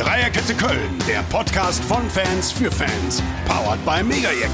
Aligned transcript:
Dreierkette 0.00 0.54
Köln, 0.54 0.98
der 1.06 1.22
Podcast 1.24 1.84
von 1.84 2.08
Fans 2.08 2.50
für 2.50 2.72
Fans. 2.72 3.22
Powered 3.46 3.84
by 3.84 4.02
Megajack. 4.02 4.50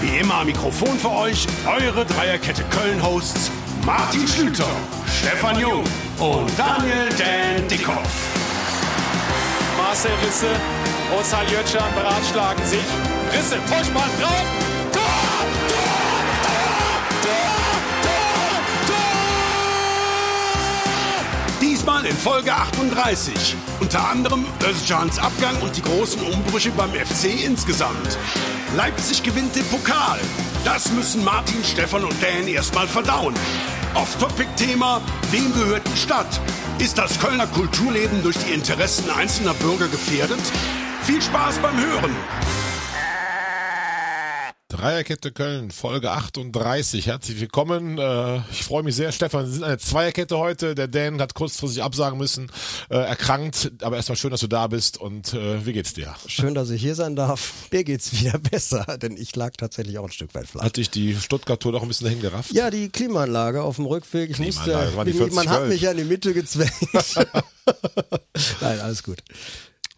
Wie 0.00 0.18
immer 0.18 0.36
am 0.36 0.46
Mikrofon 0.46 0.96
für 0.96 1.10
euch 1.10 1.44
eure 1.66 2.06
Dreierkette 2.06 2.62
Köln-Hosts 2.70 3.50
Martin 3.84 4.28
Schlüter, 4.28 4.68
Stefan 5.12 5.58
Jung 5.58 5.82
und 6.20 6.48
Daniel 6.56 7.08
Dan 7.18 7.66
Dickhoff. 7.66 7.98
Marcel 9.76 10.12
Risse, 10.24 10.50
Ozan 11.18 11.48
Jötschan 11.48 11.92
beratschlagen 11.96 12.64
sich. 12.64 12.86
Risse, 13.32 13.56
Vollspann 13.66 14.10
drauf. 14.20 14.75
Diesmal 21.86 22.04
in 22.04 22.16
Folge 22.16 22.52
38. 22.52 23.54
Unter 23.78 24.08
anderem 24.08 24.44
Özcans 24.68 25.20
Abgang 25.20 25.56
und 25.62 25.76
die 25.76 25.82
großen 25.82 26.20
Umbrüche 26.20 26.72
beim 26.72 26.90
FC 26.90 27.44
insgesamt. 27.44 28.18
Leipzig 28.76 29.22
gewinnt 29.22 29.54
den 29.54 29.64
Pokal. 29.66 30.18
Das 30.64 30.90
müssen 30.90 31.22
Martin, 31.22 31.62
Stefan 31.62 32.02
und 32.02 32.20
Dan 32.20 32.48
erstmal 32.48 32.88
verdauen. 32.88 33.34
Off-Topic-Thema, 33.94 35.00
wem 35.30 35.54
gehört 35.54 35.86
die 35.86 35.96
Stadt? 35.96 36.40
Ist 36.80 36.98
das 36.98 37.20
Kölner 37.20 37.46
Kulturleben 37.46 38.20
durch 38.24 38.36
die 38.38 38.52
Interessen 38.52 39.08
einzelner 39.08 39.54
Bürger 39.54 39.86
gefährdet? 39.86 40.42
Viel 41.04 41.22
Spaß 41.22 41.58
beim 41.58 41.78
Hören! 41.78 42.65
Dreierkette 44.76 45.32
Köln, 45.32 45.70
Folge 45.70 46.10
38. 46.10 47.06
Herzlich 47.06 47.40
willkommen. 47.40 47.96
Äh, 47.96 48.42
ich 48.52 48.62
freue 48.62 48.82
mich 48.82 48.94
sehr, 48.94 49.10
Stefan. 49.10 49.46
Sie 49.46 49.52
sind 49.52 49.64
eine 49.64 49.78
Zweierkette 49.78 50.36
heute. 50.36 50.74
Der 50.74 50.86
Dan 50.86 51.18
hat 51.18 51.32
kurzfristig 51.32 51.82
absagen 51.82 52.18
müssen, 52.18 52.50
äh, 52.90 52.96
erkrankt. 52.98 53.72
Aber 53.80 53.96
erstmal 53.96 54.16
schön, 54.16 54.32
dass 54.32 54.40
du 54.40 54.48
da 54.48 54.66
bist. 54.66 54.98
Und 54.98 55.32
äh, 55.32 55.64
wie 55.64 55.72
geht's 55.72 55.94
dir? 55.94 56.14
Schön, 56.26 56.54
dass 56.54 56.68
ich 56.68 56.82
hier 56.82 56.94
sein 56.94 57.16
darf. 57.16 57.54
Mir 57.72 57.84
geht's 57.84 58.12
wieder 58.20 58.38
besser, 58.50 58.98
denn 59.00 59.16
ich 59.16 59.34
lag 59.34 59.52
tatsächlich 59.56 59.98
auch 59.98 60.04
ein 60.04 60.12
Stück 60.12 60.34
weit 60.34 60.46
flach. 60.46 60.62
Hat 60.64 60.76
dich 60.76 60.90
die 60.90 61.16
Stuttgart-Tour 61.16 61.72
doch 61.72 61.80
ein 61.80 61.88
bisschen 61.88 62.08
dahin 62.08 62.20
gerafft? 62.20 62.52
Ja, 62.52 62.68
die 62.70 62.90
Klimaanlage 62.90 63.62
auf 63.62 63.76
dem 63.76 63.86
Rückweg. 63.86 64.28
Ich 64.28 64.38
musste, 64.38 64.64
Klimaanlage, 64.64 64.88
das 64.88 64.96
waren 64.96 65.06
die 65.06 65.12
40 65.14 65.36
man 65.36 65.48
hat 65.48 65.68
mich 65.68 65.80
ja 65.80 65.92
in 65.92 65.96
die 65.96 66.04
Mitte 66.04 66.34
gezwängt. 66.34 66.72
Nein, 68.60 68.80
alles 68.80 69.02
gut. 69.02 69.22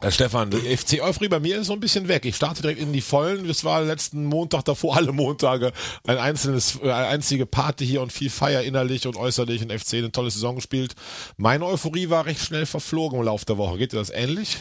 Herr 0.01 0.13
Stefan, 0.13 0.53
FC 0.53 1.01
Euphorie 1.03 1.29
bei 1.29 1.41
mir 1.41 1.59
ist 1.59 1.67
so 1.67 1.73
ein 1.73 1.81
bisschen 1.81 2.07
weg. 2.07 2.25
Ich 2.25 2.37
starte 2.37 2.63
direkt 2.63 2.81
in 2.81 2.93
die 2.93 3.01
Vollen. 3.01 3.49
Das 3.49 3.65
war 3.65 3.83
letzten 3.83 4.25
Montag 4.27 4.65
davor, 4.65 4.97
alle 4.97 5.11
Montage, 5.13 5.73
ein 6.07 6.19
einzelnes, 6.19 6.77
äh, 6.77 6.91
eine 6.91 7.09
einzige 7.09 7.47
Party 7.47 7.85
hier 7.85 8.01
und 8.01 8.13
viel 8.13 8.31
Feier 8.31 8.63
innerlich 8.63 9.07
und 9.09 9.17
äußerlich 9.17 9.61
und 9.63 9.73
FC 9.73 9.95
eine 9.95 10.13
tolle 10.13 10.31
Saison 10.31 10.55
gespielt. 10.55 10.95
Meine 11.37 11.67
Euphorie 11.67 12.11
war 12.11 12.27
recht 12.27 12.45
schnell 12.45 12.65
verflogen 12.65 13.19
im 13.19 13.25
Laufe 13.25 13.45
der 13.47 13.59
Woche. 13.59 13.77
Geht 13.79 13.93
dir 13.93 13.97
das 13.97 14.11
ähnlich? 14.11 14.57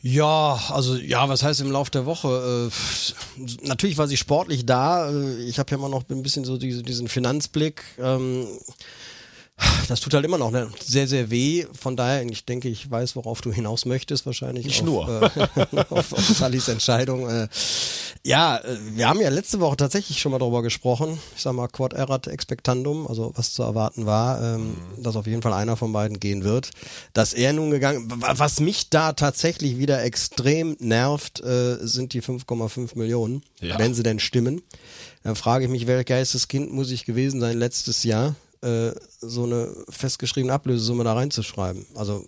Ja, 0.00 0.60
also 0.68 0.96
ja, 0.96 1.28
was 1.28 1.42
heißt 1.42 1.60
im 1.60 1.70
Lauf 1.70 1.90
der 1.90 2.06
Woche? 2.06 2.70
Äh, 2.70 3.46
natürlich 3.66 3.98
war 3.98 4.06
sie 4.08 4.16
sportlich 4.16 4.64
da. 4.66 5.10
Äh, 5.10 5.42
Ich 5.44 5.58
habe 5.58 5.70
ja 5.72 5.76
immer 5.76 5.88
noch 5.88 6.04
ein 6.08 6.22
bisschen 6.22 6.44
so 6.44 6.56
diese, 6.56 6.82
diesen 6.82 7.08
Finanzblick. 7.08 7.82
Ähm, 8.00 8.46
das 9.88 10.00
tut 10.00 10.14
halt 10.14 10.24
immer 10.24 10.38
noch 10.38 10.50
ne? 10.50 10.70
sehr, 10.82 11.06
sehr 11.06 11.30
weh. 11.30 11.66
Von 11.78 11.96
daher, 11.96 12.24
ich 12.24 12.44
denke, 12.44 12.68
ich 12.68 12.90
weiß, 12.90 13.16
worauf 13.16 13.40
du 13.42 13.52
hinaus 13.52 13.84
möchtest 13.84 14.24
wahrscheinlich. 14.26 14.64
Nicht 14.66 14.80
auf, 14.80 14.86
nur. 14.86 15.22
Äh, 15.36 15.84
auf, 15.90 16.12
auf 16.12 16.26
Sallys 16.36 16.68
Entscheidung. 16.68 17.28
Äh, 17.28 17.48
ja, 18.24 18.56
äh, 18.58 18.76
wir 18.94 19.08
haben 19.08 19.20
ja 19.20 19.28
letzte 19.28 19.60
Woche 19.60 19.76
tatsächlich 19.76 20.20
schon 20.20 20.32
mal 20.32 20.38
darüber 20.38 20.62
gesprochen. 20.62 21.18
Ich 21.36 21.42
sag 21.42 21.52
mal, 21.54 21.68
quod 21.68 21.92
erat 21.92 22.26
expectandum, 22.28 23.06
also 23.06 23.32
was 23.36 23.52
zu 23.52 23.62
erwarten 23.62 24.06
war, 24.06 24.40
ähm, 24.56 24.76
dass 24.98 25.16
auf 25.16 25.26
jeden 25.26 25.42
Fall 25.42 25.52
einer 25.52 25.76
von 25.76 25.92
beiden 25.92 26.18
gehen 26.20 26.42
wird. 26.44 26.70
Dass 27.12 27.32
er 27.34 27.52
nun 27.52 27.70
gegangen, 27.70 28.10
wa- 28.10 28.34
was 28.36 28.60
mich 28.60 28.88
da 28.90 29.12
tatsächlich 29.12 29.78
wieder 29.78 30.02
extrem 30.02 30.76
nervt, 30.80 31.40
äh, 31.40 31.76
sind 31.86 32.14
die 32.14 32.22
5,5 32.22 32.96
Millionen, 32.96 33.42
Ja. 33.60 33.78
wenn 33.78 33.94
sie 33.94 34.02
denn 34.02 34.18
stimmen. 34.20 34.62
Dann 35.24 35.36
frage 35.36 35.64
ich 35.66 35.70
mich, 35.70 35.86
welch 35.86 36.06
Geisteskind 36.06 36.72
muss 36.72 36.90
ich 36.90 37.04
gewesen 37.04 37.40
sein 37.40 37.58
letztes 37.58 38.02
Jahr, 38.04 38.34
äh, 38.62 38.92
so 39.20 39.44
eine 39.44 39.68
festgeschriebene 39.88 40.52
Ablösesumme 40.52 41.04
da 41.04 41.14
reinzuschreiben. 41.14 41.84
Also, 41.94 42.24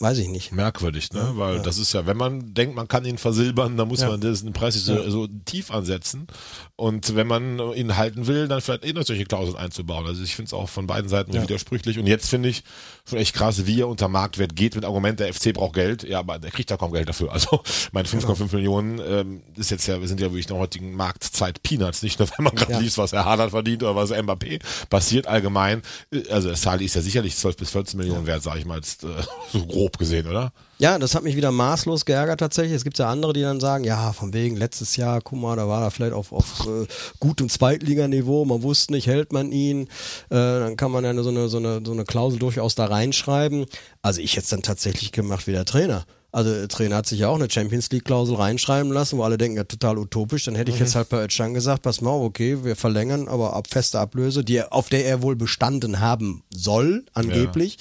weiß 0.00 0.18
ich 0.18 0.26
nicht. 0.28 0.50
Merkwürdig, 0.50 1.12
ne? 1.12 1.30
Weil 1.36 1.62
das 1.62 1.78
ist 1.78 1.92
ja, 1.92 2.06
wenn 2.06 2.16
man 2.16 2.54
denkt, 2.54 2.74
man 2.74 2.88
kann 2.88 3.04
ihn 3.04 3.18
versilbern, 3.18 3.76
dann 3.76 3.86
muss 3.86 4.00
Ja. 4.00 4.08
man 4.08 4.20
diesen 4.20 4.52
Preis 4.52 4.74
nicht 4.74 4.84
so, 4.84 5.08
so 5.08 5.28
tief 5.44 5.70
ansetzen. 5.70 6.26
Und 6.74 7.14
wenn 7.14 7.28
man 7.28 7.60
ihn 7.74 7.96
halten 7.96 8.26
will, 8.26 8.48
dann 8.48 8.60
vielleicht 8.60 8.84
eh 8.84 8.92
noch 8.92 9.04
solche 9.04 9.24
Klauseln 9.26 9.56
einzubauen. 9.56 10.04
Also 10.04 10.24
ich 10.24 10.34
finde 10.34 10.48
es 10.48 10.54
auch 10.54 10.68
von 10.68 10.88
beiden 10.88 11.08
Seiten 11.08 11.32
Ja. 11.32 11.42
widersprüchlich. 11.42 12.00
Und 12.00 12.08
jetzt 12.08 12.28
finde 12.28 12.48
ich 12.48 12.64
schon 13.08 13.18
echt 13.18 13.34
krass, 13.34 13.66
wie 13.66 13.80
er 13.80 13.88
unter 13.88 14.08
Marktwert 14.08 14.54
geht 14.54 14.74
mit 14.76 14.84
Argument, 14.84 15.18
der 15.20 15.32
FC 15.34 15.52
braucht 15.52 15.74
Geld. 15.74 16.02
Ja, 16.04 16.20
aber 16.20 16.38
der 16.38 16.50
kriegt 16.50 16.70
da 16.70 16.76
kaum 16.76 16.92
Geld 16.92 17.08
dafür. 17.08 17.32
Also 17.32 17.62
meine 17.92 18.06
5,5 18.08 18.54
Millionen 18.54 19.00
ähm, 19.04 19.42
ist 19.56 19.70
jetzt 19.70 19.86
ja, 19.86 20.00
wir 20.00 20.06
sind 20.08 20.20
ja 20.20 20.26
wirklich 20.26 20.46
in 20.46 20.52
der 20.54 20.58
heutigen 20.58 20.94
Marktzeit 20.94 21.62
Peanuts. 21.62 22.02
Nicht 22.02 22.18
nur, 22.18 22.28
wenn 22.36 22.44
man 22.44 22.54
gerade 22.54 22.72
Ja. 22.72 22.78
liest, 22.78 22.98
was 22.98 23.12
Herr 23.12 23.24
Haaland 23.24 23.50
verdient 23.50 23.82
oder 23.82 23.96
was 23.96 24.12
Mbappé 24.12 24.60
passiert 24.88 25.26
allgemein. 25.26 25.82
Also 26.30 26.48
der 26.48 26.56
Sali 26.56 26.84
ist 26.84 26.94
ja 26.94 27.00
sicherlich 27.02 27.36
12 27.36 27.56
bis 27.56 27.70
14 27.70 27.98
Millionen 27.98 28.26
wert, 28.26 28.42
sage 28.42 28.60
ich 28.60 28.64
mal, 28.66 28.76
jetzt, 28.76 29.02
äh, 29.04 29.08
so 29.52 29.66
grob 29.66 29.98
gesehen, 29.98 30.28
oder? 30.28 30.52
Ja, 30.82 30.98
das 30.98 31.14
hat 31.14 31.22
mich 31.22 31.36
wieder 31.36 31.52
maßlos 31.52 32.06
geärgert 32.06 32.40
tatsächlich. 32.40 32.74
Es 32.74 32.82
gibt 32.82 32.98
ja 32.98 33.08
andere, 33.08 33.32
die 33.32 33.42
dann 33.42 33.60
sagen, 33.60 33.84
ja, 33.84 34.12
von 34.12 34.34
wegen 34.34 34.56
letztes 34.56 34.96
Jahr, 34.96 35.20
guck 35.20 35.38
mal, 35.38 35.54
da 35.54 35.68
war 35.68 35.84
er 35.84 35.92
vielleicht 35.92 36.12
auf, 36.12 36.32
auf 36.32 36.66
äh, 36.66 36.88
gutem 37.20 37.48
Zweitliganiveau, 37.48 38.44
man 38.44 38.64
wusste 38.64 38.92
nicht, 38.92 39.06
hält 39.06 39.32
man 39.32 39.52
ihn, 39.52 39.82
äh, 39.82 39.86
dann 40.30 40.76
kann 40.76 40.90
man 40.90 41.04
ja 41.04 41.14
so 41.22 41.30
eine, 41.30 41.48
so, 41.48 41.58
eine, 41.58 41.82
so 41.86 41.92
eine 41.92 42.02
Klausel 42.04 42.40
durchaus 42.40 42.74
da 42.74 42.86
reinschreiben. 42.86 43.66
Also 44.02 44.20
ich 44.22 44.32
hätte 44.32 44.42
es 44.42 44.48
dann 44.48 44.62
tatsächlich 44.62 45.12
gemacht 45.12 45.46
wie 45.46 45.52
der 45.52 45.66
Trainer. 45.66 46.04
Also 46.32 46.50
der 46.50 46.68
Trainer 46.68 46.96
hat 46.96 47.06
sich 47.06 47.20
ja 47.20 47.28
auch 47.28 47.34
eine 47.34 47.50
Champions 47.50 47.90
League 47.90 48.06
Klausel 48.06 48.36
reinschreiben 48.36 48.90
lassen, 48.90 49.18
wo 49.18 49.22
alle 49.22 49.36
denken, 49.36 49.58
ja 49.58 49.64
total 49.64 49.98
utopisch. 49.98 50.46
Dann 50.46 50.54
hätte 50.54 50.70
ich 50.70 50.78
jetzt 50.78 50.94
halt 50.94 51.10
bei 51.10 51.22
Özcan 51.22 51.52
gesagt, 51.52 51.82
pass 51.82 52.00
mal, 52.00 52.10
okay, 52.10 52.64
wir 52.64 52.74
verlängern, 52.74 53.28
aber 53.28 53.52
ab 53.52 53.66
feste 53.68 54.00
Ablöse, 54.00 54.42
die 54.42 54.56
er, 54.56 54.72
auf 54.72 54.88
der 54.88 55.04
er 55.04 55.20
wohl 55.20 55.36
bestanden 55.36 56.00
haben 56.00 56.42
soll, 56.50 57.04
angeblich. 57.12 57.76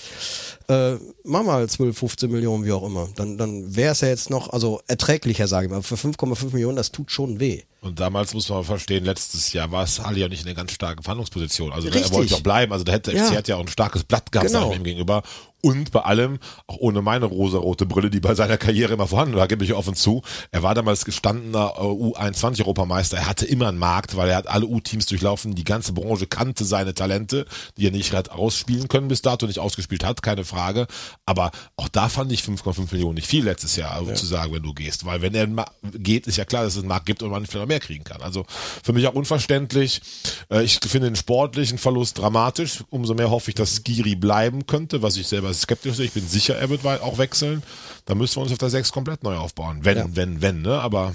Äh, 0.67 0.95
mach 1.23 1.43
mal 1.43 1.67
12, 1.69 1.97
15 1.97 2.29
Millionen, 2.29 2.65
wie 2.65 2.73
auch 2.73 2.83
immer. 2.83 3.07
Dann, 3.15 3.37
dann 3.37 3.73
wäre 3.73 3.93
es 3.93 4.01
ja 4.01 4.09
jetzt 4.09 4.29
noch, 4.29 4.49
also 4.49 4.81
erträglicher, 4.85 5.47
sage 5.47 5.67
ich 5.67 5.71
mal. 5.71 5.81
Für 5.81 5.95
5,5 5.95 6.51
Millionen, 6.51 6.75
das 6.75 6.91
tut 6.91 7.09
schon 7.09 7.39
weh. 7.39 7.63
Und 7.83 7.99
damals 7.99 8.35
muss 8.35 8.47
man 8.49 8.63
verstehen, 8.63 9.05
letztes 9.05 9.53
Jahr 9.53 9.71
war 9.71 9.83
es 9.83 9.99
Ali 9.99 10.21
ja 10.21 10.27
nicht 10.27 10.43
in 10.43 10.47
einer 10.47 10.55
ganz 10.55 10.71
starken 10.71 11.01
Verhandlungsposition. 11.01 11.71
Also 11.73 11.87
er 11.87 11.95
Richtig. 11.95 12.13
wollte 12.13 12.35
auch 12.35 12.41
bleiben. 12.41 12.71
Also 12.71 12.85
da 12.85 12.91
hätte 12.91 13.09
der 13.11 13.19
Ja. 13.21 13.25
FC 13.27 13.35
hat 13.37 13.47
ja 13.47 13.55
auch 13.55 13.61
ein 13.61 13.67
starkes 13.69 14.03
Blatt 14.03 14.31
gehabt 14.31 14.49
Genau. 14.51 14.71
ihm 14.71 14.83
gegenüber. 14.83 15.23
Und 15.63 15.91
bei 15.91 16.01
allem, 16.01 16.39
auch 16.65 16.77
ohne 16.77 17.03
meine 17.03 17.25
rosarote 17.25 17.85
Brille, 17.85 18.09
die 18.09 18.19
bei 18.19 18.33
seiner 18.33 18.57
Karriere 18.57 18.93
immer 18.93 19.05
vorhanden 19.07 19.35
war, 19.35 19.47
gebe 19.47 19.63
ich 19.63 19.73
offen 19.73 19.93
zu. 19.95 20.23
Er 20.51 20.63
war 20.63 20.73
damals 20.73 21.05
gestandener 21.05 21.73
äh, 21.77 21.81
U21-Europameister. 21.81 23.17
Er 23.17 23.27
hatte 23.27 23.45
immer 23.45 23.67
einen 23.67 23.77
Markt, 23.77 24.15
weil 24.15 24.29
er 24.29 24.37
hat 24.37 24.47
alle 24.47 24.65
U-Teams 24.65 25.05
durchlaufen. 25.05 25.53
Die 25.53 25.63
ganze 25.63 25.93
Branche 25.93 26.25
kannte 26.25 26.65
seine 26.65 26.95
Talente, 26.95 27.45
die 27.77 27.85
er 27.87 27.91
nicht 27.91 28.11
hat 28.13 28.29
ausspielen 28.31 28.87
können 28.87 29.07
bis 29.07 29.21
dato, 29.21 29.45
nicht 29.45 29.59
ausgespielt 29.59 30.03
hat, 30.03 30.23
keine 30.23 30.45
Frage. 30.45 30.87
Aber 31.27 31.51
auch 31.77 31.89
da 31.89 32.09
fand 32.09 32.31
ich 32.31 32.41
5,5 32.41 32.91
Millionen 32.91 33.15
nicht 33.15 33.27
viel 33.27 33.43
letztes 33.45 33.75
Jahr, 33.75 34.03
zu 34.15 34.25
sagen, 34.25 34.51
wenn 34.53 34.63
du 34.63 34.73
gehst. 34.73 35.05
Weil 35.05 35.21
wenn 35.21 35.35
er 35.35 35.47
geht, 35.93 36.25
ist 36.25 36.37
ja 36.37 36.45
klar, 36.45 36.63
dass 36.63 36.73
es 36.73 36.79
einen 36.79 36.87
Markt 36.87 37.05
gibt 37.05 37.21
und 37.21 37.29
man 37.29 37.45
vielleicht 37.45 37.67
mehr 37.71 37.79
kriegen 37.79 38.03
kann. 38.03 38.21
Also 38.21 38.45
für 38.83 38.93
mich 38.93 39.07
auch 39.07 39.13
unverständlich. 39.13 40.01
Äh, 40.49 40.63
Ich 40.63 40.79
finde 40.85 41.07
den 41.07 41.15
sportlichen 41.15 41.77
Verlust 41.77 42.17
dramatisch. 42.17 42.83
Umso 42.89 43.13
mehr 43.13 43.29
hoffe 43.31 43.51
ich, 43.51 43.55
dass 43.55 43.75
Skiri 43.77 44.15
bleiben 44.15 44.67
könnte, 44.67 45.01
was 45.01 45.17
ich 45.17 45.27
selber 45.27 45.53
skeptisch 45.53 45.95
sehe. 45.95 46.05
Ich 46.05 46.13
bin 46.13 46.27
sicher, 46.27 46.55
er 46.57 46.69
wird 46.69 46.85
auch 46.85 47.17
wechseln. 47.17 47.63
Da 48.05 48.15
müssen 48.15 48.35
wir 48.37 48.43
uns 48.43 48.51
auf 48.51 48.57
der 48.57 48.69
6 48.69 48.91
komplett 48.91 49.23
neu 49.23 49.35
aufbauen. 49.37 49.79
Wenn, 49.83 49.97
Ja. 49.97 50.05
wenn, 50.13 50.41
wenn, 50.41 50.61
ne? 50.61 50.79
Aber 50.79 51.13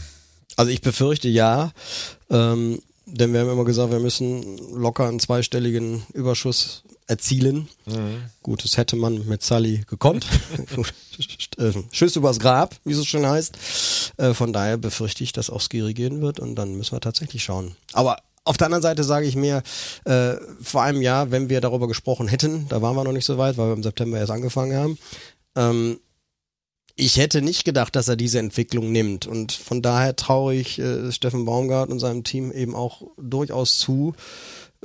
Also 0.57 0.71
ich 0.71 0.81
befürchte 0.81 1.29
ja, 1.29 1.73
ähm, 2.31 2.81
denn 3.05 3.33
wir 3.33 3.41
haben 3.41 3.51
immer 3.51 3.65
gesagt, 3.65 3.91
wir 3.93 4.01
müssen 4.01 4.57
locker 4.75 5.07
einen 5.07 5.21
zweistelligen 5.21 6.03
Überschuss 6.15 6.83
erzielen. 7.07 7.69
Gut, 8.43 8.65
das 8.65 8.77
hätte 8.77 8.97
man 8.97 9.27
mit 9.27 9.43
Sully 9.43 9.83
gekonnt. 9.87 10.27
Äh, 11.57 11.73
Schiss 11.91 12.15
übers 12.17 12.39
Grab, 12.39 12.77
wie 12.85 12.93
es 12.93 12.99
so 12.99 13.05
schön 13.05 13.27
heißt. 13.27 13.57
Äh, 14.19 14.35
von 14.35 14.53
daher 14.53 14.77
befürchte 14.77 15.25
ich, 15.25 15.33
dass 15.33 15.49
auch 15.49 15.63
Skiri 15.63 15.95
gehen 15.95 16.21
wird 16.21 16.39
und 16.39 16.55
dann 16.57 16.75
müssen 16.75 16.93
wir 16.93 17.01
tatsächlich 17.01 17.43
schauen. 17.43 17.75
Aber 17.95 18.19
auf 18.45 18.59
der 18.59 18.67
anderen 18.67 18.83
Seite 18.83 19.03
sage 19.03 19.27
ich 19.27 19.35
mir, 19.35 19.63
äh, 20.05 20.35
vor 20.61 20.83
einem 20.83 21.01
Jahr, 21.01 21.31
wenn 21.31 21.49
wir 21.49 21.63
darüber 21.63 21.89
gesprochen 21.89 22.29
hätten, 22.29 22.69
da 22.69 22.83
waren 22.83 22.95
wir 22.95 23.05
noch 23.05 23.13
nicht 23.13 23.25
so 23.25 23.39
weit, 23.39 23.57
weil 23.57 23.69
wir 23.69 23.75
im 23.75 23.83
September 23.83 24.19
erst 24.19 24.31
angefangen 24.31 24.77
haben, 24.77 24.99
ähm, 25.57 25.99
ich 26.99 27.19
hätte 27.19 27.43
nicht 27.43 27.65
gedacht, 27.65 27.95
dass 27.95 28.09
er 28.09 28.17
diese 28.17 28.39
Entwicklung 28.39 28.91
nimmt. 28.91 29.27
Und 29.27 29.53
von 29.53 29.83
daher 29.83 30.17
traue 30.17 30.55
ich 30.55 30.79
äh, 30.79 31.13
Steffen 31.13 31.45
Baumgart 31.45 31.91
und 31.91 31.99
seinem 31.99 32.25
Team 32.25 32.51
eben 32.51 32.75
auch 32.75 33.03
durchaus 33.19 33.79
zu, 33.79 34.15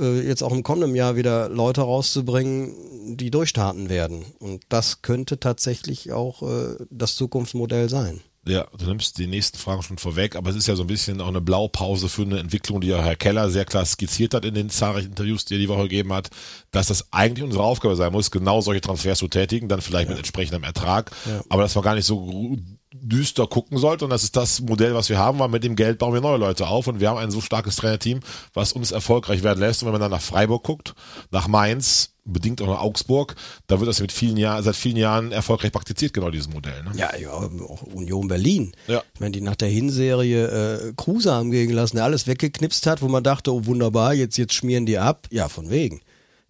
äh, 0.01 0.27
jetzt 0.27 0.43
auch 0.43 0.51
im 0.51 0.63
kommenden 0.63 0.95
Jahr 0.95 1.15
wieder 1.15 1.47
Leute 1.49 1.81
rauszubringen, 1.81 2.75
die 3.17 3.31
durchstarten 3.31 3.89
werden. 3.89 4.25
Und 4.39 4.63
das 4.69 5.01
könnte 5.01 5.39
tatsächlich 5.39 6.11
auch 6.11 6.41
äh, 6.43 6.75
das 6.89 7.15
Zukunftsmodell 7.15 7.89
sein. 7.89 8.21
Ja, 8.47 8.65
du 8.75 8.85
nimmst 8.85 9.19
die 9.19 9.27
nächsten 9.27 9.59
Fragen 9.59 9.83
schon 9.83 9.99
vorweg, 9.99 10.35
aber 10.35 10.49
es 10.49 10.55
ist 10.55 10.67
ja 10.67 10.75
so 10.75 10.83
ein 10.83 10.87
bisschen 10.87 11.21
auch 11.21 11.27
eine 11.27 11.41
Blaupause 11.41 12.09
für 12.09 12.23
eine 12.23 12.39
Entwicklung, 12.39 12.81
die 12.81 12.87
ja 12.87 12.99
Herr 13.03 13.15
Keller 13.15 13.51
sehr 13.51 13.65
klar 13.65 13.85
skizziert 13.85 14.33
hat 14.33 14.45
in 14.45 14.55
den 14.55 14.71
zahlreichen 14.71 15.09
Interviews, 15.09 15.45
die 15.45 15.55
er 15.55 15.59
die 15.59 15.69
Woche 15.69 15.83
gegeben 15.83 16.11
hat, 16.11 16.31
dass 16.71 16.87
das 16.87 17.13
eigentlich 17.13 17.43
unsere 17.43 17.63
Aufgabe 17.63 17.95
sein 17.95 18.11
muss, 18.11 18.31
genau 18.31 18.61
solche 18.61 18.81
Transfers 18.81 19.19
zu 19.19 19.27
tätigen, 19.27 19.69
dann 19.69 19.81
vielleicht 19.81 20.05
ja. 20.05 20.11
mit 20.11 20.17
entsprechendem 20.17 20.63
Ertrag, 20.63 21.11
ja. 21.27 21.41
aber 21.49 21.61
dass 21.61 21.75
man 21.75 21.83
gar 21.83 21.93
nicht 21.93 22.07
so 22.07 22.57
düster 23.01 23.47
gucken 23.47 23.77
sollte 23.77 24.05
und 24.05 24.11
das 24.11 24.23
ist 24.23 24.35
das 24.35 24.61
Modell, 24.61 24.93
was 24.93 25.09
wir 25.09 25.17
haben, 25.17 25.39
weil 25.39 25.49
mit 25.49 25.63
dem 25.63 25.75
Geld 25.75 25.97
bauen 25.97 26.13
wir 26.13 26.21
neue 26.21 26.37
Leute 26.37 26.67
auf 26.67 26.87
und 26.87 26.99
wir 26.99 27.09
haben 27.09 27.17
ein 27.17 27.31
so 27.31 27.41
starkes 27.41 27.75
Trainerteam, 27.75 28.19
was 28.53 28.73
uns 28.73 28.91
erfolgreich 28.91 29.43
werden 29.43 29.59
lässt 29.59 29.81
und 29.81 29.87
wenn 29.87 29.93
man 29.93 30.01
dann 30.01 30.11
nach 30.11 30.21
Freiburg 30.21 30.63
guckt, 30.63 30.93
nach 31.31 31.47
Mainz, 31.47 32.11
bedingt 32.23 32.61
auch 32.61 32.67
nach 32.67 32.81
Augsburg, 32.81 33.35
da 33.67 33.79
wird 33.79 33.89
das 33.89 33.99
mit 33.99 34.11
vielen 34.11 34.37
Jahren, 34.37 34.63
seit 34.63 34.75
vielen 34.75 34.97
Jahren 34.97 35.31
erfolgreich 35.31 35.71
praktiziert, 35.71 36.13
genau 36.13 36.29
dieses 36.29 36.49
Modell. 36.49 36.83
Ne? 36.83 36.91
Ja, 36.95 37.15
ja, 37.17 37.31
auch 37.31 37.81
Union 37.81 38.27
Berlin. 38.27 38.73
Ja. 38.87 39.03
Ich 39.13 39.19
meine, 39.19 39.31
die 39.31 39.41
nach 39.41 39.55
der 39.55 39.69
Hinserie 39.69 40.45
äh, 40.45 40.93
Kruse 40.95 41.31
haben 41.31 41.51
gehen 41.51 41.71
lassen, 41.71 41.97
der 41.97 42.05
alles 42.05 42.27
weggeknipst 42.27 42.85
hat, 42.85 43.01
wo 43.01 43.07
man 43.07 43.23
dachte, 43.23 43.53
oh 43.53 43.65
wunderbar, 43.65 44.13
jetzt, 44.13 44.37
jetzt 44.37 44.53
schmieren 44.53 44.85
die 44.85 44.99
ab. 44.99 45.27
Ja, 45.31 45.49
von 45.49 45.69
wegen. 45.69 46.01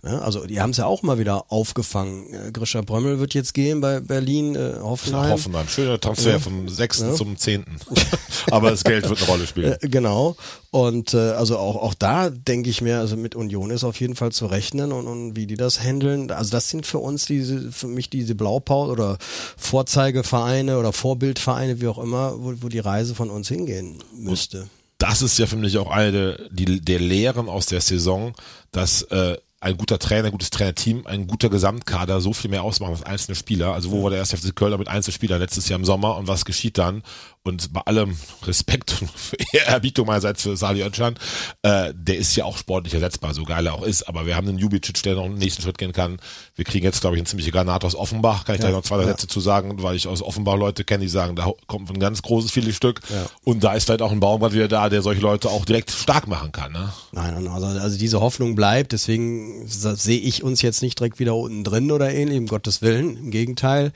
Ja, 0.03 0.19
also 0.19 0.47
die 0.47 0.59
haben 0.59 0.71
es 0.71 0.77
ja 0.77 0.87
auch 0.87 1.03
mal 1.03 1.19
wieder 1.19 1.51
aufgefangen. 1.51 2.33
Äh, 2.33 2.51
Grisha 2.51 2.81
Brömmel 2.81 3.19
wird 3.19 3.35
jetzt 3.35 3.53
gehen 3.53 3.81
bei 3.81 3.99
Berlin, 3.99 4.55
äh, 4.55 4.73
Hoffenheim. 4.81 5.25
Ja, 5.25 5.31
Hoffenheim, 5.31 5.67
schöner 5.67 5.99
Transfer 5.99 6.31
ja. 6.31 6.39
vom 6.39 6.67
6. 6.67 6.99
Ja. 6.99 7.13
zum 7.13 7.37
10. 7.37 7.65
Aber 8.51 8.71
das 8.71 8.83
Geld 8.83 9.07
wird 9.07 9.19
eine 9.19 9.27
Rolle 9.27 9.45
spielen. 9.45 9.73
Äh, 9.79 9.89
genau. 9.89 10.35
Und 10.71 11.13
äh, 11.13 11.17
also 11.17 11.59
auch, 11.59 11.75
auch 11.75 11.93
da 11.93 12.31
denke 12.31 12.71
ich 12.71 12.81
mir, 12.81 12.97
also 12.97 13.15
mit 13.15 13.35
Union 13.35 13.69
ist 13.69 13.83
auf 13.83 13.99
jeden 13.99 14.15
Fall 14.15 14.31
zu 14.31 14.47
rechnen 14.47 14.91
und, 14.91 15.05
und 15.05 15.35
wie 15.35 15.45
die 15.45 15.57
das 15.57 15.83
handeln. 15.83 16.31
Also 16.31 16.49
das 16.49 16.69
sind 16.69 16.87
für 16.87 16.97
uns 16.97 17.25
diese, 17.25 17.71
für 17.71 17.87
mich 17.87 18.09
diese 18.09 18.33
Blaupause 18.33 18.91
oder 18.91 19.17
Vorzeigevereine 19.57 20.79
oder 20.79 20.93
Vorbildvereine, 20.93 21.79
wie 21.79 21.87
auch 21.87 21.99
immer, 21.99 22.33
wo, 22.39 22.53
wo 22.61 22.69
die 22.69 22.79
Reise 22.79 23.13
von 23.13 23.29
uns 23.29 23.49
hingehen 23.49 24.03
müsste. 24.15 24.61
Und 24.61 24.69
das 24.97 25.21
ist 25.21 25.37
ja 25.37 25.45
für 25.45 25.57
mich 25.57 25.77
auch 25.77 25.91
eine 25.91 26.11
der, 26.11 26.49
die, 26.49 26.81
der 26.81 26.99
Lehren 26.99 27.49
aus 27.49 27.67
der 27.67 27.81
Saison, 27.81 28.33
dass 28.71 29.03
äh, 29.03 29.37
ein 29.61 29.77
guter 29.77 29.99
Trainer, 29.99 30.25
ein 30.25 30.31
gutes 30.31 30.49
Trainerteam, 30.49 31.05
ein 31.05 31.27
guter 31.27 31.49
Gesamtkader 31.49 32.19
so 32.19 32.33
viel 32.33 32.49
mehr 32.49 32.63
ausmachen 32.63 32.93
als 32.93 33.03
einzelne 33.03 33.35
Spieler. 33.35 33.73
Also 33.73 33.91
wo 33.91 34.03
war 34.03 34.09
der 34.09 34.17
erste 34.17 34.35
FC 34.35 34.55
Köln 34.55 34.77
mit 34.79 34.87
Einzelspielern 34.87 35.39
letztes 35.39 35.69
Jahr 35.69 35.77
im 35.77 35.85
Sommer 35.85 36.17
und 36.17 36.27
was 36.27 36.45
geschieht 36.45 36.79
dann? 36.79 37.03
Und 37.43 37.73
bei 37.73 37.81
allem 37.81 38.15
Respekt 38.43 39.01
und 39.01 39.09
Erbietung 39.65 40.05
meinerseits 40.05 40.43
für 40.43 40.55
Sali 40.55 40.83
Özcan, 40.83 41.15
äh, 41.63 41.91
der 41.95 42.17
ist 42.17 42.35
ja 42.35 42.45
auch 42.45 42.55
sportlich 42.55 42.93
ersetzbar, 42.93 43.33
so 43.33 43.45
geil 43.45 43.65
er 43.65 43.73
auch 43.73 43.81
ist. 43.81 44.07
Aber 44.07 44.27
wir 44.27 44.35
haben 44.35 44.47
einen 44.47 44.59
Jubicic, 44.59 45.01
der 45.01 45.15
noch 45.15 45.25
einen 45.25 45.39
nächsten 45.39 45.63
Schritt 45.63 45.79
gehen 45.79 45.91
kann. 45.91 46.19
Wir 46.55 46.65
kriegen 46.65 46.85
jetzt, 46.85 47.01
glaube 47.01 47.15
ich, 47.15 47.21
eine 47.21 47.27
ziemliche 47.27 47.51
Granate 47.51 47.87
aus 47.87 47.95
Offenbach. 47.95 48.45
Kann 48.45 48.55
ich 48.55 48.61
ja, 48.61 48.67
da 48.67 48.75
noch 48.75 48.83
zwei 48.83 48.99
ja. 48.99 49.07
Sätze 49.07 49.27
zu 49.27 49.39
sagen, 49.39 49.81
weil 49.81 49.95
ich 49.95 50.07
aus 50.07 50.21
Offenbach 50.21 50.55
Leute 50.55 50.83
kenne, 50.83 51.03
die 51.03 51.09
sagen, 51.09 51.35
da 51.35 51.51
kommt 51.65 51.89
ein 51.89 51.99
ganz 51.99 52.21
großes 52.21 52.51
vieles 52.51 52.75
Stück. 52.75 53.01
Ja. 53.09 53.25
Und 53.43 53.63
da 53.63 53.73
ist 53.73 53.85
vielleicht 53.85 54.03
auch 54.03 54.11
ein 54.11 54.19
Baumgart 54.19 54.53
wieder 54.53 54.67
da, 54.67 54.89
der 54.89 55.01
solche 55.01 55.21
Leute 55.21 55.49
auch 55.49 55.65
direkt 55.65 55.89
stark 55.89 56.27
machen 56.27 56.51
kann. 56.51 56.71
Ne? 56.71 56.93
Nein, 57.11 57.47
also, 57.47 57.65
also 57.65 57.97
diese 57.97 58.21
Hoffnung 58.21 58.53
bleibt. 58.53 58.91
Deswegen 58.91 59.67
sehe 59.67 60.19
ich 60.19 60.43
uns 60.43 60.61
jetzt 60.61 60.83
nicht 60.83 60.99
direkt 60.99 61.17
wieder 61.17 61.35
unten 61.35 61.63
drin 61.63 61.91
oder 61.91 62.13
ähnlich, 62.13 62.37
um 62.37 62.45
Gottes 62.45 62.83
Willen. 62.83 63.17
Im 63.17 63.31
Gegenteil. 63.31 63.93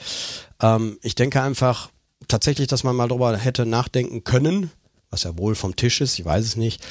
Ähm, 0.62 0.98
ich 1.03 1.13
denke 1.13 1.44
einfach, 1.44 1.89
tatsächlich, 2.27 2.68
dass 2.68 2.83
man 2.83 2.95
mal 2.95 3.07
drüber 3.07 3.38
hätte 3.38 3.66
nachdenken 3.66 4.24
können, 4.24 4.72
was 5.10 5.24
ja 5.24 5.38
wohl 5.38 5.56
vom 5.56 5.75
Tisch 5.75 6.01
ist, 6.01 6.19
ich 6.19 6.25
weiß 6.25 6.45
es 6.45 6.56
nicht. 6.56 6.83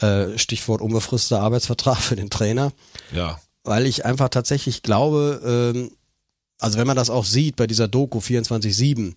Äh, 0.00 0.38
Stichwort 0.38 0.80
unbefristeter 0.80 1.40
Arbeitsvertrag 1.40 1.98
für 2.00 2.16
den 2.16 2.30
Trainer. 2.30 2.72
Ja. 3.12 3.40
Weil 3.64 3.86
ich 3.86 4.04
einfach 4.04 4.28
tatsächlich 4.28 4.82
glaube, 4.82 5.74
ähm, 5.74 5.90
also 6.58 6.78
wenn 6.78 6.86
man 6.86 6.96
das 6.96 7.10
auch 7.10 7.24
sieht 7.24 7.56
bei 7.56 7.66
dieser 7.66 7.88
Doku 7.88 8.18
24-7, 8.18 9.14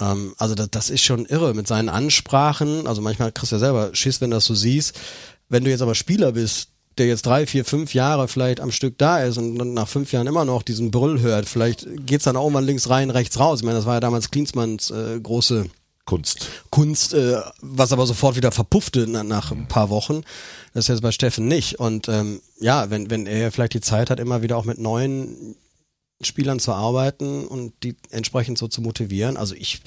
ähm, 0.00 0.34
also 0.38 0.54
das, 0.54 0.70
das 0.70 0.90
ist 0.90 1.02
schon 1.02 1.26
irre 1.26 1.54
mit 1.54 1.66
seinen 1.66 1.88
Ansprachen. 1.88 2.86
Also 2.86 3.00
manchmal 3.00 3.32
kriegst 3.32 3.52
du 3.52 3.56
ja 3.56 3.60
selber 3.60 3.94
Schiss, 3.94 4.20
wenn 4.20 4.30
du 4.30 4.36
das 4.36 4.44
so 4.44 4.54
siehst. 4.54 4.98
Wenn 5.48 5.64
du 5.64 5.70
jetzt 5.70 5.82
aber 5.82 5.94
Spieler 5.94 6.32
bist, 6.32 6.70
der 6.98 7.06
jetzt 7.06 7.26
drei, 7.26 7.46
vier, 7.46 7.64
fünf 7.64 7.94
Jahre 7.94 8.28
vielleicht 8.28 8.60
am 8.60 8.70
Stück 8.70 8.98
da 8.98 9.22
ist 9.22 9.38
und 9.38 9.58
dann 9.58 9.74
nach 9.74 9.88
fünf 9.88 10.12
Jahren 10.12 10.26
immer 10.26 10.44
noch 10.44 10.62
diesen 10.62 10.90
Brüll 10.90 11.20
hört, 11.20 11.48
vielleicht 11.48 11.86
geht's 12.06 12.24
dann 12.24 12.36
auch 12.36 12.50
mal 12.50 12.64
links 12.64 12.88
rein, 12.88 13.10
rechts 13.10 13.38
raus. 13.38 13.60
Ich 13.60 13.64
meine, 13.64 13.78
das 13.78 13.86
war 13.86 13.94
ja 13.94 14.00
damals 14.00 14.30
Klinsmanns 14.30 14.90
äh, 14.90 15.20
große 15.20 15.66
Kunst. 16.04 16.48
Kunst, 16.70 17.14
äh, 17.14 17.40
was 17.60 17.92
aber 17.92 18.06
sofort 18.06 18.36
wieder 18.36 18.52
verpuffte 18.52 19.06
nach, 19.06 19.24
nach 19.24 19.52
ein 19.52 19.68
paar 19.68 19.88
Wochen. 19.88 20.22
Das 20.74 20.84
ist 20.84 20.88
jetzt 20.88 21.02
bei 21.02 21.12
Steffen 21.12 21.48
nicht. 21.48 21.78
Und 21.80 22.08
ähm, 22.08 22.40
ja, 22.60 22.90
wenn, 22.90 23.10
wenn 23.10 23.26
er 23.26 23.50
vielleicht 23.50 23.74
die 23.74 23.80
Zeit 23.80 24.10
hat, 24.10 24.20
immer 24.20 24.42
wieder 24.42 24.56
auch 24.56 24.66
mit 24.66 24.78
neuen 24.78 25.56
Spielern 26.20 26.60
zu 26.60 26.72
arbeiten 26.72 27.46
und 27.46 27.72
die 27.82 27.96
entsprechend 28.10 28.58
so 28.58 28.68
zu 28.68 28.82
motivieren. 28.82 29.36
Also 29.36 29.54
ich 29.54 29.80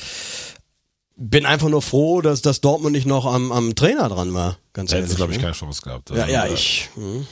bin 1.17 1.45
einfach 1.45 1.69
nur 1.69 1.81
froh, 1.81 2.21
dass 2.21 2.41
das 2.41 2.61
Dortmund 2.61 2.93
nicht 2.93 3.07
noch 3.07 3.25
am, 3.25 3.51
am 3.51 3.75
Trainer 3.75 4.07
dran 4.07 4.33
war. 4.33 4.57
Ganz 4.73 4.91
ehrlich. 4.91 5.09
Hätten 5.09 5.17
glaube 5.17 5.31
ich, 5.33 5.39
ne? 5.39 5.43
keine 5.45 5.55
Chance 5.55 5.81
gehabt. 5.81 6.11
Also, 6.11 6.21
ja, 6.21 6.45
ja, 6.45 6.53
ich. 6.53 6.89
Mh. 6.95 7.25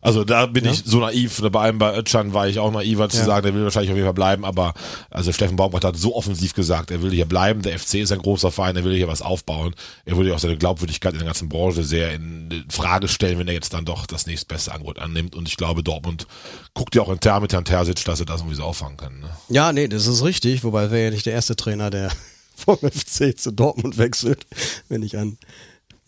Also 0.00 0.22
da 0.22 0.46
bin 0.46 0.64
ja? 0.64 0.70
ich 0.70 0.84
so 0.84 1.00
naiv, 1.00 1.42
bei 1.50 1.60
allem 1.60 1.78
bei 1.78 1.98
Özcan 1.98 2.32
war 2.32 2.46
ich 2.46 2.60
auch 2.60 2.70
naiver 2.70 3.08
zu 3.08 3.18
ja. 3.18 3.24
sagen, 3.24 3.42
der 3.42 3.54
will 3.54 3.64
wahrscheinlich 3.64 3.90
auf 3.90 3.96
jeden 3.96 4.06
Fall 4.06 4.14
bleiben, 4.14 4.44
aber 4.44 4.72
also 5.10 5.32
Steffen 5.32 5.56
Baumgart 5.56 5.82
hat 5.82 5.96
so 5.96 6.14
offensiv 6.14 6.54
gesagt, 6.54 6.92
er 6.92 7.02
will 7.02 7.10
hier 7.10 7.24
bleiben, 7.24 7.62
der 7.62 7.76
FC 7.76 7.94
ist 7.94 8.12
ein 8.12 8.20
großer 8.20 8.52
Verein, 8.52 8.76
er 8.76 8.84
will 8.84 8.94
hier 8.94 9.08
was 9.08 9.22
aufbauen, 9.22 9.74
er 10.04 10.16
würde 10.16 10.28
ja 10.28 10.36
auch 10.36 10.38
seine 10.38 10.56
Glaubwürdigkeit 10.56 11.14
in 11.14 11.18
der 11.18 11.26
ganzen 11.26 11.48
Branche 11.48 11.82
sehr 11.82 12.12
in 12.12 12.64
Frage 12.70 13.08
stellen, 13.08 13.40
wenn 13.40 13.48
er 13.48 13.54
jetzt 13.54 13.74
dann 13.74 13.84
doch 13.84 14.06
das 14.06 14.28
nächstbeste 14.28 14.70
Angebot 14.72 15.00
annimmt 15.00 15.34
und 15.34 15.48
ich 15.48 15.56
glaube, 15.56 15.82
Dortmund 15.82 16.28
guckt 16.74 16.94
ja 16.94 17.02
auch 17.02 17.10
intern 17.10 17.42
mit 17.42 17.52
Herrn 17.52 17.64
Terzic, 17.64 18.04
dass 18.04 18.20
er 18.20 18.26
das 18.26 18.42
irgendwie 18.42 18.56
so 18.56 18.62
auffangen 18.62 18.98
kann. 18.98 19.18
Ne? 19.18 19.30
Ja, 19.48 19.72
nee, 19.72 19.88
das 19.88 20.06
ist 20.06 20.22
richtig, 20.22 20.62
wobei 20.62 20.92
wäre 20.92 21.06
ja 21.06 21.10
nicht 21.10 21.26
der 21.26 21.32
erste 21.32 21.56
Trainer, 21.56 21.90
der 21.90 22.12
vom 22.64 22.78
FC 22.78 23.38
zu 23.38 23.52
Dortmund 23.52 23.98
wechselt, 23.98 24.46
wenn 24.88 25.02
ich 25.02 25.16
an 25.16 25.38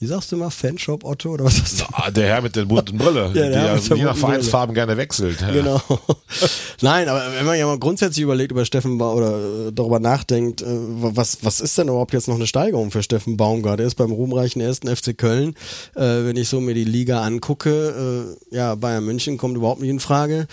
wie 0.00 0.06
sagst 0.06 0.32
du 0.32 0.38
mal, 0.38 0.48
Fanshop 0.48 1.04
Otto 1.04 1.28
oder 1.28 1.44
was 1.44 1.58
ist 1.58 1.82
das? 1.82 2.12
Der 2.14 2.26
Herr 2.26 2.40
mit 2.40 2.56
der 2.56 2.64
bunten 2.64 2.96
Brille, 2.96 3.26
ja, 3.34 3.50
der 3.50 3.50
ja 3.50 3.76
je 3.76 4.02
nach 4.02 4.16
Vereinsfarben 4.16 4.74
gerne 4.74 4.96
wechselt. 4.96 5.42
Ja. 5.42 5.50
Genau. 5.52 5.82
Nein, 6.80 7.06
aber 7.10 7.22
wenn 7.36 7.44
man 7.44 7.58
ja 7.58 7.66
mal 7.66 7.78
grundsätzlich 7.78 8.22
überlegt 8.22 8.50
über 8.50 8.64
Steffen 8.64 8.96
ba 8.96 9.12
oder 9.12 9.68
äh, 9.68 9.72
darüber 9.74 10.00
nachdenkt, 10.00 10.62
äh, 10.62 10.66
was, 10.68 11.44
was 11.44 11.60
ist 11.60 11.76
denn 11.76 11.88
überhaupt 11.88 12.14
jetzt 12.14 12.28
noch 12.28 12.36
eine 12.36 12.46
Steigerung 12.46 12.90
für 12.90 13.02
Steffen 13.02 13.36
Baumgart? 13.36 13.78
Er 13.78 13.86
ist 13.86 13.96
beim 13.96 14.10
ruhmreichen 14.10 14.62
ersten 14.62 14.88
FC 14.88 15.16
Köln. 15.16 15.54
Äh, 15.94 16.24
wenn 16.24 16.36
ich 16.38 16.48
so 16.48 16.62
mir 16.62 16.74
die 16.74 16.84
Liga 16.84 17.20
angucke, 17.20 18.38
äh, 18.50 18.56
ja, 18.56 18.76
Bayern 18.76 19.04
München 19.04 19.36
kommt 19.36 19.54
überhaupt 19.54 19.82
nicht 19.82 19.90
in 19.90 20.00
Frage. 20.00 20.46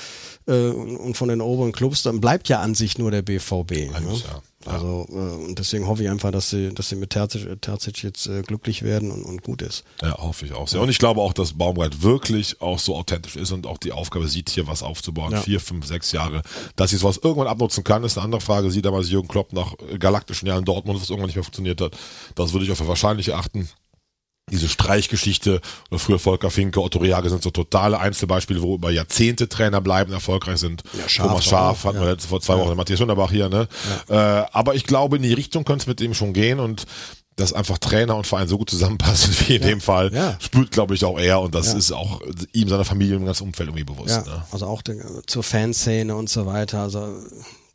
Äh, 0.46 0.68
und 0.72 1.16
von 1.16 1.30
den 1.30 1.40
oberen 1.40 1.72
Clubs, 1.72 2.04
dann 2.04 2.20
bleibt 2.20 2.50
ja 2.50 2.60
an 2.60 2.76
sich 2.76 2.98
nur 2.98 3.12
der 3.12 3.22
BVB. 3.22 3.72
Ne? 3.72 3.94
Ja. 3.94 4.42
Also 4.68 5.08
äh, 5.10 5.46
und 5.46 5.60
deswegen 5.60 5.88
hoffe 5.88 6.04
ich 6.04 6.10
einfach, 6.10 6.32
dass 6.32 6.50
sie, 6.50 6.74
dass 6.74 6.90
sie 6.90 6.96
mit 6.96 7.12
Terzic, 7.12 7.62
Terzic 7.62 8.04
jetzt 8.04 8.28
äh, 8.28 8.42
glücklich 8.42 8.84
werden 8.84 9.12
und, 9.12 9.24
und 9.24 9.44
gut 9.44 9.62
ist. 9.62 9.84
Ja, 10.02 10.18
hoffe 10.18 10.46
ich 10.46 10.54
auch 10.54 10.68
sehr. 10.68 10.82
Und 10.82 10.90
ich 10.90 11.00
glaube 11.00 11.22
auch, 11.22 11.34
dass 11.34 11.54
Baumgart 11.54 12.02
wirklich 12.02 12.62
auch 12.62 12.80
so 12.80 12.96
authentisch 12.96 13.36
ist 13.36 13.52
und 13.52 13.66
auch 13.66 13.78
die 13.78 13.92
Aufgabe 13.92 14.28
sieht, 14.28 14.50
hier 14.50 14.68
was 14.68 14.84
aufzubauen. 14.84 15.32
Ja. 15.32 15.42
Vier, 15.42 15.60
fünf, 15.60 15.86
sechs 15.86 16.12
Jahre. 16.12 16.42
Dass 16.76 16.92
sie 16.92 16.98
sowas 16.98 17.20
irgendwann 17.24 17.48
abnutzen 17.48 17.84
kann, 17.84 18.04
ist 18.04 18.18
eine 18.18 18.26
andere 18.26 18.42
Frage. 18.42 18.72
Sieht 18.72 18.86
damals 18.86 19.10
Jürgen 19.10 19.28
Klopp 19.28 19.54
nach 19.54 19.74
galaktischen 20.00 20.48
Jahren 20.48 20.66
Dortmund, 20.66 21.02
was 21.02 21.10
irgendwann 21.10 21.28
nicht 21.28 21.36
mehr 21.36 21.44
funktioniert 21.44 21.82
hat. 21.82 21.98
Das 22.36 22.54
würde 22.54 22.66
ich 22.66 22.78
für 22.78 22.88
wahrscheinlich 22.88 23.30
erachten 23.30 23.70
diese 24.50 24.70
Streichgeschichte 24.70 25.60
oder 25.92 26.00
früher 26.00 26.20
Volker 26.20 26.50
Finke, 26.50 26.82
Otto 26.82 27.00
Reage 27.00 27.30
sind 27.30 27.44
so 27.44 27.50
totale 27.50 28.00
Einzelbeispiele, 28.00 28.62
wo 28.62 28.76
über 28.76 28.92
Jahrzehnte 28.92 29.50
Trainer 29.50 29.82
bleiben, 29.82 30.14
erfolgreich 30.14 30.60
sind. 30.60 30.84
Ja, 30.98 31.10
Scharf 31.10 31.28
Thomas 31.28 31.46
Scharf 31.46 31.84
hatten 31.84 31.98
ja. 31.98 32.06
wir 32.06 32.20
vor 32.20 32.40
zwei 32.40 32.58
Wochen, 32.58 32.70
ja. 32.70 32.76
Matthias 32.76 33.00
Wunderbach 33.02 33.30
hier, 33.30 33.50
ne? 33.50 33.68
Ja. 34.10 34.44
Äh, 34.44 34.46
aber 34.54 34.76
ich 34.76 34.86
glaube, 34.86 35.18
in 35.18 35.24
die 35.24 35.34
Richtung 35.34 35.66
könnte 35.66 35.84
es 35.84 35.88
mit 35.88 36.00
dem 36.00 36.14
schon 36.14 36.32
gehen 36.32 36.60
und 36.60 36.86
dass 37.36 37.54
einfach 37.54 37.78
Trainer 37.78 38.16
und 38.16 38.26
Verein 38.26 38.48
so 38.48 38.58
gut 38.58 38.70
zusammenpassen 38.70 39.36
wie 39.48 39.58
in 39.58 39.62
ja, 39.62 39.68
dem 39.68 39.82
Fall, 39.82 40.14
ja. 40.14 40.38
spürt, 40.40 40.72
glaube 40.72 40.96
ich, 40.96 41.04
auch 41.04 41.20
er 41.20 41.42
und 41.42 41.54
das 41.54 41.74
ja. 41.74 41.78
ist 41.78 41.92
auch 41.92 42.22
ihm, 42.54 42.70
seiner 42.70 42.86
Familie 42.86 43.16
und 43.16 43.24
dem 43.24 43.26
ganzen 43.26 43.44
Umfeld 43.44 43.68
irgendwie 43.68 43.84
bewusst. 43.84 44.26
Ja, 44.26 44.34
ne? 44.34 44.46
Also 44.52 44.66
auch 44.66 44.82
den, 44.82 45.04
zur 45.28 45.44
Fanszene 45.44 46.16
und 46.16 46.30
so 46.30 46.46
weiter, 46.46 46.80
also 46.80 47.16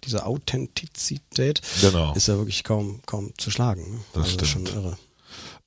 diese 0.05 0.25
Authentizität 0.25 1.61
genau. 1.81 2.15
ist 2.15 2.29
ja 2.29 2.37
wirklich 2.39 2.65
kaum, 2.65 3.01
kaum 3.05 3.33
zu 3.37 3.51
schlagen. 3.51 3.83
Ne? 3.83 4.01
Das 4.15 4.23
also 4.25 4.47
stimmt. 4.47 4.69
schon 4.69 4.85
irre. 4.85 4.97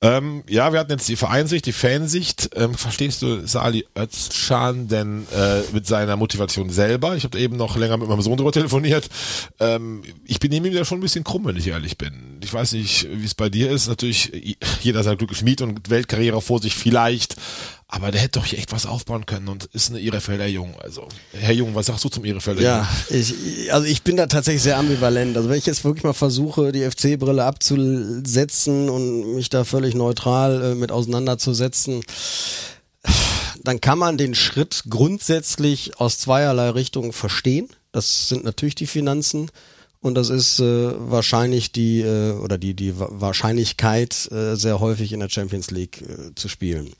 Ähm, 0.02 0.42
ja, 0.48 0.72
wir 0.72 0.80
hatten 0.80 0.92
jetzt 0.92 1.08
die 1.08 1.16
Vereinsicht, 1.16 1.64
die 1.64 1.72
Fansicht. 1.72 2.50
Ähm, 2.54 2.74
verstehst 2.74 3.22
du 3.22 3.46
Sali 3.46 3.86
Özcan 3.96 4.88
denn 4.88 5.26
äh, 5.34 5.62
mit 5.72 5.86
seiner 5.86 6.16
Motivation 6.16 6.68
selber? 6.68 7.16
Ich 7.16 7.24
habe 7.24 7.38
eben 7.38 7.56
noch 7.56 7.76
länger 7.76 7.96
mit 7.96 8.08
meinem 8.08 8.20
Sohn 8.20 8.36
darüber 8.36 8.52
telefoniert. 8.52 9.08
Ähm, 9.58 10.02
ich 10.26 10.38
bin 10.38 10.52
ihm 10.52 10.64
wieder 10.64 10.84
schon 10.84 10.98
ein 10.98 11.02
bisschen 11.02 11.24
krumm, 11.24 11.46
wenn 11.46 11.56
ich 11.56 11.68
ehrlich 11.68 11.96
bin. 11.96 12.38
Ich 12.42 12.52
weiß 12.52 12.72
nicht, 12.72 13.08
wie 13.10 13.24
es 13.24 13.34
bei 13.34 13.48
dir 13.48 13.70
ist. 13.70 13.88
Natürlich, 13.88 14.58
jeder 14.82 15.02
sein 15.02 15.16
Glück 15.16 15.30
geschmied 15.30 15.62
und 15.62 15.88
Weltkarriere 15.88 16.42
vor 16.42 16.60
sich 16.60 16.74
vielleicht. 16.74 17.36
Aber 17.88 18.10
der 18.10 18.20
hätte 18.20 18.40
doch 18.40 18.46
hier 18.46 18.58
echt 18.58 18.72
was 18.72 18.84
aufbauen 18.84 19.26
können 19.26 19.46
und 19.46 19.66
ist 19.66 19.90
eine 19.90 20.00
Ehrefelder 20.00 20.46
Jung. 20.46 20.74
Also, 20.80 21.06
Herr 21.32 21.52
Jung, 21.52 21.76
was 21.76 21.86
sagst 21.86 22.04
du 22.04 22.08
zum 22.08 22.24
Ehrefelder 22.24 22.60
ja, 22.60 22.88
Jung? 23.08 23.20
Ich, 23.20 23.72
also 23.72 23.86
ich 23.86 24.02
bin 24.02 24.16
da 24.16 24.26
tatsächlich 24.26 24.62
sehr 24.62 24.76
ambivalent. 24.76 25.36
Also 25.36 25.48
wenn 25.48 25.58
ich 25.58 25.66
jetzt 25.66 25.84
wirklich 25.84 26.02
mal 26.02 26.12
versuche, 26.12 26.72
die 26.72 26.82
FC-Brille 26.82 27.44
abzusetzen 27.44 28.88
und 28.90 29.36
mich 29.36 29.50
da 29.50 29.62
völlig 29.62 29.94
neutral 29.94 30.62
äh, 30.62 30.74
mit 30.74 30.90
auseinanderzusetzen, 30.90 32.02
dann 33.62 33.80
kann 33.80 33.98
man 33.98 34.18
den 34.18 34.34
Schritt 34.34 34.84
grundsätzlich 34.88 36.00
aus 36.00 36.18
zweierlei 36.18 36.70
Richtungen 36.70 37.12
verstehen. 37.12 37.68
Das 37.92 38.28
sind 38.28 38.42
natürlich 38.42 38.74
die 38.74 38.88
Finanzen 38.88 39.48
und 40.00 40.16
das 40.16 40.28
ist 40.28 40.58
äh, 40.58 40.92
wahrscheinlich 41.10 41.70
die 41.70 42.00
äh, 42.00 42.32
oder 42.32 42.58
die 42.58 42.74
die 42.74 42.94
Wahrscheinlichkeit 42.96 44.28
äh, 44.32 44.56
sehr 44.56 44.80
häufig 44.80 45.12
in 45.12 45.20
der 45.20 45.28
Champions 45.28 45.70
League 45.70 46.02
äh, 46.02 46.34
zu 46.34 46.48
spielen. 46.48 46.92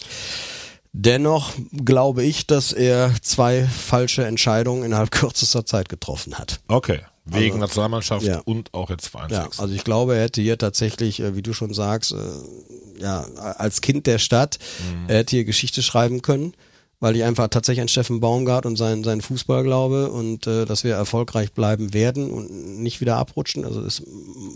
Dennoch 0.98 1.52
glaube 1.84 2.24
ich, 2.24 2.46
dass 2.46 2.72
er 2.72 3.12
zwei 3.20 3.64
falsche 3.64 4.24
Entscheidungen 4.24 4.82
innerhalb 4.82 5.10
kürzester 5.10 5.66
Zeit 5.66 5.90
getroffen 5.90 6.38
hat. 6.38 6.60
Okay. 6.68 7.00
Wegen 7.26 7.56
Also, 7.56 7.58
Nationalmannschaft 7.58 8.24
ja. 8.24 8.38
und 8.46 8.72
auch 8.72 8.88
jetzt 8.88 9.06
Ja, 9.06 9.10
Vereinswechsel. 9.10 9.60
also 9.62 9.74
ich 9.74 9.84
glaube, 9.84 10.14
er 10.14 10.22
hätte 10.22 10.40
hier 10.40 10.56
tatsächlich, 10.56 11.20
äh, 11.20 11.36
wie 11.36 11.42
du 11.42 11.52
schon 11.52 11.74
sagst, 11.74 12.12
äh, 12.12 13.02
ja, 13.02 13.26
als 13.58 13.82
Kind 13.82 14.06
der 14.06 14.18
Stadt, 14.18 14.58
er 15.06 15.18
hätte 15.18 15.36
hier 15.36 15.44
Geschichte 15.44 15.82
schreiben 15.82 16.22
können, 16.22 16.54
weil 16.98 17.14
ich 17.14 17.24
einfach 17.24 17.48
tatsächlich 17.48 17.82
an 17.82 17.88
Steffen 17.88 18.20
Baumgart 18.20 18.64
und 18.64 18.76
seinen, 18.76 19.04
seinen 19.04 19.20
Fußball 19.20 19.64
glaube 19.64 20.10
und 20.10 20.46
äh, 20.46 20.64
dass 20.64 20.82
wir 20.82 20.94
erfolgreich 20.94 21.52
bleiben 21.52 21.92
werden 21.92 22.30
und 22.30 22.78
nicht 22.78 23.02
wieder 23.02 23.16
abrutschen. 23.16 23.66
Also 23.66 23.82
das 23.82 23.98
ist 23.98 24.08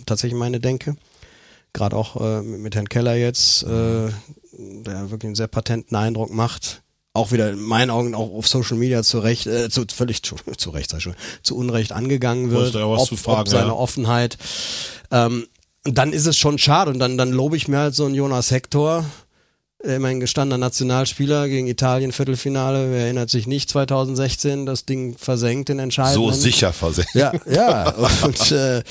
tatsächlich 0.06 0.38
meine 0.38 0.58
Denke. 0.60 0.96
Gerade 1.74 1.96
auch 1.96 2.16
äh, 2.20 2.40
mit, 2.42 2.60
mit 2.60 2.74
Herrn 2.76 2.88
Keller 2.88 3.14
jetzt, 3.14 3.62
äh, 3.64 4.08
der 4.84 5.10
wirklich 5.10 5.28
einen 5.28 5.34
sehr 5.34 5.48
patenten 5.48 5.96
Eindruck 5.96 6.32
macht. 6.32 6.82
Auch 7.12 7.32
wieder 7.32 7.50
in 7.50 7.60
meinen 7.60 7.90
Augen 7.90 8.14
auch 8.14 8.32
auf 8.32 8.46
Social 8.46 8.76
Media 8.76 9.02
zu 9.02 9.18
Recht, 9.18 9.46
äh, 9.46 9.68
zu, 9.68 9.84
völlig 9.92 10.22
zu, 10.22 10.36
zu 10.56 10.70
Recht, 10.70 10.94
schon, 11.02 11.14
zu 11.42 11.56
Unrecht 11.56 11.92
angegangen 11.92 12.50
wird. 12.50 12.74
da 12.74 12.88
was 12.88 13.02
ob, 13.02 13.08
zu 13.08 13.16
fragen, 13.16 13.40
ob 13.40 13.48
seine 13.48 13.66
ja. 13.68 13.72
Offenheit. 13.72 14.38
Ähm, 15.10 15.46
und 15.84 15.98
dann 15.98 16.12
ist 16.12 16.26
es 16.26 16.36
schon 16.36 16.58
schade 16.58 16.90
und 16.90 16.98
dann, 16.98 17.18
dann 17.18 17.32
lobe 17.32 17.56
ich 17.56 17.66
mir 17.66 17.78
halt 17.78 17.94
so 17.94 18.04
einen 18.04 18.14
Jonas 18.14 18.50
Hector, 18.50 19.04
äh, 19.82 19.98
mein 19.98 20.20
gestandener 20.20 20.58
Nationalspieler 20.58 21.48
gegen 21.48 21.66
Italien 21.66 22.12
Viertelfinale, 22.12 22.90
wer 22.90 23.04
erinnert 23.04 23.30
sich 23.30 23.46
nicht, 23.46 23.70
2016, 23.70 24.66
das 24.66 24.84
Ding 24.84 25.16
versenkt 25.16 25.70
in 25.70 25.78
So 25.78 25.82
entscheidenden. 25.82 26.34
sicher 26.34 26.72
versetzt. 26.72 27.14
Ja, 27.14 27.32
ja. 27.50 27.88
Und 28.22 28.52
äh, 28.52 28.82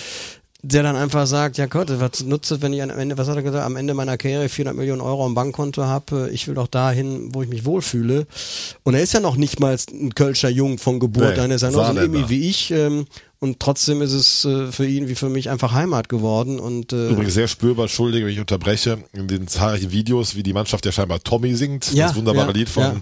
der 0.61 0.83
dann 0.83 0.97
einfach 0.97 1.25
sagt, 1.25 1.57
ja 1.57 1.67
Gott, 1.67 1.87
was 1.99 2.23
nutzt 2.25 2.51
es, 2.51 2.61
wenn 2.61 2.73
ich 2.73 2.83
am 2.83 2.89
Ende, 2.89 3.17
was 3.17 3.29
hat 3.29 3.37
er 3.37 3.43
gesagt, 3.43 3.65
am 3.65 3.77
Ende 3.77 3.93
meiner 3.93 4.17
Karriere 4.17 4.49
400 4.49 4.75
Millionen 4.75 5.01
Euro 5.01 5.25
am 5.25 5.33
Bankkonto 5.33 5.85
habe, 5.85 6.29
ich 6.33 6.47
will 6.47 6.55
doch 6.55 6.67
dahin, 6.67 7.33
wo 7.33 7.41
ich 7.41 7.47
mich 7.47 7.63
wohlfühle. 7.63 8.27
Und 8.83 8.93
er 8.93 9.01
ist 9.01 9.13
ja 9.13 9.21
noch 9.21 9.37
nicht 9.37 9.61
mal 9.61 9.77
ein 9.91 10.13
Kölscher 10.15 10.49
Jung 10.49 10.77
von 10.77 10.99
Geburt 10.99 11.37
Nee, 11.37 11.43
an, 11.43 11.51
er 11.51 11.55
ist 11.55 11.61
ja 11.61 11.71
noch 11.71 11.93
so 11.93 11.97
ein 11.97 12.29
wie 12.29 12.49
ich. 12.49 12.71
Ähm, 12.71 13.05
und 13.41 13.60
trotzdem 13.62 14.01
ist 14.01 14.12
es 14.12 14.43
äh, 14.43 14.69
für 14.72 14.86
ihn 14.86 15.08
wie 15.08 15.15
für 15.15 15.29
mich 15.29 15.50
einfach 15.50 15.72
Heimat 15.72 16.10
geworden. 16.10 16.60
Und 16.60 16.91
äh, 16.91 17.08
Übrigens 17.10 17.34
sehr 17.36 17.48
spürbar, 17.48 17.86
entschuldige, 17.86 18.25
wenn 18.25 18.34
ich 18.34 18.39
unterbreche, 18.39 18.98
in 19.13 19.29
den 19.29 19.48
zahlreichen 19.48 19.91
Videos, 19.91 20.36
wie 20.36 20.43
die 20.43 20.51
Mannschaft 20.51 20.86
ja 20.86 20.91
scheinbar 20.91 21.22
Tommy 21.24 21.55
singt, 21.55 21.93
Ja, 21.93 22.08
das 22.08 22.15
wunderbare 22.17 22.48
ja, 22.48 22.53
Lied 22.53 22.69
von 22.69 23.01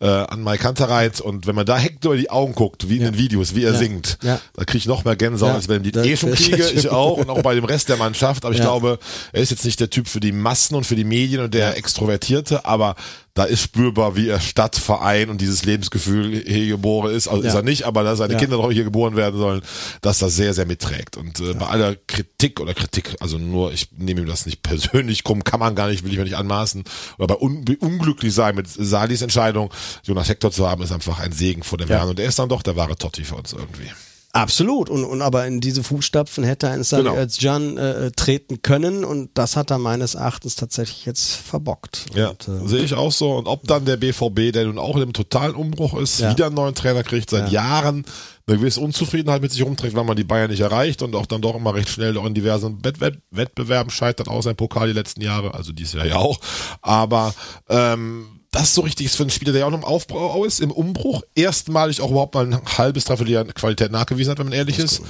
äh, 0.00 0.06
Anmai 0.06 0.58
Kantereit 0.58 1.20
und 1.22 1.46
wenn 1.46 1.54
man 1.54 1.64
da 1.64 1.78
Hector 1.78 2.14
in 2.14 2.20
die 2.20 2.28
Augen 2.30 2.54
guckt, 2.54 2.90
wie 2.90 2.96
in 2.96 3.02
Ja. 3.04 3.10
den 3.12 3.18
Videos, 3.18 3.54
wie 3.54 3.64
er 3.64 3.72
Ja. 3.72 3.78
singt, 3.78 4.18
Ja. 4.22 4.40
da 4.54 4.64
kriege 4.64 4.78
ich 4.78 4.86
noch 4.86 5.04
mehr 5.06 5.16
Gänsehaut, 5.16 5.52
Ja, 5.52 5.54
als 5.56 5.68
wenn 5.68 5.82
ich 5.84 5.96
eh 5.96 6.16
schon 6.18 6.32
kriege, 6.34 6.68
ich 6.70 6.88
auch 6.90 7.16
und 7.16 7.30
auch 7.30 7.40
bei 7.42 7.54
dem 7.54 7.64
Rest 7.64 7.88
der 7.88 7.96
Mannschaft, 7.96 8.44
aber 8.44 8.52
ich 8.52 8.58
Ja. 8.60 8.66
glaube, 8.66 8.98
er 9.32 9.40
ist 9.42 9.50
jetzt 9.50 9.64
nicht 9.64 9.80
der 9.80 9.88
Typ 9.88 10.06
für 10.06 10.20
die 10.20 10.32
Massen 10.32 10.74
und 10.74 10.84
für 10.84 10.96
die 10.96 11.04
Medien 11.04 11.40
und 11.42 11.54
der 11.54 11.78
Extrovertierte, 11.78 12.66
aber 12.66 12.94
da 13.34 13.44
ist 13.44 13.62
spürbar, 13.62 14.16
wie 14.16 14.28
er 14.28 14.40
Stadt, 14.40 14.74
Verein 14.76 15.30
und 15.30 15.40
dieses 15.40 15.64
Lebensgefühl 15.64 16.42
hier 16.44 16.66
geboren 16.66 17.14
ist. 17.14 17.28
Also 17.28 17.42
Ja. 17.42 17.48
ist 17.50 17.54
er 17.54 17.62
nicht, 17.62 17.84
aber 17.84 18.02
dass 18.02 18.18
seine 18.18 18.32
Ja. 18.34 18.38
Kinder 18.40 18.56
doch 18.56 18.72
hier 18.72 18.82
geboren 18.84 19.14
werden 19.14 19.38
sollen, 19.38 19.62
dass 20.00 20.18
das 20.18 20.34
sehr, 20.34 20.54
sehr 20.54 20.66
mitträgt. 20.66 21.16
Und 21.16 21.38
äh, 21.40 21.54
bei 21.54 21.66
aller 21.66 21.94
Kritik 22.08 22.58
oder 22.60 22.74
Kritik, 22.74 23.14
also 23.20 23.38
nur, 23.38 23.72
ich 23.72 23.88
nehme 23.96 24.22
ihm 24.22 24.26
das 24.26 24.44
nicht 24.46 24.62
persönlich 24.62 25.22
krumm, 25.22 25.44
kann 25.44 25.60
man 25.60 25.74
gar 25.76 25.88
nicht, 25.88 26.02
will 26.04 26.10
ich 26.10 26.18
mir 26.18 26.24
nicht 26.24 26.36
anmaßen. 26.36 26.82
Oder 27.18 27.28
bei 27.28 27.36
un 27.40 27.64
unglücklich 27.80 28.34
sein 28.34 28.56
mit 28.56 28.66
Salis 28.68 29.22
Entscheidung, 29.22 29.70
Jonas 30.02 30.28
Hector 30.28 30.50
zu 30.50 30.68
haben, 30.68 30.82
ist 30.82 30.90
einfach 30.92 31.20
ein 31.20 31.32
Segen 31.32 31.62
vor 31.62 31.78
dem 31.78 31.88
Ja. 31.88 31.98
Herrn. 31.98 32.08
Und 32.08 32.18
er 32.20 32.26
ist 32.28 32.38
dann 32.40 32.48
doch 32.48 32.62
der 32.62 32.74
wahre 32.76 32.96
Totti 32.96 33.22
für 33.24 33.36
uns 33.36 33.52
irgendwie. 33.52 33.88
Absolut. 34.32 34.90
Und, 34.90 35.04
und 35.04 35.22
aber 35.22 35.46
in 35.46 35.60
diese 35.60 35.82
Fußstapfen 35.82 36.44
hätte 36.44 36.68
ein 36.68 36.84
Sally 36.84 37.04
Genau. 37.04 37.16
Özcan 37.16 37.78
äh, 37.78 38.10
treten 38.10 38.60
können 38.60 39.04
und 39.04 39.30
das 39.34 39.56
hat 39.56 39.70
er 39.70 39.78
meines 39.78 40.14
Erachtens 40.16 40.54
tatsächlich 40.54 41.06
jetzt 41.06 41.34
verbockt. 41.34 42.06
Ja, 42.14 42.28
Und, 42.30 42.46
äh, 42.46 42.68
sehe 42.68 42.82
ich 42.84 42.92
auch 42.94 43.10
so. 43.10 43.32
Und 43.36 43.46
ob 43.46 43.66
dann 43.66 43.86
der 43.86 43.96
BVB, 43.96 44.52
der 44.52 44.66
nun 44.66 44.78
auch 44.78 44.96
in 44.96 45.02
einem 45.02 45.12
totalen 45.14 45.54
Umbruch 45.54 45.98
ist, 45.98 46.20
Ja. 46.20 46.30
wieder 46.30 46.46
einen 46.46 46.54
neuen 46.56 46.74
Trainer 46.74 47.02
kriegt, 47.02 47.30
seit 47.30 47.50
Jahren 47.50 48.04
eine 48.46 48.58
gewisse 48.58 48.80
Unzufriedenheit 48.80 49.40
mit 49.42 49.50
sich 49.52 49.62
rumträgt, 49.64 49.94
weil 49.94 50.04
man 50.04 50.16
die 50.16 50.24
Bayern 50.24 50.50
nicht 50.50 50.60
erreicht 50.60 51.00
und 51.02 51.14
auch 51.16 51.26
dann 51.26 51.40
doch 51.42 51.54
immer 51.54 51.74
recht 51.74 51.88
schnell 51.88 52.16
auch 52.18 52.24
in 52.26 52.34
diversen 52.34 52.84
Wett 52.84 53.00
Wett 53.00 53.18
Wettbewerben 53.30 53.90
scheitert, 53.90 54.28
außer 54.28 54.50
im 54.50 54.56
Pokal 54.56 54.88
die 54.88 54.94
letzten 54.94 55.22
Jahre, 55.22 55.54
also 55.54 55.72
dieses 55.72 55.94
Jahr 55.94 56.06
ja 56.06 56.16
auch. 56.16 56.38
Aber 56.82 57.34
ähm, 57.68 58.37
das 58.50 58.74
so 58.74 58.80
richtig 58.80 59.06
ist 59.06 59.16
für 59.16 59.24
einen 59.24 59.30
Spieler, 59.30 59.52
der 59.52 59.60
ja 59.60 59.66
auch 59.66 59.70
noch 59.70 59.78
im 59.78 59.84
Aufbau 59.84 60.44
ist, 60.44 60.60
im 60.60 60.70
Umbruch, 60.70 61.22
erstmalig 61.34 62.00
auch 62.00 62.10
überhaupt 62.10 62.34
mal 62.34 62.46
ein 62.46 62.58
halbes, 62.78 63.04
dreiviertel 63.04 63.32
Jahr 63.32 63.44
Qualität 63.44 63.92
nachgewiesen 63.92 64.30
hat, 64.30 64.38
wenn 64.38 64.46
man 64.46 64.54
ehrlich 64.54 64.78
ist. 64.78 65.02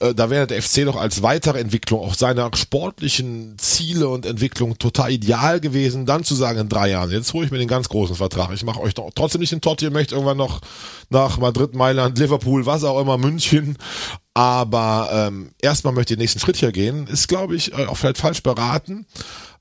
Äh, 0.00 0.14
da 0.14 0.28
wäre 0.28 0.46
der 0.46 0.60
FC 0.60 0.84
doch 0.84 0.96
als 0.96 1.22
weitere 1.22 1.60
Entwicklung 1.60 2.00
auch 2.00 2.14
seiner 2.14 2.50
sportlichen 2.54 3.56
Ziele 3.58 4.08
und 4.08 4.26
Entwicklung 4.26 4.76
total 4.76 5.12
ideal 5.12 5.60
gewesen, 5.60 6.04
dann 6.04 6.24
zu 6.24 6.34
sagen 6.34 6.58
in 6.58 6.68
drei 6.68 6.90
Jahren, 6.90 7.10
jetzt 7.10 7.32
hole 7.32 7.46
ich 7.46 7.52
mir 7.52 7.58
den 7.58 7.68
ganz 7.68 7.88
großen 7.88 8.16
Vertrag. 8.16 8.52
Ich 8.52 8.64
mache 8.64 8.80
euch 8.80 8.92
doch 8.92 9.10
trotzdem 9.14 9.40
nicht 9.40 9.52
den 9.52 9.62
Totti, 9.62 9.86
ihr 9.86 9.90
möchtet 9.90 10.12
irgendwann 10.12 10.36
noch 10.36 10.60
nach 11.08 11.38
Madrid, 11.38 11.74
Mailand, 11.74 12.18
Liverpool, 12.18 12.66
was 12.66 12.84
auch 12.84 13.00
immer, 13.00 13.16
München. 13.16 13.78
Aber 14.34 15.08
ähm, 15.12 15.52
erstmal 15.62 15.94
möchte 15.94 16.12
ich 16.12 16.16
den 16.16 16.22
nächsten 16.22 16.40
Schritt 16.40 16.56
hier 16.56 16.72
gehen. 16.72 17.06
Ist, 17.06 17.28
glaube 17.28 17.54
ich, 17.54 17.72
äh, 17.72 17.86
auch 17.86 17.96
vielleicht 17.96 18.18
falsch 18.18 18.42
beraten. 18.42 19.06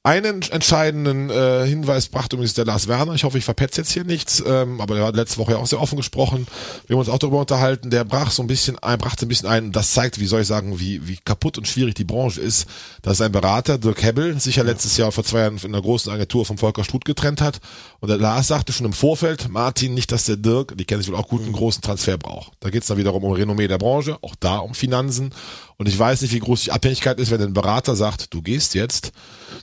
Einen 0.06 0.42
entscheidenden 0.42 1.30
äh, 1.30 1.66
Hinweis 1.66 2.10
brachte 2.10 2.36
übrigens 2.36 2.56
der 2.56 2.66
Lars 2.66 2.90
Werner. 2.90 3.14
Ich 3.14 3.24
hoffe, 3.24 3.38
ich 3.38 3.46
verpetze 3.46 3.80
jetzt 3.80 3.94
hier 3.94 4.04
nichts, 4.04 4.44
ähm, 4.46 4.82
aber 4.82 4.96
der 4.96 5.06
hat 5.06 5.16
letzte 5.16 5.38
Woche 5.38 5.54
ja 5.54 5.60
auch 5.60 5.66
sehr 5.66 5.80
offen 5.80 5.96
gesprochen. 5.96 6.46
Wir 6.88 6.96
haben 6.96 7.00
uns 7.00 7.08
auch 7.08 7.20
darüber 7.20 7.40
unterhalten. 7.40 7.90
Der 7.90 8.04
brach 8.04 8.30
so 8.30 8.44
ein 8.44 8.48
bisschen 8.48 8.78
ein, 8.80 8.98
brachte 8.98 9.26
ein 9.26 9.30
bisschen 9.30 9.48
ein. 9.48 9.72
Das 9.72 9.94
zeigt, 9.94 10.20
wie 10.20 10.26
soll 10.26 10.42
ich 10.42 10.48
sagen, 10.48 10.78
wie, 10.78 11.08
wie 11.08 11.16
kaputt 11.24 11.58
und 11.58 11.70
schwierig 11.70 11.96
die 11.96 12.04
Branche 12.04 12.42
ist. 12.42 12.68
dass 13.02 13.22
ein 13.22 13.32
Berater, 13.32 13.78
Dirk 13.78 14.04
Hebbel, 14.04 14.38
sich 14.42 14.58
ja 14.58 14.64
letztes 14.64 14.98
Jahr 14.98 15.14
vor 15.14 15.24
zwei 15.24 15.40
Jahren 15.40 15.56
in 15.56 15.74
einer 15.74 15.82
großen 15.82 16.12
Agentur 16.12 16.46
vom 16.46 16.58
Volker 16.58 16.84
Struth 16.84 17.06
getrennt 17.06 17.40
hat. 17.40 17.62
Und 18.02 18.10
der 18.10 18.18
Lars 18.18 18.50
sagte 18.50 18.74
schon 18.74 18.86
im 18.86 18.92
Vorfeld, 18.92 19.48
Martin, 19.48 19.94
nicht, 19.94 20.12
dass 20.12 20.26
der 20.26 20.36
Dirk, 20.36 20.78
die 20.78 20.84
kennen 20.84 21.02
sich 21.02 21.14
wohl 21.14 21.18
auch 21.18 21.30
gut, 21.30 21.44
einen 21.44 21.54
großen 21.54 21.82
Transfer 21.82 22.18
braucht. 22.18 22.52
Da 22.60 22.72
geht 22.72 22.82
es 22.82 22.90
dann 22.90 22.98
wiederum 22.98 23.24
um 23.24 23.32
Renommee 23.32 23.70
der 23.70 23.78
Branche, 23.78 24.18
auch 24.22 24.36
da 24.38 24.58
um 24.58 24.74
Finanzen. 24.74 25.34
Und 25.78 25.88
ich 25.88 25.98
weiß 25.98 26.22
nicht, 26.22 26.34
wie 26.34 26.40
groß 26.40 26.64
die 26.64 26.72
Abhängigkeit 26.72 27.20
ist, 27.20 27.32
wenn 27.32 27.42
ein 27.42 27.54
Berater 27.54 27.96
sagt, 27.96 28.34
du 28.34 28.42
gehst 28.42 28.76
jetzt, 28.76 29.12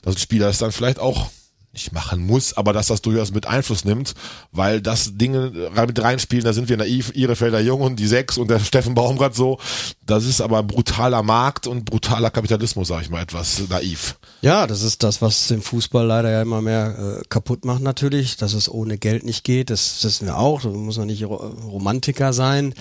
dass 0.03 0.15
ein 0.15 0.19
Spieler 0.19 0.49
es 0.49 0.57
dann 0.57 0.71
vielleicht 0.71 0.99
auch 0.99 1.29
nicht 1.73 1.93
machen 1.93 2.25
muss, 2.25 2.53
aber 2.57 2.73
dass 2.73 2.87
das 2.87 3.01
durchaus 3.01 3.31
mit 3.31 3.47
Einfluss 3.47 3.85
nimmt, 3.85 4.13
weil 4.51 4.81
das 4.81 5.17
Dinge 5.17 5.71
mit 5.87 6.01
reinspielen, 6.01 6.43
da 6.43 6.51
sind 6.51 6.67
wir 6.67 6.75
naiv, 6.75 7.11
ihre 7.15 7.37
Felder 7.37 7.61
Jung 7.61 7.81
und 7.81 7.97
die 7.97 8.07
sechs 8.07 8.37
und 8.37 8.49
der 8.49 8.59
Steffen 8.71 8.93
Baumgart 8.93 9.35
so, 9.35 9.57
das 10.05 10.25
ist 10.25 10.41
aber 10.41 10.63
brutaler 10.63 11.23
Markt 11.23 11.67
und 11.67 11.85
brutaler 11.85 12.29
Kapitalismus, 12.29 12.89
sag 12.89 13.03
ich 13.03 13.09
mal, 13.09 13.21
etwas 13.21 13.61
naiv. 13.69 14.17
Ja, 14.41 14.67
das 14.67 14.81
ist 14.81 15.03
das, 15.03 15.21
was 15.21 15.47
den 15.47 15.61
Fußball 15.61 16.05
leider 16.05 16.29
ja 16.29 16.41
immer 16.41 16.61
mehr 16.61 17.19
äh, 17.21 17.23
kaputt 17.29 17.63
macht 17.63 17.81
natürlich, 17.81 18.35
dass 18.35 18.53
es 18.53 18.69
ohne 18.69 18.97
Geld 18.97 19.23
nicht 19.23 19.45
geht. 19.45 19.69
Das 19.69 20.03
wissen 20.03 20.25
wir 20.25 20.37
auch. 20.37 20.61
Da 20.61 20.69
muss 20.69 20.97
man 20.97 21.07
nicht 21.07 21.23
Ro 21.23 21.35
Romantiker 21.35 22.33
sein. 22.33 22.73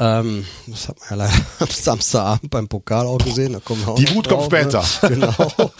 Ähm, 0.00 0.44
das 0.68 0.88
hat 0.88 0.96
man 1.00 1.08
ja 1.10 1.16
leider 1.26 1.44
am 1.58 1.68
Samstagabend 1.68 2.50
beim 2.50 2.68
Pokal 2.68 3.06
auch 3.06 3.18
gesehen. 3.18 3.54
Da 3.54 3.60
kommen 3.60 3.80
wir 3.84 3.88
auch 3.92 3.96
Die 3.98 4.14
Wut 4.14 4.28
kommt 4.28 4.44
später. 4.44 4.84
Ne? 5.02 5.08
Genau. 5.48 5.72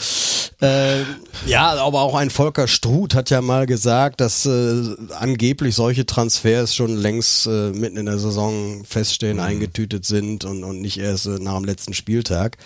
äh, 0.61 1.03
ja, 1.47 1.75
aber 1.75 2.01
auch 2.03 2.17
ein 2.17 2.31
Volker 2.31 2.67
Struth 2.67 3.15
hat 3.15 3.31
ja 3.31 3.41
mal 3.41 3.67
gesagt, 3.67 4.21
dass 4.21 4.45
äh, 4.45 4.97
angeblich 5.21 5.77
solche 5.77 6.05
Transfers 6.05 6.75
schon 6.75 6.97
längst 6.97 7.47
äh, 7.47 7.71
mitten 7.71 7.97
in 7.97 8.07
der 8.07 8.19
Saison 8.19 8.85
feststehen, 8.85 9.37
Mhm. 9.37 9.43
eingetütet 9.45 10.05
sind 10.05 10.45
und, 10.45 10.65
und 10.65 10.81
nicht 10.81 10.99
erst 10.99 11.27
äh, 11.27 11.39
nach 11.39 11.55
dem 11.55 11.65
letzten 11.65 11.95
Spieltag. 11.95 12.57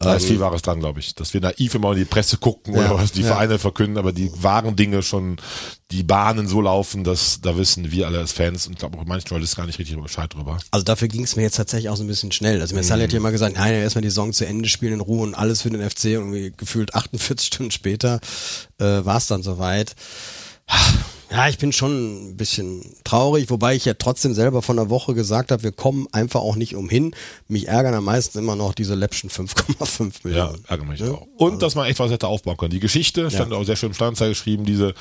Da 0.00 0.14
ist 0.14 0.26
viel 0.26 0.38
Wahres 0.38 0.62
dran, 0.62 0.78
glaube 0.78 1.00
ich. 1.00 1.16
Dass 1.16 1.34
wir 1.34 1.40
naiv 1.40 1.74
immer 1.74 1.90
in 1.90 1.98
die 1.98 2.04
Presse 2.04 2.36
gucken 2.36 2.74
Ja, 2.74 2.92
oder 2.92 3.02
was 3.02 3.10
die 3.10 3.22
ja. 3.22 3.26
Vereine 3.26 3.58
verkünden, 3.58 3.98
aber 3.98 4.12
die 4.12 4.30
wahren 4.40 4.76
Dinge 4.76 5.02
schon, 5.02 5.38
die 5.90 6.04
Bahnen 6.04 6.46
so 6.46 6.60
laufen, 6.60 7.02
dass 7.02 7.40
da 7.40 7.56
wissen 7.56 7.90
wir 7.90 8.06
alle 8.06 8.18
als 8.18 8.30
Fans 8.30 8.68
und 8.68 8.78
glaube 8.78 8.96
auch 8.96 9.04
manche 9.04 9.34
Leute 9.34 9.44
gar 9.56 9.66
nicht 9.66 9.80
richtig 9.80 10.00
Bescheid 10.00 10.32
drüber. 10.32 10.58
Also 10.70 10.84
dafür 10.84 11.08
ging 11.08 11.24
es 11.24 11.34
mir 11.34 11.42
jetzt 11.42 11.56
tatsächlich 11.56 11.88
auch 11.88 11.96
so 11.96 12.04
ein 12.04 12.06
bisschen 12.06 12.30
schnell. 12.30 12.60
Also 12.60 12.76
mir 12.76 12.84
Sally 12.84 13.02
hat 13.02 13.12
ja 13.12 13.18
immer 13.18 13.32
gesagt, 13.32 13.56
nein, 13.56 13.74
erstmal 13.74 14.02
die 14.02 14.08
Saison 14.08 14.32
zu 14.32 14.46
Ende 14.46 14.68
spielen 14.68 14.92
in 14.92 15.00
Ruhe 15.00 15.22
und 15.22 15.34
alles 15.34 15.62
für 15.62 15.70
den 15.70 15.88
FC 15.88 16.16
und 16.16 16.56
gefühlt 16.56 16.94
48 16.94 17.46
Stunden 17.52 17.72
später 17.72 18.20
äh, 18.78 18.84
war 18.84 19.16
es 19.16 19.26
dann 19.26 19.42
soweit. 19.42 19.96
Ja, 21.30 21.46
ich 21.46 21.58
bin 21.58 21.72
schon 21.72 22.30
ein 22.30 22.36
bisschen 22.38 22.82
traurig, 23.04 23.50
wobei 23.50 23.76
ich 23.76 23.84
ja 23.84 23.92
trotzdem 23.92 24.32
selber 24.32 24.62
von 24.62 24.76
der 24.76 24.88
Woche 24.88 25.12
gesagt 25.12 25.52
habe, 25.52 25.62
wir 25.62 25.72
kommen 25.72 26.06
einfach 26.10 26.40
auch 26.40 26.56
nicht 26.56 26.74
umhin. 26.74 27.14
Mich 27.48 27.68
ärgern 27.68 27.92
am 27.92 28.04
meisten 28.04 28.38
immer 28.38 28.56
noch 28.56 28.72
diese 28.72 28.94
läppschen 28.94 29.28
5,5 29.28 30.00
Ja, 30.00 30.08
Millionen. 30.24 30.64
ärgere 30.68 30.86
mich 30.86 31.02
auch. 31.04 31.26
Und 31.36 31.60
dass 31.60 31.74
man 31.74 31.86
echt 31.86 31.98
was 31.98 32.10
hätte 32.10 32.28
aufbauen 32.28 32.56
können. 32.56 32.70
Die 32.70 32.80
Geschichte, 32.80 33.30
stand 33.30 33.52
auch 33.52 33.64
sehr 33.64 33.76
schön 33.76 33.90
im 33.90 33.94
Sternzeit 33.94 34.30
geschrieben, 34.30 34.64
diese 34.64 34.94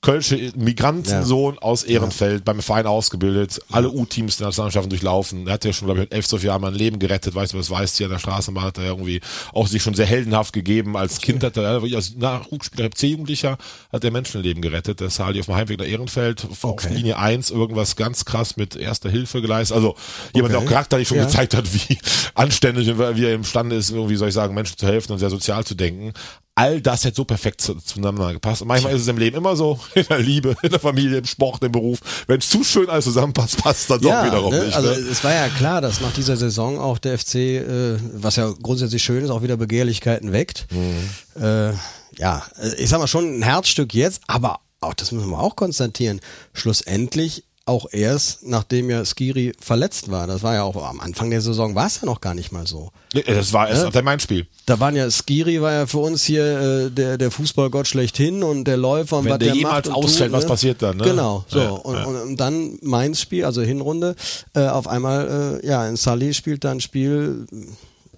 Kölsche 0.00 0.52
Migrantensohn 0.56 1.58
aus 1.58 1.82
Ehrenfeld, 1.82 2.46
beim 2.46 2.62
Verein 2.62 2.86
ausgebildet, 2.86 3.60
alle 3.70 3.90
U-Teams 3.90 4.38
der 4.38 4.46
Nationalmannschaften 4.46 4.88
durchlaufen. 4.88 5.46
Er 5.48 5.52
hat 5.54 5.66
ja 5.66 5.74
schon, 5.74 5.86
glaube 5.86 6.04
ich, 6.04 6.12
elf, 6.12 6.26
zwölf 6.26 6.44
Jahren 6.44 6.62
mal 6.62 6.68
ein 6.68 6.78
Leben 6.78 6.98
gerettet, 6.98 7.34
weißt 7.34 7.52
du, 7.52 7.58
das 7.58 7.68
weißt 7.70 7.98
hier 7.98 8.06
an 8.06 8.12
der 8.12 8.18
Straßenbahn 8.20 8.64
hat 8.64 8.78
er 8.78 8.84
irgendwie 8.84 9.20
auch 9.52 9.66
sich 9.66 9.82
schon 9.82 9.94
sehr 9.94 10.06
heldenhaft 10.06 10.54
gegeben. 10.54 10.96
Als 10.96 11.20
Kind 11.20 11.44
hat 11.44 11.58
er, 11.58 11.74
wirklich 11.74 11.94
als 11.94 12.16
Nachwuchsspieler, 12.16 12.90
C-Jugendlicher, 12.90 13.58
hat 13.92 14.02
er 14.02 14.10
Menschenleben 14.10 14.62
gerettet. 14.62 15.00
Der 15.00 15.10
Sali 15.10 15.40
auf 15.40 15.46
dem 15.46 15.54
Heimweg 15.56 15.73
Fußgänger 15.74 15.90
Ehrenfeld 15.90 16.44
auf 16.50 16.64
Okay. 16.64 16.92
Linie 16.94 17.18
1 17.18 17.50
irgendwas 17.50 17.96
ganz 17.96 18.24
krass 18.24 18.56
mit 18.56 18.76
erster 18.76 19.10
Hilfe 19.10 19.40
geleistet. 19.42 19.76
Also 19.76 19.96
jemand, 20.34 20.52
der 20.52 20.58
Okay. 20.58 20.66
auch 20.66 20.70
charakterlich 20.70 21.08
schon 21.08 21.18
Ja. 21.18 21.24
gezeigt 21.24 21.54
hat, 21.54 21.72
wie 21.72 21.98
anständig 22.34 22.88
und 22.88 22.98
wie 23.16 23.24
er 23.24 23.34
imstande 23.34 23.76
ist, 23.76 23.90
irgendwie 23.90 24.16
soll 24.16 24.28
ich 24.28 24.34
sagen, 24.34 24.54
Menschen 24.54 24.76
zu 24.76 24.86
helfen 24.86 25.12
und 25.12 25.18
sehr 25.18 25.30
sozial 25.30 25.64
zu 25.64 25.74
denken. 25.74 26.12
All 26.56 26.80
das 26.80 27.04
hätte 27.04 27.16
so 27.16 27.24
perfekt 27.24 27.60
zu, 27.60 27.74
zueinander 27.74 28.32
gepasst. 28.32 28.62
Und 28.62 28.68
manchmal 28.68 28.94
ist 28.94 29.02
es 29.02 29.08
im 29.08 29.18
Leben 29.18 29.36
immer 29.36 29.56
so, 29.56 29.80
in 29.94 30.06
der 30.08 30.20
Liebe, 30.20 30.54
in 30.62 30.70
der 30.70 30.78
Familie, 30.78 31.18
im 31.18 31.24
Sport, 31.24 31.64
im 31.64 31.72
Beruf. 31.72 31.98
Wenn 32.28 32.38
es 32.38 32.48
zu 32.48 32.62
schön 32.62 32.88
alles 32.88 33.04
zusammenpasst, 33.06 33.56
passt 33.62 33.80
es 33.82 33.86
dann 33.88 34.00
doch 34.00 34.24
wiederum 34.24 34.52
ne? 34.52 34.64
nicht. 34.64 34.76
Also 34.76 34.88
ne? 34.90 34.94
es 34.94 35.24
war 35.24 35.32
ja 35.32 35.48
klar, 35.48 35.80
dass 35.80 36.00
nach 36.00 36.12
dieser 36.12 36.36
Saison 36.36 36.78
auch 36.78 36.98
der 36.98 37.18
FC, 37.18 37.34
äh, 37.34 37.96
was 38.14 38.36
ja 38.36 38.52
grundsätzlich 38.62 39.02
schön 39.02 39.24
ist, 39.24 39.30
auch 39.30 39.42
wieder 39.42 39.56
Begehrlichkeiten 39.56 40.32
weckt. 40.32 40.66
Mhm. 40.70 41.42
Äh, 41.42 41.72
ja, 42.18 42.44
äh, 42.62 42.74
ich 42.78 42.88
sag 42.88 43.00
mal 43.00 43.08
schon 43.08 43.40
ein 43.40 43.42
Herzstück 43.42 43.92
jetzt, 43.92 44.20
aber 44.28 44.60
auch 44.84 44.94
das 44.94 45.12
müssen 45.12 45.30
wir 45.30 45.40
auch 45.40 45.56
konstatieren. 45.56 46.20
Schlussendlich 46.52 47.44
auch 47.66 47.86
erst, 47.90 48.46
nachdem 48.46 48.90
ja 48.90 49.04
Skiri 49.04 49.54
verletzt 49.58 50.10
war. 50.10 50.26
Das 50.26 50.42
war 50.42 50.54
ja 50.54 50.64
auch 50.64 50.76
am 50.86 51.00
Anfang 51.00 51.30
der 51.30 51.40
Saison 51.40 51.74
war 51.74 51.86
es 51.86 52.00
ja 52.00 52.06
noch 52.06 52.20
gar 52.20 52.34
nicht 52.34 52.52
mal 52.52 52.66
so. 52.66 52.90
Das 53.26 53.54
war 53.54 53.68
erst 53.68 53.84
nach 53.84 53.92
dem 53.92 54.04
Main-Spiel. 54.04 54.46
Da 54.66 54.80
waren 54.80 54.94
ja 54.96 55.10
Skiri 55.10 55.62
war 55.62 55.72
ja 55.72 55.86
für 55.86 55.98
uns 55.98 56.24
hier 56.24 56.44
äh, 56.44 56.90
der 56.90 57.16
der 57.16 57.30
Fußballgott 57.30 57.86
schlechthin 57.86 58.42
und 58.42 58.64
der 58.64 58.76
Läufer 58.76 59.18
und 59.18 59.24
Wenn 59.24 59.32
was 59.32 59.38
der 59.38 59.48
der 59.48 59.56
jemals 59.56 59.88
ausfällt, 59.88 60.32
was 60.32 60.46
passiert 60.46 60.82
dann, 60.82 60.98
ne? 60.98 61.04
Genau, 61.04 61.44
so 61.48 61.58
Ja, 61.58 61.70
und, 61.70 61.94
ja. 61.94 62.04
Und, 62.04 62.36
dann 62.36 62.78
Mainz 62.82 63.20
Spiel, 63.20 63.46
also 63.46 63.62
Hinrunde, 63.62 64.14
äh, 64.54 64.66
auf 64.66 64.86
einmal 64.86 65.60
äh, 65.62 65.66
ja 65.66 65.88
in 65.88 65.96
Sully 65.96 66.34
spielt 66.34 66.64
da 66.64 66.70
ein 66.70 66.80
Spiel, 66.80 67.46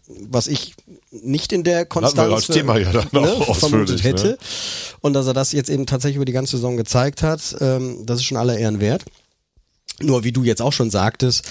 was 0.09 0.47
ich 0.47 0.75
nicht 1.11 1.53
in 1.53 1.65
der 1.65 1.87
Konstanz 1.87 2.47
Thema 2.47 2.79
ja 2.79 2.93
dann 2.93 3.07
auch 3.07 3.57
vermutet 3.57 3.97
ausführlich, 3.97 4.05
hätte 4.05 4.27
ne? 4.29 4.39
und 5.01 5.13
dass 5.13 5.27
er 5.27 5.35
das 5.35 5.53
jetzt 5.53 5.71
eben 5.71 5.87
tatsächlich 5.87 6.17
über 6.17 6.25
die 6.25 6.33
ganze 6.33 6.57
Saison 6.57 6.77
gezeigt 6.77 7.23
hat, 7.23 7.57
ähm, 7.61 8.05
das 8.07 8.19
ist 8.19 8.25
schon 8.25 8.37
aller 8.37 8.57
Ehren 8.57 8.81
wert. 8.81 9.05
Nur 9.99 10.25
wie 10.25 10.33
du 10.33 10.45
jetzt 10.45 10.61
auch 10.61 10.75
schon 10.75 10.91
sagtest, 10.91 11.45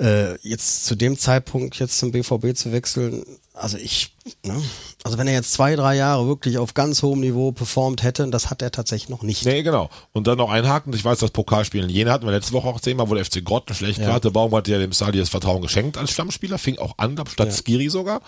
äh, 0.00 0.38
jetzt 0.40 0.86
zu 0.86 0.94
dem 0.94 1.18
Zeitpunkt 1.18 1.78
jetzt 1.78 1.98
zum 1.98 2.10
BVB 2.10 2.56
zu 2.56 2.72
wechseln, 2.72 3.22
also 3.52 3.76
ich, 3.76 4.14
ne, 4.44 4.62
also 5.04 5.18
wenn 5.18 5.26
er 5.26 5.32
jetzt 5.32 5.52
zwei, 5.52 5.74
drei 5.74 5.96
Jahre 5.96 6.28
wirklich 6.28 6.58
auf 6.58 6.74
ganz 6.74 7.02
hohem 7.02 7.20
Niveau 7.20 7.50
performt 7.50 8.02
hätte, 8.02 8.28
das 8.28 8.50
hat 8.50 8.62
er 8.62 8.70
tatsächlich 8.70 9.08
noch 9.08 9.22
nicht. 9.22 9.44
Nee, 9.44 9.62
genau. 9.62 9.90
Und 10.12 10.26
dann 10.28 10.38
noch 10.38 10.50
einhaken, 10.50 10.92
ich 10.94 11.04
weiß, 11.04 11.18
das 11.18 11.32
Pokalspiel 11.32 11.82
in 11.82 11.90
Jena 11.90 12.12
hatten 12.12 12.24
wir 12.24 12.32
letzte 12.32 12.52
Woche 12.52 12.68
auch 12.68 12.80
zehnmal, 12.80 13.08
wo 13.10 13.14
der 13.14 13.24
FC 13.24 13.44
Grotten 13.44 13.74
schlecht 13.74 14.00
war. 14.06 14.20
Der 14.20 14.30
Baum 14.30 14.54
hat 14.54 14.68
ja 14.68 14.78
dem 14.78 14.92
Sali 14.92 15.18
das 15.18 15.28
Vertrauen 15.28 15.60
geschenkt 15.60 15.98
als 15.98 16.12
Stammspieler, 16.12 16.56
fing 16.56 16.78
auch 16.78 16.94
an, 16.98 17.16
glaub, 17.16 17.28
statt 17.28 17.52
Skiri 17.52 17.88
sogar 17.90 18.20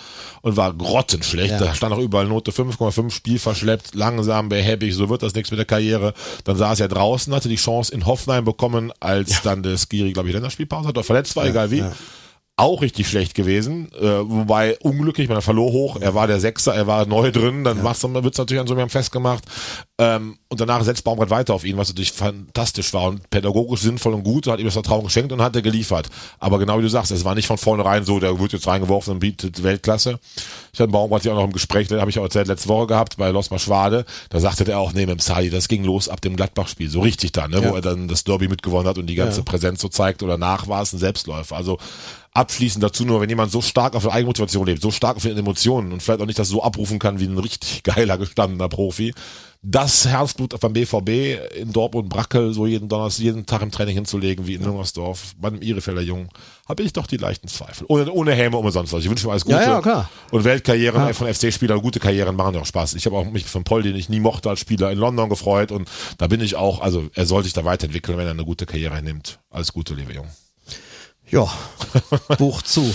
und 0.43 0.57
war 0.57 0.73
grottenschlecht. 0.73 1.53
Ja. 1.53 1.59
Da 1.59 1.75
stand 1.75 1.95
auch 1.95 1.99
überall 1.99 2.27
Note 2.27 2.51
5,5, 2.51 3.11
Spiel 3.11 3.39
verschleppt, 3.39 3.95
langsam, 3.95 4.49
behäbig, 4.49 4.95
so 4.95 5.09
wird 5.09 5.23
das 5.23 5.35
nichts 5.35 5.53
mit 5.53 5.59
der 5.59 5.67
Karriere. 5.67 6.13
Dann 6.43 6.57
saß 6.57 6.81
er 6.81 6.89
draußen, 6.89 7.33
hatte 7.33 7.49
die 7.49 7.57
Chance 7.57 7.95
in 7.95 8.07
Hoffenheim 8.07 8.45
bekommen, 8.45 8.93
als 8.99 9.43
dann 9.43 9.63
der 9.63 9.79
Skiri, 9.79 10.13
glaube 10.13 10.29
ich, 10.29 10.35
Länderspielpause 10.35 10.89
hat 10.89 10.97
oder 10.97 11.05
verletzt 11.05 11.37
war, 11.37 11.47
egal 11.47 11.71
wie. 11.71 11.85
Auch 12.57 12.83
richtig 12.83 13.09
schlecht 13.09 13.35
gewesen, 13.35 13.91
äh, 13.95 14.03
wobei 14.03 14.79
unglücklich, 14.79 15.29
man 15.29 15.43
verlor 15.43 15.73
hoch, 15.73 15.97
er 16.01 16.15
war 16.15 16.29
der 16.29 16.39
Sechser, 16.39 16.73
er 16.73 16.87
war 16.87 17.05
neu 17.05 17.33
drin, 17.33 17.65
dann 17.65 17.83
machst 17.83 18.05
du, 18.05 18.15
wird's 18.15 18.39
natürlich 18.39 18.61
an 18.61 18.69
so 18.69 18.75
einem 18.75 18.91
festgemacht. 18.91 19.43
Ähm, 19.97 20.39
und 20.49 20.61
danach 20.61 20.83
setzt 20.83 21.05
Baumgart 21.05 21.31
weiter 21.31 21.55
auf 21.55 21.65
ihn, 21.65 21.77
was 21.77 21.87
natürlich 21.89 22.11
fantastisch 22.11 22.93
war 22.95 23.05
und 23.11 23.31
pädagogisch 23.31 23.81
sinnvoll 23.83 24.13
und 24.15 24.25
gut, 24.25 24.49
hat 24.49 24.59
ihm 24.59 24.65
das 24.65 24.75
Vertrauen 24.75 25.05
geschenkt 25.05 25.31
und 25.31 25.41
hat 25.41 25.55
er 25.55 25.63
geliefert. 25.63 26.09
Aber 26.41 26.59
genau 26.59 26.79
wie 26.79 26.83
du 26.83 26.89
sagst, 26.89 27.13
es 27.13 27.25
war 27.25 27.37
nicht 27.37 27.47
von 27.47 27.59
vornherein 27.59 28.05
so, 28.05 28.19
der 28.19 28.41
wird 28.41 28.53
jetzt 28.53 28.67
reingeworfen 28.67 29.13
und 29.13 29.19
bietet 29.21 29.63
Weltklasse. 29.63 30.19
Ich 30.73 30.81
hatte 30.81 30.91
Baumgart 30.91 31.25
ja 31.25 31.31
auch 31.33 31.37
noch 31.37 31.45
im 31.45 31.53
Gespräch, 31.53 31.89
habe 31.93 32.11
ich 32.11 32.19
auch 32.19 32.25
erzählt, 32.25 32.49
letzte 32.49 32.69
Woche 32.69 32.89
gehabt 32.89 33.19
bei 33.19 33.31
Losma 33.31 33.61
Schwade, 33.61 34.05
da 34.31 34.41
sagte 34.41 34.65
der 34.65 34.81
auch, 34.81 34.93
nee, 34.93 35.07
mit 35.07 35.11
dem 35.11 35.19
Sali, 35.21 35.49
das 35.49 35.69
ging 35.69 35.85
los 35.85 36.09
ab 36.09 36.21
dem 36.21 36.35
Gladbach-Spiel, 36.35 36.91
so 36.91 36.99
richtig 37.01 37.31
dann, 37.31 37.53
ne, 37.53 37.61
Ja. 37.63 37.71
wo 37.71 37.77
er 37.77 37.81
dann 37.81 38.09
das 38.09 38.25
Derby 38.25 38.49
mitgewonnen 38.49 38.89
hat 38.89 38.99
und 38.99 39.07
die 39.07 39.15
ganze 39.15 39.39
Ja. 39.39 39.45
Präsenz 39.45 39.81
so 39.81 39.89
zeigt 39.89 40.25
oder 40.25 40.39
nach 40.39 40.67
war 40.67 40.83
es 40.83 40.93
ein 40.93 40.99
Selbstläufer. 40.99 41.55
Also 41.55 41.79
abschließend 42.33 42.83
dazu 42.83 43.05
nur, 43.05 43.21
wenn 43.21 43.29
jemand 43.29 43.53
so 43.53 43.63
stark 43.63 43.95
auf 43.95 44.03
der 44.03 44.13
Eigenmotivation 44.13 44.67
lebt, 44.67 44.83
so 44.83 44.91
stark 44.91 45.17
auf 45.19 45.23
den 45.23 45.39
Emotionen 45.39 45.93
und 45.93 46.03
vielleicht 46.03 46.21
auch 46.21 46.27
nicht 46.27 46.39
das 46.41 46.49
so 46.49 46.65
abrufen 46.65 46.99
kann 46.99 47.21
wie 47.21 47.27
ein 47.27 47.39
richtig 47.39 47.83
geiler, 47.85 48.19
gestandener 48.19 48.69
Profi, 48.69 49.15
das 49.67 50.07
Herzblut 50.07 50.61
beim 50.61 50.75
BVB 50.75 51.57
in 51.57 51.73
Dortmund 51.73 52.11
Brackel 52.11 52.53
so 52.53 52.67
jeden 52.67 52.89
Donnerstag, 52.89 53.25
jeden 53.25 53.47
Tag 53.47 53.63
im 53.63 53.71
Training 53.71 53.95
hinzulegen 53.95 54.47
wie 54.47 54.55
in 54.55 54.63
Müngersdorf, 54.63 55.35
bei 55.39 55.49
einem 55.49 55.63
Ihrefelder 55.63 56.03
Jungen, 56.03 56.29
habe 56.69 56.83
ich 56.83 56.93
doch 56.93 57.07
die 57.07 57.17
leichten 57.17 57.49
Zweifel. 57.49 57.87
Ohne, 57.89 58.13
ohne 58.13 58.33
Häme 58.33 58.59
umsonst. 58.59 58.93
Ich 58.93 59.09
wünsche 59.09 59.27
mir 59.27 59.33
alles 59.33 59.45
Gute. 59.45 59.57
Ja, 59.57 59.63
ja, 59.63 59.81
klar. 59.81 60.11
Und 60.31 60.45
Weltkarrieren 60.45 61.15
von 61.15 61.33
FC-Spielern, 61.33 61.81
gute 61.81 61.99
Karrieren 61.99 62.37
machen 62.37 62.55
ja 62.55 62.61
auch 62.61 62.67
Spaß. 62.67 62.95
Ich 62.95 63.07
habe 63.07 63.17
auch 63.17 63.25
mich 63.25 63.47
von 63.47 63.65
Paul, 63.65 63.83
den 63.83 63.97
ich 63.97 64.11
nie 64.11 64.21
mochte 64.21 64.51
als 64.51 64.61
Spieler, 64.61 64.93
in 64.93 64.99
London 64.99 65.31
gefreut 65.31 65.73
und 65.73 65.89
da 66.19 66.27
bin 66.27 66.43
ich 66.43 66.57
auch, 66.57 66.81
also 66.81 67.09
er 67.15 67.25
soll 67.25 67.43
sich 67.43 67.55
da 67.55 67.65
weiterentwickeln, 67.65 68.19
wenn 68.19 68.27
er 68.27 68.33
eine 68.33 68.45
gute 68.45 68.67
Karriere 68.67 69.03
nimmt. 69.03 69.39
Alles 69.51 69.73
Gute, 69.73 69.95
liebe 69.95 70.13
Jung. 70.13 70.27
Ja, 71.31 71.51
Buch 72.39 72.61
zu. 72.61 72.93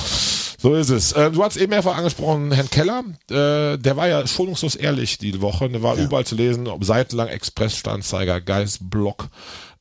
So 0.61 0.75
ist 0.75 0.89
es. 0.89 1.13
Äh, 1.13 1.31
du 1.31 1.41
hast 1.41 1.55
eben 1.55 1.69
mehrfach 1.69 1.97
angesprochen, 1.97 2.51
Herrn 2.51 2.69
Keller. 2.69 3.05
Äh, 3.29 3.77
der 3.77 3.95
war 3.95 4.09
ja 4.09 4.27
schonungslos 4.27 4.75
ehrlich 4.75 5.17
die 5.17 5.39
Woche. 5.39 5.69
Der 5.69 5.81
war 5.81 5.95
überall 5.95 6.25
zu 6.25 6.35
lesen, 6.35 6.67
ob 6.67 6.83
seitenlang 6.83 7.29
Express, 7.29 7.77
Standzeiger, 7.77 8.41
Geist, 8.41 8.89
Blog. 8.89 9.29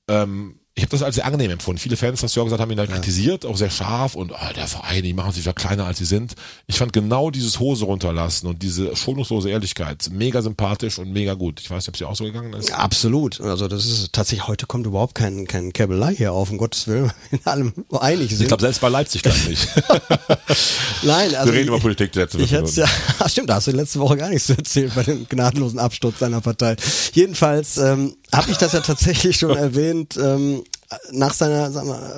Ähm, 0.07 0.58
ich 0.79 0.85
habe 0.85 0.93
das 0.93 1.03
als 1.03 1.17
sehr 1.17 1.27
angenehm 1.27 1.51
empfunden. 1.51 1.81
Viele 1.81 1.97
Fans, 1.97 2.23
hast 2.23 2.37
du 2.37 2.41
ja 2.41 2.45
gesagt, 2.45 2.63
haben 2.63 2.71
ihn 2.71 2.79
halt 2.79 2.93
kritisiert, 2.93 3.45
auch 3.45 3.57
sehr 3.57 3.69
scharf 3.69 4.15
und 4.15 4.33
ah, 4.33 4.53
der 4.55 4.69
Verein, 4.69 5.03
die 5.03 5.13
machen 5.13 5.33
sich 5.33 5.45
ja 5.45 5.53
kleiner 5.53 5.87
als 5.87 5.99
sie 5.99 6.05
sind. 6.05 6.37
Ich 6.69 6.77
fand 6.77 6.93
genau 6.93 7.33
dieses 7.33 7.59
Hose 7.59 7.85
runterlassen 7.85 8.47
und 8.47 8.63
diese 8.63 8.95
schonungslose 8.95 9.51
Ehrlichkeit 9.51 10.09
mega 10.13 10.41
sympathisch 10.41 11.01
und 11.01 11.13
mega 11.13 11.35
gut. 11.35 11.59
Ich 11.61 11.69
weiß 11.69 11.83
nicht, 11.83 11.89
ob 11.89 11.97
dir 11.97 12.09
auch 12.09 12.15
so 12.15 12.23
gegangen 12.23 12.53
ist. 12.53 12.71
Absolut. 12.71 13.41
Also 13.41 13.67
das 13.67 13.87
ist 13.87 14.13
tatsächlich, 14.13 14.47
heute 14.47 14.67
kommt 14.67 14.87
überhaupt 14.87 15.17
kein, 15.17 15.49
kein 15.49 15.73
Käbelei 15.73 16.15
hier 16.15 16.33
auf, 16.33 16.53
um 16.53 16.59
Gottes 16.59 16.87
Willen, 16.87 17.11
in 17.33 17.41
allem 17.45 17.73
einig 17.91 18.31
sind. 18.31 18.43
Ich 18.43 18.47
glaube, 18.47 18.61
selbst 18.61 18.81
bei 18.81 18.89
Leipzig 18.89 19.25
gleich 19.25 19.49
nicht. 19.49 19.69
Nein, 21.03 21.35
also 21.35 21.53
Wir 21.53 21.59
reden 21.59 21.69
über 21.69 21.81
Politik 21.81 22.13
die 22.13 22.21
letzte 22.21 22.39
Ich 22.39 22.53
hätte 22.53 22.71
ja, 22.71 22.87
Ach, 23.19 23.29
stimmt, 23.29 23.51
da 23.51 23.57
hast 23.57 23.67
du 23.67 23.73
letzte 23.73 23.99
Woche 23.99 24.17
gar 24.17 24.29
nichts 24.29 24.47
zu 24.47 24.57
erzählen 24.57 24.93
bei 24.95 25.03
dem 25.03 25.27
gnadenlosen 25.29 25.81
Absturz 25.81 26.21
seiner 26.21 26.41
Partei. 26.41 26.77
Jedenfalls 27.15 27.79
ähm, 27.79 28.15
habe 28.35 28.51
ich 28.51 28.59
das 28.59 28.73
ja 28.73 28.81
tatsächlich 28.81 29.37
schon 29.37 29.57
erwähnt 29.57 30.17
ähm, 30.17 30.63
nach 31.11 31.35
seiner 31.35 31.71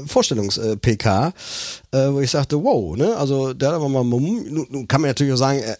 Vorstellungs-PK, 0.06 1.32
äh, 1.90 2.12
wo 2.12 2.20
ich 2.20 2.30
sagte, 2.30 2.62
wow, 2.62 2.96
ne, 2.96 3.16
also 3.16 3.52
der 3.52 3.70
hat 3.70 3.76
aber 3.76 3.88
mal 3.88 4.04
Mumm. 4.04 4.44
Nun, 4.48 4.66
nun 4.70 4.88
kann 4.88 5.00
man 5.00 5.10
natürlich 5.10 5.32
auch 5.32 5.38
sagen, 5.38 5.58
er, 5.60 5.76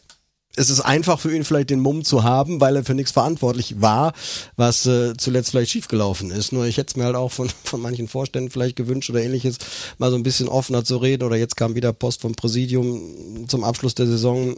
es 0.57 0.69
ist 0.69 0.81
einfach 0.81 1.21
für 1.21 1.35
ihn 1.35 1.45
vielleicht 1.45 1.71
den 1.71 1.79
Mumm 1.79 2.05
zu 2.05 2.25
haben, 2.25 2.61
weil 2.61 2.75
er 2.75 2.85
für 2.85 2.95
nichts 2.95 3.13
verantwortlich 3.13 3.81
war, 3.81 4.13
was 4.57 4.85
äh, 4.85 5.17
zuletzt 5.17 5.51
vielleicht 5.51 5.71
schiefgelaufen 5.71 6.33
ist. 6.33 6.53
Nur 6.53 6.67
ich 6.67 6.77
hätte 6.77 6.91
es 6.91 6.97
mir 6.97 7.05
halt 7.05 7.15
auch 7.15 7.31
von, 7.31 7.49
von 7.65 7.81
manchen 7.81 8.09
Vorständen 8.09 8.51
vielleicht 8.51 8.75
gewünscht 8.75 9.11
oder 9.11 9.23
ähnliches, 9.23 9.59
mal 9.99 10.11
so 10.11 10.17
ein 10.17 10.25
bisschen 10.25 10.49
offener 10.49 10.85
zu 10.85 10.97
reden. 10.97 11.23
Oder 11.23 11.37
jetzt 11.37 11.57
kam 11.57 11.77
wieder 11.77 11.93
Post 11.93 12.23
vom 12.23 12.35
Präsidium 12.35 13.47
zum 13.47 13.63
Abschluss 13.63 13.95
der 13.95 14.07
Saison. 14.07 14.57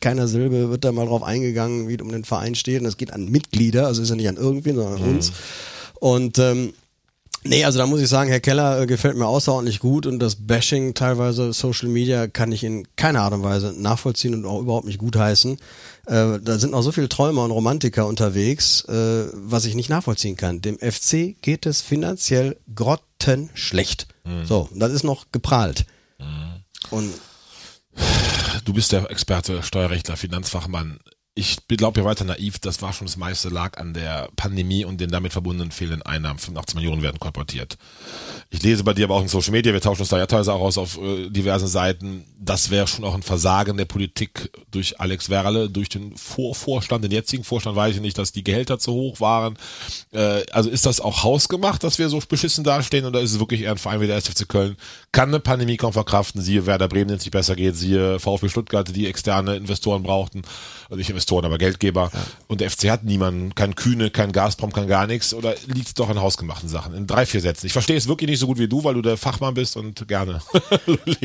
Keiner 0.00 0.28
Silbe 0.28 0.70
wird 0.70 0.84
da 0.84 0.92
mal 0.92 1.06
drauf 1.06 1.24
eingegangen, 1.24 1.88
wie 1.88 1.94
es 1.94 2.00
um 2.00 2.12
den 2.12 2.24
Verein 2.24 2.54
steht. 2.54 2.80
Und 2.80 2.86
es 2.86 2.96
geht 2.96 3.12
an 3.12 3.28
Mitglieder, 3.28 3.88
also 3.88 4.02
ist 4.02 4.10
ja 4.10 4.14
nicht 4.14 4.28
an 4.28 4.36
irgendwen, 4.36 4.76
sondern 4.76 5.02
an 5.02 5.08
uns. 5.08 5.32
Und 5.98 6.38
ähm, 6.38 6.74
Nee, 7.44 7.64
also 7.64 7.78
da 7.78 7.86
muss 7.86 8.00
ich 8.00 8.08
sagen, 8.08 8.30
Herr 8.30 8.40
Keller 8.40 8.80
äh, 8.80 8.86
gefällt 8.86 9.16
mir 9.16 9.26
außerordentlich 9.26 9.80
gut 9.80 10.06
und 10.06 10.20
das 10.20 10.36
Bashing 10.36 10.94
teilweise 10.94 11.52
Social 11.52 11.88
Media 11.88 12.28
kann 12.28 12.52
ich 12.52 12.62
in 12.62 12.86
keiner 12.94 13.22
Art 13.22 13.32
und 13.32 13.42
Weise 13.42 13.74
nachvollziehen 13.76 14.34
und 14.34 14.44
auch 14.44 14.60
überhaupt 14.60 14.86
nicht 14.86 14.98
gutheißen. 14.98 15.58
Äh, 16.06 16.38
da 16.40 16.58
sind 16.58 16.70
noch 16.70 16.82
so 16.82 16.92
viele 16.92 17.08
Träumer 17.08 17.44
und 17.44 17.50
Romantiker 17.50 18.06
unterwegs, 18.06 18.84
äh, 18.84 19.26
was 19.34 19.64
ich 19.64 19.74
nicht 19.74 19.88
nachvollziehen 19.90 20.36
kann. 20.36 20.60
Dem 20.60 20.78
FC 20.78 21.34
geht 21.42 21.66
es 21.66 21.80
finanziell 21.80 22.56
grottenschlecht. 22.74 24.06
So, 24.44 24.68
das 24.72 24.92
ist 24.92 25.02
noch 25.02 25.26
geprahlt. 25.32 25.84
Und 26.90 27.12
du 28.64 28.72
bist 28.72 28.92
der 28.92 29.10
Experte, 29.10 29.64
Steuerrechtler, 29.64 30.16
Finanzfachmann. 30.16 31.00
Ich 31.34 31.66
glaube 31.66 32.00
ja 32.00 32.04
weiter 32.04 32.24
naiv, 32.24 32.58
das 32.58 32.82
war 32.82 32.92
schon 32.92 33.06
das 33.06 33.16
meiste 33.16 33.48
lag 33.48 33.78
an 33.78 33.94
der 33.94 34.28
Pandemie 34.36 34.84
und 34.84 35.00
den 35.00 35.10
damit 35.10 35.32
verbundenen 35.32 35.70
fehlenden 35.70 36.02
Einnahmen. 36.02 36.38
85 36.38 36.74
Millionen 36.74 37.00
werden 37.00 37.18
kolportiert. 37.18 37.78
Ich 38.50 38.62
lese 38.62 38.84
bei 38.84 38.92
dir 38.92 39.06
aber 39.06 39.14
auch 39.14 39.22
in 39.22 39.28
Social 39.28 39.52
Media, 39.52 39.72
wir 39.72 39.80
tauschen 39.80 40.02
uns 40.02 40.10
da 40.10 40.18
ja 40.18 40.26
teilweise 40.26 40.52
auch 40.52 40.60
aus 40.60 40.76
auf 40.76 40.98
äh, 40.98 41.30
diversen 41.30 41.68
Seiten. 41.68 42.26
Das 42.38 42.68
wäre 42.68 42.86
schon 42.86 43.06
auch 43.06 43.14
ein 43.14 43.22
Versagen 43.22 43.78
der 43.78 43.86
Politik 43.86 44.50
durch 44.70 45.00
Alex 45.00 45.30
Werle, 45.30 45.70
durch 45.70 45.88
den 45.88 46.18
Vorvorstand, 46.18 47.02
den 47.02 47.12
jetzigen 47.12 47.44
Vorstand 47.44 47.76
weiß 47.76 47.94
ich 47.94 48.02
nicht, 48.02 48.18
dass 48.18 48.32
die 48.32 48.44
Gehälter 48.44 48.78
zu 48.78 48.92
hoch 48.92 49.20
waren. 49.20 49.56
Äh, 50.10 50.44
also 50.52 50.68
ist 50.68 50.84
das 50.84 51.00
auch 51.00 51.22
hausgemacht, 51.22 51.82
dass 51.82 51.98
wir 51.98 52.10
so 52.10 52.20
beschissen 52.28 52.62
dastehen 52.62 53.06
oder 53.06 53.22
ist 53.22 53.32
es 53.32 53.40
wirklich 53.40 53.62
eher 53.62 53.70
ein 53.70 53.78
Verein 53.78 54.02
wie 54.02 54.06
der 54.06 54.18
SFC 54.18 54.46
Köln? 54.46 54.76
Kann 55.12 55.30
eine 55.30 55.40
Pandemie 55.40 55.78
kaum 55.78 55.94
verkraften, 55.94 56.42
siehe 56.42 56.66
Werder 56.66 56.88
Bremen, 56.88 57.08
wenn 57.08 57.16
es 57.16 57.24
nicht 57.24 57.32
besser 57.32 57.56
geht, 57.56 57.74
siehe 57.74 58.20
VfB 58.20 58.50
Stuttgart, 58.50 58.94
die 58.94 59.06
externe 59.06 59.56
Investoren 59.56 60.02
brauchten, 60.02 60.42
also 60.90 60.96
nicht 60.96 61.21
Investoren, 61.22 61.44
aber 61.44 61.58
Geldgeber. 61.58 62.10
Und 62.48 62.60
der 62.60 62.70
FC 62.70 62.90
hat 62.90 63.04
niemanden, 63.04 63.54
kein 63.54 63.74
Kühne, 63.76 64.10
kein 64.10 64.32
Gazprom, 64.32 64.72
kein 64.72 64.88
gar 64.88 65.06
nichts. 65.06 65.32
Oder 65.32 65.54
liegt 65.66 65.88
es 65.88 65.94
doch 65.94 66.08
an 66.08 66.20
hausgemachten 66.20 66.68
Sachen? 66.68 66.94
In 66.94 67.06
drei, 67.06 67.26
vier 67.26 67.40
Sätzen. 67.40 67.66
Ich 67.66 67.72
verstehe 67.72 67.96
es 67.96 68.08
wirklich 68.08 68.28
nicht 68.28 68.40
so 68.40 68.46
gut 68.46 68.58
wie 68.58 68.66
du, 68.66 68.82
weil 68.82 68.94
du 68.94 69.02
der 69.02 69.16
Fachmann 69.16 69.54
bist 69.54 69.76
und 69.76 70.06
gerne. 70.08 70.40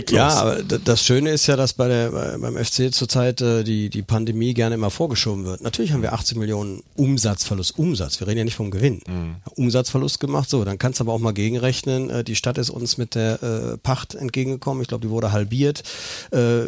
Ja, 0.10 0.30
aber 0.30 0.64
das 0.64 1.04
Schöne 1.04 1.32
ist 1.32 1.48
ja, 1.48 1.56
dass 1.56 1.74
bei 1.74 1.88
der, 1.88 2.38
beim 2.38 2.56
FC 2.56 2.94
zurzeit 2.94 3.42
äh, 3.42 3.64
die, 3.64 3.90
die 3.90 4.02
Pandemie 4.02 4.54
gerne 4.54 4.76
immer 4.76 4.90
vorgeschoben 4.90 5.46
wird. 5.46 5.62
Natürlich 5.62 5.92
haben 5.92 6.02
wir 6.02 6.14
80 6.14 6.38
Millionen 6.38 6.84
Umsatzverlust. 6.96 7.78
Umsatz. 7.78 8.20
Wir 8.20 8.28
reden 8.28 8.40
ja 8.40 8.44
nicht 8.44 8.56
vom 8.56 8.72
Gewinn. 8.72 9.02
Mhm. 9.08 9.36
Umsatzverlust 9.56 10.20
gemacht. 10.20 10.50
So, 10.50 10.64
dann 10.64 10.78
kannst 10.78 11.00
du 11.00 11.04
aber 11.04 11.14
auch 11.14 11.20
mal 11.20 11.34
gegenrechnen. 11.34 12.10
Äh, 12.10 12.24
die 12.24 12.36
Stadt 12.36 12.58
ist 12.58 12.70
uns 12.70 12.98
mit 12.98 13.16
der 13.16 13.44
äh, 13.44 13.78
Pacht 13.78 14.16
entgegengekommen. 14.16 14.82
Ich 14.82 14.88
glaube, 14.88 15.06
die 15.06 15.10
wurde 15.10 15.32
halbiert. 15.32 15.84
Äh, 16.32 16.68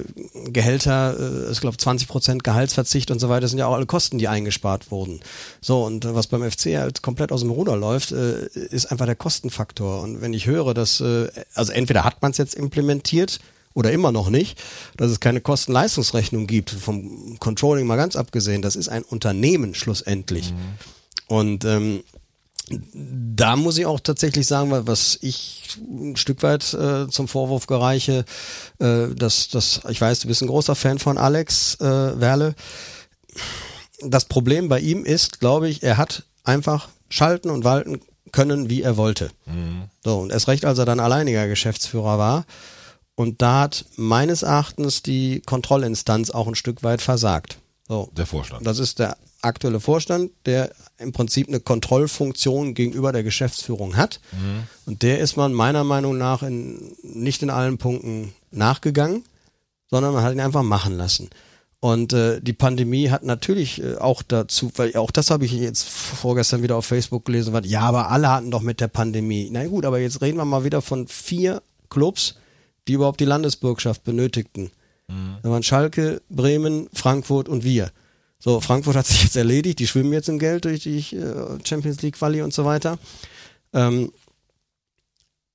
Gehälter, 0.51 1.47
äh, 1.47 1.51
ich 1.51 1.61
glaube 1.61 1.77
20 1.77 2.07
Prozent 2.07 2.43
Gehaltsverzicht 2.43 3.11
und 3.11 3.18
so 3.19 3.29
weiter 3.29 3.47
sind 3.47 3.59
ja 3.59 3.67
auch 3.67 3.75
alle 3.75 3.85
Kosten, 3.85 4.17
die 4.17 4.27
eingespart 4.27 4.91
wurden. 4.91 5.19
So, 5.61 5.83
und 5.83 6.05
äh, 6.05 6.15
was 6.15 6.27
beim 6.27 6.49
FC 6.49 6.77
halt 6.77 7.01
komplett 7.01 7.31
aus 7.31 7.41
dem 7.41 7.51
Ruder 7.51 7.75
läuft, 7.75 8.11
äh, 8.11 8.47
ist 8.47 8.91
einfach 8.91 9.05
der 9.05 9.15
Kostenfaktor. 9.15 10.01
Und 10.01 10.21
wenn 10.21 10.33
ich 10.33 10.45
höre, 10.45 10.73
dass, 10.73 11.01
äh, 11.01 11.27
also 11.53 11.71
entweder 11.71 12.03
hat 12.03 12.21
man 12.21 12.31
es 12.31 12.37
jetzt 12.37 12.55
implementiert, 12.55 13.39
oder 13.75 13.91
immer 13.91 14.11
noch 14.11 14.29
nicht, 14.29 14.59
dass 14.97 15.11
es 15.11 15.19
keine 15.19 15.41
Kosten-Leistungsrechnung 15.41 16.47
gibt, 16.47 16.71
vom 16.71 17.37
Controlling 17.39 17.85
mal 17.85 17.97
ganz 17.97 18.15
abgesehen. 18.15 18.61
Das 18.61 18.75
ist 18.75 18.89
ein 18.89 19.03
Unternehmen 19.03 19.75
schlussendlich. 19.75 20.51
Mhm. 20.51 20.57
Und 21.27 21.65
ähm, 21.65 22.03
da 22.71 23.55
muss 23.55 23.77
ich 23.77 23.85
auch 23.85 23.99
tatsächlich 23.99 24.45
sagen, 24.47 24.71
was 24.71 25.17
ich 25.21 25.77
ein 25.79 26.15
Stück 26.15 26.43
weit 26.43 26.73
äh, 26.73 27.07
zum 27.07 27.27
Vorwurf 27.27 27.67
gereiche, 27.67 28.25
äh, 28.79 29.07
dass, 29.15 29.49
dass, 29.49 29.81
ich 29.89 29.99
weiß, 29.99 30.19
du 30.19 30.27
bist 30.27 30.41
ein 30.41 30.47
großer 30.47 30.75
Fan 30.75 30.99
von 30.99 31.17
Alex 31.17 31.75
äh, 31.75 32.19
Werle. 32.19 32.55
Das 34.01 34.25
Problem 34.25 34.69
bei 34.69 34.79
ihm 34.79 35.05
ist, 35.05 35.39
glaube 35.39 35.69
ich, 35.69 35.83
er 35.83 35.97
hat 35.97 36.23
einfach 36.43 36.89
schalten 37.09 37.49
und 37.49 37.63
walten 37.63 38.01
können, 38.31 38.69
wie 38.69 38.81
er 38.81 38.97
wollte. 38.97 39.31
Mhm. 39.45 39.83
So, 40.03 40.19
und 40.19 40.31
erst 40.31 40.47
recht, 40.47 40.65
als 40.65 40.77
er 40.79 40.85
dann 40.85 40.99
alleiniger 40.99 41.47
Geschäftsführer 41.47 42.17
war. 42.17 42.45
Und 43.15 43.41
da 43.41 43.61
hat 43.61 43.85
meines 43.97 44.43
Erachtens 44.43 45.03
die 45.03 45.41
Kontrollinstanz 45.41 46.29
auch 46.29 46.47
ein 46.47 46.55
Stück 46.55 46.83
weit 46.83 47.01
versagt. 47.01 47.57
So. 47.87 48.09
Der 48.15 48.25
Vorstand. 48.25 48.65
Das 48.65 48.79
ist 48.79 48.99
der 48.99 49.17
aktuelle 49.41 49.79
Vorstand, 49.79 50.31
der 50.45 50.71
im 50.97 51.11
Prinzip 51.11 51.47
eine 51.47 51.59
Kontrollfunktion 51.59 52.73
gegenüber 52.73 53.11
der 53.11 53.23
Geschäftsführung 53.23 53.97
hat. 53.97 54.19
Mhm. 54.31 54.63
Und 54.85 55.01
der 55.01 55.19
ist 55.19 55.37
man 55.37 55.53
meiner 55.53 55.83
Meinung 55.83 56.17
nach 56.17 56.43
in, 56.43 56.95
nicht 57.03 57.41
in 57.41 57.49
allen 57.49 57.77
Punkten 57.77 58.33
nachgegangen, 58.51 59.23
sondern 59.89 60.13
man 60.13 60.23
hat 60.23 60.33
ihn 60.33 60.39
einfach 60.39 60.63
machen 60.63 60.97
lassen. 60.97 61.29
Und 61.81 62.11
äh, 62.11 62.41
die 62.41 62.53
Pandemie 62.53 63.09
hat 63.09 63.23
natürlich 63.23 63.81
äh, 63.81 63.95
auch 63.95 64.21
dazu, 64.21 64.69
weil 64.75 64.95
auch 64.97 65.11
das 65.11 65.31
habe 65.31 65.45
ich 65.45 65.53
jetzt 65.53 65.87
vorgestern 65.87 66.61
wieder 66.61 66.75
auf 66.75 66.85
Facebook 66.85 67.23
gelesen, 67.23 67.53
war, 67.53 67.63
ja, 67.63 67.81
aber 67.81 68.11
alle 68.11 68.29
hatten 68.29 68.51
doch 68.51 68.61
mit 68.61 68.81
der 68.81 68.89
Pandemie. 68.89 69.49
Na 69.51 69.65
gut, 69.65 69.85
aber 69.85 69.99
jetzt 69.99 70.21
reden 70.21 70.37
wir 70.37 70.45
mal 70.45 70.65
wieder 70.65 70.81
von 70.81 71.07
vier 71.07 71.61
Clubs, 71.89 72.35
die 72.87 72.93
überhaupt 72.93 73.21
die 73.21 73.25
Landesbürgschaft 73.25 74.03
benötigten. 74.03 74.71
Mhm. 75.07 75.37
Da 75.41 75.49
waren 75.49 75.63
Schalke, 75.63 76.21
Bremen, 76.29 76.89
Frankfurt 76.91 77.47
und 77.47 77.63
wir. 77.63 77.91
So, 78.39 78.59
Frankfurt 78.59 78.97
hat 78.97 79.07
sich 79.07 79.23
jetzt 79.23 79.37
erledigt, 79.37 79.79
die 79.79 79.87
schwimmen 79.87 80.11
jetzt 80.11 80.27
im 80.27 80.39
Geld 80.39 80.65
durch 80.65 80.81
die 80.81 80.97
äh, 81.15 81.59
Champions 81.63 82.01
League 82.01 82.15
Quali 82.15 82.41
und 82.41 82.53
so 82.53 82.65
weiter. 82.65 82.97
Ähm, 83.71 84.11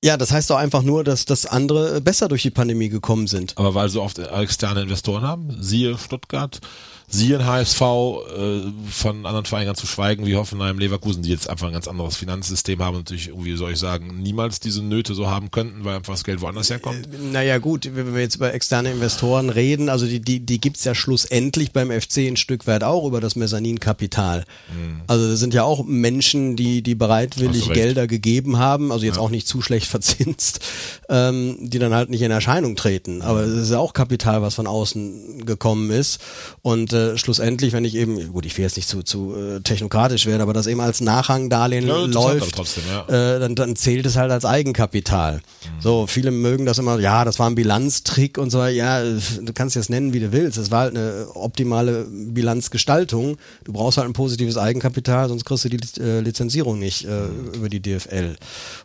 ja, 0.05 0.17
das 0.17 0.31
heißt 0.31 0.51
doch 0.51 0.57
einfach 0.57 0.83
nur, 0.83 1.03
dass 1.03 1.25
das 1.25 1.47
andere 1.47 1.99
besser 1.99 2.27
durch 2.27 2.43
die 2.43 2.51
Pandemie 2.51 2.89
gekommen 2.89 3.25
sind. 3.25 3.57
Aber 3.57 3.73
weil 3.73 3.89
sie 3.89 3.99
oft 3.99 4.19
externe 4.19 4.83
Investoren 4.83 5.23
haben, 5.23 5.57
siehe 5.59 5.97
Stuttgart, 5.97 6.61
Sie 7.07 7.35
ein 7.35 7.45
HSV 7.45 7.81
äh, 7.81 8.61
von 8.89 9.25
anderen 9.25 9.45
Vereinen 9.45 9.75
zu 9.75 9.85
schweigen 9.87 10.25
wie 10.25 10.35
Hoffenheim, 10.35 10.79
Leverkusen, 10.79 11.23
die 11.23 11.29
jetzt 11.29 11.49
einfach 11.49 11.67
ein 11.67 11.73
ganz 11.73 11.87
anderes 11.87 12.17
Finanzsystem 12.17 12.81
haben 12.81 12.95
und 12.95 13.01
natürlich 13.01 13.27
irgendwie, 13.27 13.55
soll 13.55 13.73
ich 13.73 13.79
sagen, 13.79 14.21
niemals 14.21 14.59
diese 14.59 14.81
Nöte 14.81 15.13
so 15.13 15.27
haben 15.27 15.51
könnten, 15.51 15.85
weil 15.85 15.97
einfach 15.97 16.13
das 16.13 16.23
Geld 16.23 16.41
woanders 16.41 16.69
herkommt? 16.69 17.07
Äh, 17.07 17.31
naja 17.31 17.59
gut, 17.59 17.89
wenn 17.93 18.13
wir 18.13 18.21
jetzt 18.21 18.35
über 18.35 18.53
externe 18.53 18.91
Investoren 18.91 19.49
reden, 19.49 19.89
also 19.89 20.05
die, 20.05 20.19
die, 20.19 20.39
die 20.39 20.59
gibt's 20.59 20.83
ja 20.83 20.95
schlussendlich 20.95 21.71
beim 21.71 21.91
FC 21.91 22.19
ein 22.19 22.37
Stück 22.37 22.65
weit 22.67 22.83
auch 22.83 23.05
über 23.05 23.21
das 23.21 23.35
Mezzaninkapital. 23.35 24.45
Mhm. 24.69 25.01
Also 25.07 25.29
das 25.29 25.39
sind 25.39 25.53
ja 25.53 25.63
auch 25.63 25.85
Menschen, 25.85 26.55
die, 26.55 26.81
die 26.81 26.95
bereitwillig 26.95 27.71
Gelder 27.71 28.07
gegeben 28.07 28.57
haben, 28.57 28.91
also 28.91 29.05
jetzt 29.05 29.17
ja. 29.17 29.21
auch 29.21 29.29
nicht 29.29 29.47
zu 29.47 29.61
schlecht 29.61 29.87
verzinst, 29.95 30.59
ähm, 31.09 31.57
die 31.59 31.79
dann 31.79 31.93
halt 31.93 32.09
nicht 32.09 32.21
in 32.21 32.31
Erscheinung 32.31 32.75
treten. 32.75 33.21
Aber 33.21 33.41
es 33.41 33.53
ist 33.53 33.71
ja 33.71 33.79
auch 33.79 33.93
Kapital, 33.93 34.41
was 34.41 34.55
von 34.55 34.67
außen 34.67 35.45
gekommen 35.45 35.91
ist. 35.91 36.19
Und 36.61 36.94
äh, 36.95 37.17
schlussendlich, 37.17 37.73
wenn 37.73 37.85
ich 37.85 37.95
eben, 37.95 38.33
gut, 38.33 38.45
ich 38.45 38.57
will 38.57 38.63
jetzt 38.63 38.75
nicht 38.75 38.89
zu, 38.89 39.03
zu 39.03 39.35
äh, 39.35 39.59
technokratisch 39.61 40.25
werden, 40.25 40.41
aber 40.41 40.53
das 40.53 40.67
eben 40.67 40.81
als 40.81 41.01
Nachrangdarlehen 41.01 41.87
ja, 41.87 42.05
läuft, 42.05 42.55
trotzdem, 42.55 42.83
ja. 42.89 43.35
äh, 43.35 43.39
dann, 43.39 43.55
dann 43.55 43.75
zählt 43.75 44.05
es 44.05 44.15
halt 44.15 44.31
als 44.31 44.45
Eigenkapital. 44.45 45.35
Mhm. 45.35 45.81
So, 45.81 46.07
viele 46.07 46.31
mögen 46.31 46.65
das 46.65 46.79
immer, 46.79 46.99
ja, 46.99 47.25
das 47.25 47.37
war 47.39 47.47
ein 47.47 47.55
Bilanztrick 47.55 48.37
und 48.37 48.49
so, 48.49 48.65
ja, 48.65 49.03
du 49.03 49.53
kannst 49.53 49.75
es 49.75 49.89
nennen, 49.89 50.13
wie 50.13 50.19
du 50.19 50.31
willst. 50.31 50.57
Es 50.57 50.71
war 50.71 50.81
halt 50.81 50.97
eine 50.97 51.27
optimale 51.33 52.05
Bilanzgestaltung. 52.09 53.37
Du 53.63 53.73
brauchst 53.73 53.97
halt 53.97 54.07
ein 54.07 54.13
positives 54.13 54.57
Eigenkapital, 54.57 55.27
sonst 55.29 55.45
kriegst 55.45 55.65
du 55.65 55.69
die 55.69 56.01
äh, 56.01 56.21
Lizenzierung 56.21 56.79
nicht 56.79 57.05
äh, 57.05 57.09
mhm. 57.09 57.53
über 57.53 57.69
die 57.69 57.81
DFL. 57.81 58.35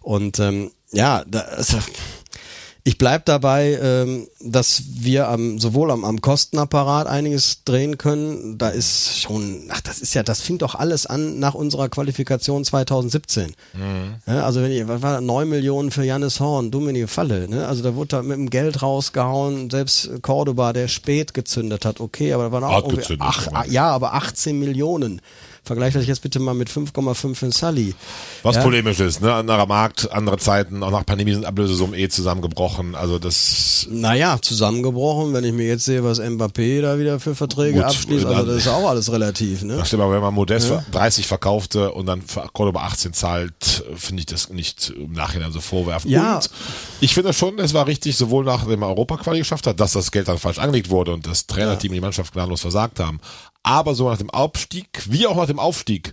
Und 0.03 0.39
ähm, 0.39 0.71
ja, 0.93 1.25
da, 1.27 1.41
also, 1.41 1.79
ich 2.91 2.99
bleib 2.99 3.25
dabei, 3.25 3.79
ähm, 3.81 4.27
dass 4.41 4.83
wir 4.99 5.29
am, 5.29 5.61
sowohl 5.61 5.93
am, 5.93 6.05
am 6.05 6.21
Kostenapparat 6.21 7.07
einiges 7.07 7.63
drehen 7.63 7.99
können. 7.99 8.59
Da 8.59 8.71
ist 8.71 9.21
schon, 9.21 9.69
ach, 9.69 9.81
das 9.81 10.01
ist 10.01 10.13
ja, 10.15 10.25
das 10.25 10.41
fing 10.41 10.59
doch 10.59 10.75
alles 10.75 11.07
an 11.07 11.39
nach 11.39 11.55
unserer 11.55 11.89
Qualifikation 11.89 12.65
2017. 12.65 13.55
Mhm. 13.75 14.15
Ja, 14.27 14.45
also 14.45 14.61
wenn 14.61 14.73
ich, 14.73 14.89
was 14.89 15.03
war 15.03 15.13
das, 15.13 15.23
9 15.23 15.49
Millionen 15.49 15.93
für 15.93 16.03
Janis 16.03 16.41
Horn, 16.41 16.73
dumm 16.73 16.89
in 16.89 16.97
die 16.97 17.07
Falle. 17.07 17.49
Ne? 17.49 17.65
Also 17.65 17.85
da 17.85 17.95
wurde 17.95 18.09
da 18.09 18.23
mit 18.25 18.37
dem 18.39 18.51
Geld 18.51 18.83
rausgehauen, 18.83 19.71
selbst 19.71 20.11
Cordoba, 20.23 20.73
der 20.73 20.89
spät 20.89 21.33
gezündet 21.33 21.85
hat, 21.85 22.01
okay, 22.01 22.33
aber 22.33 22.47
da 22.47 22.53
waren 22.53 22.65
auch 22.65 22.93
ach, 23.21 23.67
ja, 23.69 23.89
aber 23.89 24.15
18 24.15 24.59
Millionen. 24.59 25.23
Vergleicht 25.63 25.97
euch 25.97 26.07
jetzt 26.07 26.23
bitte 26.23 26.41
mal 26.41 26.55
mit 26.55 26.69
5,5 26.69 27.43
in 27.45 27.53
Sully. 27.53 27.95
Was 28.43 28.57
ja? 28.57 28.63
polemisch 28.63 28.99
ist, 29.01 29.21
ne? 29.21 29.33
Anderer 29.33 29.67
Markt, 29.67 30.11
andere 30.11 30.39
Zeiten, 30.39 30.83
auch 30.83 30.91
nach 30.91 31.05
Pandemie 31.05 31.35
sind 31.35 31.45
Ablösesummen 31.45 31.99
eh 31.99 32.09
zusammengebrochen. 32.09 32.95
Also 32.95 33.19
das. 33.19 33.87
Naja, 33.91 34.39
zusammengebrochen, 34.41 35.33
wenn 35.35 35.45
ich 35.45 35.53
mir 35.53 35.67
jetzt 35.67 35.85
sehe, 35.85 36.03
was 36.03 36.21
Mbappé 36.21 36.81
da 36.81 36.99
wieder 36.99 37.21
für 37.21 37.35
Verträge 37.35 37.79
Gut, 37.79 37.85
abschließt, 37.85 38.25
also 38.25 38.47
das 38.47 38.57
ist 38.57 38.69
auch 38.69 38.89
alles 38.89 39.13
relativ, 39.13 39.63
ne? 39.63 39.77
Das 39.77 39.89
stimmt, 39.89 40.03
aber 40.03 40.15
wenn 40.15 40.23
man 40.23 40.35
Modest 40.35 40.71
ja. 40.71 40.85
30 40.93 41.27
verkaufte 41.27 41.93
und 41.93 42.07
dann 42.07 42.23
Cordoba 42.53 42.83
18 42.85 43.13
zahlt, 43.13 43.85
finde 43.95 44.21
ich 44.21 44.27
das 44.27 44.49
nicht 44.51 44.91
im 44.97 45.13
Nachhinein 45.13 45.53
so 45.53 45.61
vorwerfen. 45.61 46.11
Ja. 46.11 46.37
Und 46.37 46.51
ich 47.01 47.15
finde 47.15 47.33
schon, 47.33 47.59
es 47.59 47.75
war 47.75 47.87
richtig, 47.87 48.17
sowohl 48.17 48.45
nach 48.45 48.65
dem 48.65 48.83
Europaquali 48.83 49.39
geschafft 49.39 49.67
hat, 49.67 49.79
dass 49.79 49.93
das 49.93 50.11
Geld 50.11 50.29
dann 50.29 50.39
falsch 50.39 50.59
angelegt 50.59 50.91
wurde 50.91 51.13
und 51.13 51.27
das 51.27 51.47
Trainerteam 51.47 51.93
ja. 51.93 51.97
und 51.97 51.97
die 51.97 52.01
Mannschaft 52.01 52.33
gnadenlos 52.33 52.63
versagt 52.63 52.99
haben, 52.99 53.21
aber 53.63 53.95
so 53.95 54.09
nach 54.09 54.19
dem 54.19 54.31
Abstieg, 54.31 54.89
wie 55.09 55.27
auch 55.27 55.37
nach 55.37 55.47
dem 55.47 55.59
Aufstieg, 55.59 56.13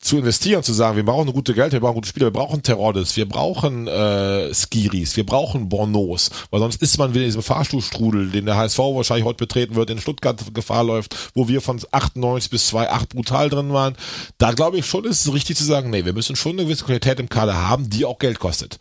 zu 0.00 0.16
investieren, 0.16 0.62
zu 0.62 0.72
sagen, 0.72 0.96
wir 0.96 1.04
brauchen 1.04 1.32
gute 1.32 1.54
Geld, 1.54 1.72
wir 1.72 1.80
brauchen 1.80 1.96
gute 1.96 2.08
Spieler, 2.08 2.26
wir 2.26 2.32
brauchen 2.32 2.62
Terrordis, 2.62 3.16
wir 3.16 3.28
brauchen 3.28 3.88
äh, 3.88 4.54
Skiris, 4.54 5.16
wir 5.16 5.26
brauchen 5.26 5.68
Bornos, 5.68 6.30
weil 6.50 6.60
sonst 6.60 6.80
ist 6.80 6.98
man 6.98 7.14
wieder 7.14 7.24
in 7.24 7.28
diesem 7.28 7.42
Fahrstuhlstrudel, 7.42 8.30
den 8.30 8.46
der 8.46 8.56
HSV 8.56 8.78
wahrscheinlich 8.78 9.24
heute 9.24 9.38
betreten 9.38 9.74
wird, 9.74 9.90
in 9.90 10.00
Stuttgart 10.00 10.54
Gefahr 10.54 10.84
läuft, 10.84 11.32
wo 11.34 11.48
wir 11.48 11.60
von 11.60 11.80
98 11.90 12.48
bis 12.48 12.72
2,8 12.72 13.08
brutal 13.08 13.50
drin 13.50 13.72
waren. 13.72 13.96
Da 14.38 14.52
glaube 14.52 14.78
ich 14.78 14.86
schon, 14.86 15.04
ist 15.04 15.26
es 15.26 15.32
richtig 15.34 15.56
zu 15.56 15.64
sagen, 15.64 15.90
nee, 15.90 16.04
wir 16.04 16.12
müssen 16.12 16.36
schon 16.36 16.52
eine 16.52 16.64
gewisse 16.64 16.84
Qualität 16.84 17.18
im 17.18 17.28
Kader 17.28 17.68
haben, 17.68 17.90
die 17.90 18.04
auch 18.04 18.20
Geld 18.20 18.38
kostet 18.38 18.78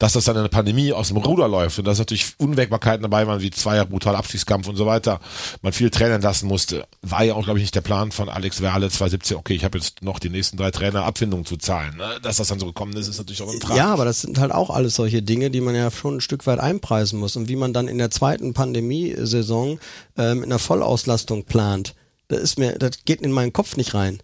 dass 0.00 0.14
das 0.14 0.24
dann 0.24 0.34
in 0.34 0.42
der 0.42 0.48
Pandemie 0.48 0.92
aus 0.92 1.08
dem 1.08 1.18
Ruder 1.18 1.46
läuft 1.46 1.78
und 1.78 1.84
dass 1.84 1.98
natürlich 1.98 2.32
Unwägbarkeiten 2.38 3.02
dabei 3.02 3.26
waren, 3.26 3.42
wie 3.42 3.50
zwei 3.50 3.76
Jahre 3.76 3.88
brutal 3.88 4.16
Abstiegskampf 4.16 4.66
und 4.66 4.76
so 4.76 4.86
weiter, 4.86 5.20
man 5.60 5.74
viel 5.74 5.90
Trainer 5.90 6.14
entlassen 6.14 6.48
musste, 6.48 6.86
war 7.02 7.22
ja 7.22 7.34
auch, 7.34 7.44
glaube 7.44 7.58
ich, 7.58 7.64
nicht 7.64 7.74
der 7.74 7.82
Plan 7.82 8.10
von 8.10 8.30
Alex 8.30 8.62
Werle 8.62 8.88
2017, 8.88 9.36
okay, 9.36 9.52
ich 9.52 9.62
habe 9.62 9.76
jetzt 9.76 10.02
noch 10.02 10.18
die 10.18 10.30
nächsten 10.30 10.56
drei 10.56 10.70
Trainer 10.70 11.04
Abfindungen 11.04 11.44
zu 11.44 11.58
zahlen. 11.58 11.98
Ne? 11.98 12.18
Dass 12.22 12.38
das 12.38 12.48
dann 12.48 12.58
so 12.58 12.64
gekommen 12.64 12.94
ist, 12.94 13.08
ist 13.08 13.18
natürlich 13.18 13.42
auch 13.42 13.52
ein 13.52 13.60
Frage. 13.60 13.76
Ja, 13.78 13.92
aber 13.92 14.06
das 14.06 14.22
sind 14.22 14.38
halt 14.38 14.52
auch 14.52 14.70
alles 14.70 14.94
solche 14.94 15.20
Dinge, 15.22 15.50
die 15.50 15.60
man 15.60 15.74
ja 15.74 15.90
schon 15.90 16.16
ein 16.16 16.20
Stück 16.22 16.46
weit 16.46 16.60
einpreisen 16.60 17.20
muss 17.20 17.36
und 17.36 17.50
wie 17.50 17.56
man 17.56 17.74
dann 17.74 17.86
in 17.86 17.98
der 17.98 18.10
zweiten 18.10 18.54
Pandemiesaison 18.54 19.78
äh, 20.16 20.34
mit 20.34 20.46
einer 20.46 20.58
Vollauslastung 20.58 21.44
plant. 21.44 21.94
Das 22.28 22.40
ist 22.40 22.58
mir, 22.58 22.78
das 22.78 23.04
geht 23.04 23.20
in 23.20 23.32
meinen 23.32 23.52
Kopf 23.52 23.76
nicht 23.76 23.92
rein. 23.92 24.22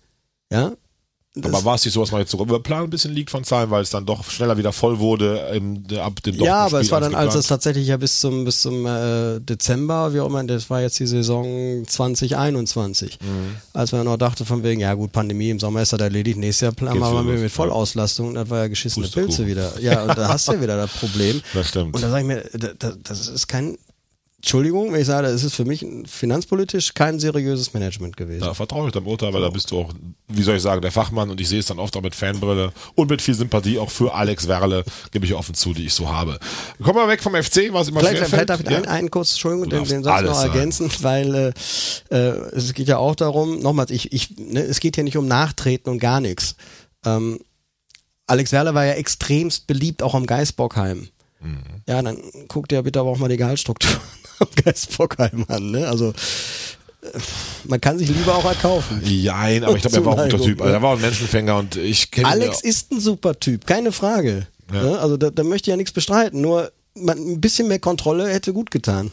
Ja, 0.50 0.72
aber 1.44 1.64
war 1.64 1.74
es 1.74 1.84
nicht 1.84 1.94
so, 1.94 2.00
dass 2.00 2.12
man 2.12 2.20
jetzt 2.20 2.30
so 2.30 2.40
über 2.40 2.60
Plan 2.60 2.84
ein 2.84 2.90
bisschen 2.90 3.12
liegt 3.12 3.30
von 3.30 3.44
Zahlen, 3.44 3.70
weil 3.70 3.82
es 3.82 3.90
dann 3.90 4.06
doch 4.06 4.24
schneller 4.30 4.56
wieder 4.56 4.72
voll 4.72 4.98
wurde 4.98 5.50
im, 5.54 5.84
ab 5.98 6.22
dem 6.22 6.36
Ja, 6.36 6.66
aber 6.66 6.80
es 6.80 6.90
war 6.90 7.00
dann, 7.00 7.14
als 7.14 7.34
es 7.34 7.46
tatsächlich 7.46 7.86
ja 7.88 7.96
bis 7.96 8.20
zum 8.20 8.44
bis 8.44 8.62
zum 8.62 8.86
äh, 8.86 9.40
Dezember, 9.40 10.14
wie 10.14 10.20
auch 10.20 10.26
immer, 10.26 10.42
das 10.44 10.70
war 10.70 10.80
jetzt 10.80 10.98
die 10.98 11.06
Saison 11.06 11.84
2021. 11.86 13.18
Mhm. 13.20 13.56
Als 13.72 13.92
man 13.92 14.04
noch 14.04 14.16
dachte 14.16 14.44
von 14.44 14.62
wegen, 14.62 14.80
ja 14.80 14.94
gut, 14.94 15.12
Pandemie 15.12 15.50
im 15.50 15.60
Sommer 15.60 15.82
ist 15.82 15.92
das 15.92 16.00
erledigt, 16.00 16.38
nächstes 16.38 16.62
Jahr 16.62 16.72
planen 16.72 17.00
wir 17.00 17.10
mal 17.10 17.22
mit 17.22 17.50
Vollauslastung 17.50 18.28
und 18.28 18.34
das 18.34 18.48
war 18.48 18.62
ja 18.62 18.68
geschissene 18.68 19.08
Pilze 19.08 19.46
wieder. 19.46 19.80
Ja, 19.80 20.02
und 20.02 20.16
da 20.16 20.28
hast 20.28 20.48
du 20.48 20.52
ja 20.52 20.62
wieder 20.62 20.76
das 20.76 20.90
Problem. 20.92 21.42
Das 21.54 21.68
stimmt. 21.68 21.94
Und 21.94 22.02
da 22.02 22.10
sage 22.10 22.20
ich 22.22 22.26
mir, 22.26 22.74
das, 22.78 22.98
das 23.02 23.28
ist 23.28 23.46
kein 23.46 23.78
Entschuldigung, 24.38 24.92
wenn 24.92 25.00
ich 25.00 25.06
sage, 25.06 25.28
es 25.28 25.42
ist 25.44 25.54
für 25.54 25.64
mich 25.64 25.84
finanzpolitisch 26.04 26.92
kein 26.92 27.18
seriöses 27.18 27.72
Management 27.72 28.16
gewesen. 28.18 28.42
Da 28.44 28.52
vertraue 28.52 28.86
ich 28.88 28.92
deinem 28.92 29.06
Urteil, 29.06 29.32
weil 29.32 29.40
da 29.40 29.48
bist 29.48 29.70
du 29.70 29.78
auch, 29.78 29.92
wie 30.28 30.42
soll 30.42 30.56
ich 30.56 30.62
sagen, 30.62 30.82
der 30.82 30.92
Fachmann 30.92 31.30
und 31.30 31.40
ich 31.40 31.48
sehe 31.48 31.58
es 31.58 31.66
dann 31.66 31.78
oft 31.78 31.96
auch 31.96 32.02
mit 32.02 32.14
Fanbrille 32.14 32.72
und 32.94 33.08
mit 33.08 33.22
viel 33.22 33.34
Sympathie 33.34 33.78
auch 33.78 33.90
für 33.90 34.14
Alex 34.14 34.46
Werle, 34.46 34.84
gebe 35.10 35.24
ich 35.24 35.32
offen 35.34 35.54
zu, 35.54 35.72
die 35.72 35.86
ich 35.86 35.94
so 35.94 36.10
habe. 36.10 36.38
Kommen 36.82 36.96
wir 36.96 37.08
weg 37.08 37.22
vom 37.22 37.34
FC, 37.34 37.72
was 37.72 37.88
immer 37.88 38.00
Vielleicht, 38.00 38.24
vielleicht 38.26 38.50
darf 38.50 38.60
ich 38.60 38.68
Ja. 38.68 38.76
einen, 38.76 38.86
einen 38.86 39.10
kurz, 39.10 39.30
Entschuldigung, 39.32 39.70
den, 39.70 39.84
den 39.84 40.04
Satz 40.04 40.22
noch 40.22 40.40
ergänzen, 40.42 40.90
weil 41.00 41.54
äh, 42.10 42.14
äh, 42.14 42.18
es 42.54 42.74
geht 42.74 42.88
ja 42.88 42.98
auch 42.98 43.14
darum, 43.16 43.58
nochmals, 43.60 43.90
ich, 43.90 44.12
ich, 44.12 44.36
ne, 44.36 44.60
es 44.60 44.80
geht 44.80 44.96
hier 44.96 45.04
nicht 45.04 45.16
um 45.16 45.26
Nachtreten 45.26 45.90
und 45.90 45.98
gar 45.98 46.20
nichts. 46.20 46.56
Ähm, 47.06 47.40
Alex 48.26 48.52
Werle 48.52 48.74
war 48.74 48.84
ja 48.84 48.92
extremst 48.92 49.66
beliebt, 49.66 50.02
auch 50.02 50.14
am 50.14 50.26
Geisbockheim. 50.26 51.08
Mhm. 51.40 51.58
Ja, 51.88 52.02
dann 52.02 52.18
guckt 52.48 52.70
ihr 52.72 52.82
bitte 52.82 53.00
aber 53.00 53.10
auch 53.10 53.18
mal 53.18 53.28
die 53.28 53.36
Gehaltsstruktur 53.38 53.90
am 54.40 54.48
Geisbockheim 54.64 55.44
an. 55.48 55.70
Ne? 55.70 55.86
Also 55.86 56.10
äh, 57.02 57.18
man 57.64 57.80
kann 57.80 57.98
sich 57.98 58.08
lieber 58.08 58.34
auch 58.34 58.44
erkaufen. 58.44 59.00
Jein, 59.04 59.64
aber 59.64 59.76
ich 59.76 59.82
glaube, 59.82 59.96
er 59.96 60.04
war 60.04 60.12
auch 60.14 60.18
ein 60.18 60.30
guter 60.30 60.44
Typ. 60.44 60.60
Also, 60.60 60.70
ne? 60.70 60.78
er 60.78 60.82
war 60.82 60.96
ein 60.96 61.00
Menschenfänger 61.00 61.56
und 61.56 61.76
ich 61.76 62.10
kenne 62.10 62.28
Alex 62.28 62.60
ist 62.60 62.92
ein 62.92 63.00
super 63.00 63.38
Typ, 63.38 63.66
keine 63.66 63.92
Frage. 63.92 64.46
Ja. 64.72 64.82
Ne? 64.82 64.98
Also 64.98 65.16
da, 65.16 65.30
da 65.30 65.44
möchte 65.44 65.68
ich 65.68 65.72
ja 65.72 65.76
nichts 65.76 65.92
bestreiten, 65.92 66.40
nur 66.40 66.72
man, 66.94 67.18
ein 67.18 67.40
bisschen 67.40 67.68
mehr 67.68 67.78
Kontrolle 67.78 68.28
hätte 68.28 68.52
gut 68.52 68.70
getan. 68.70 69.12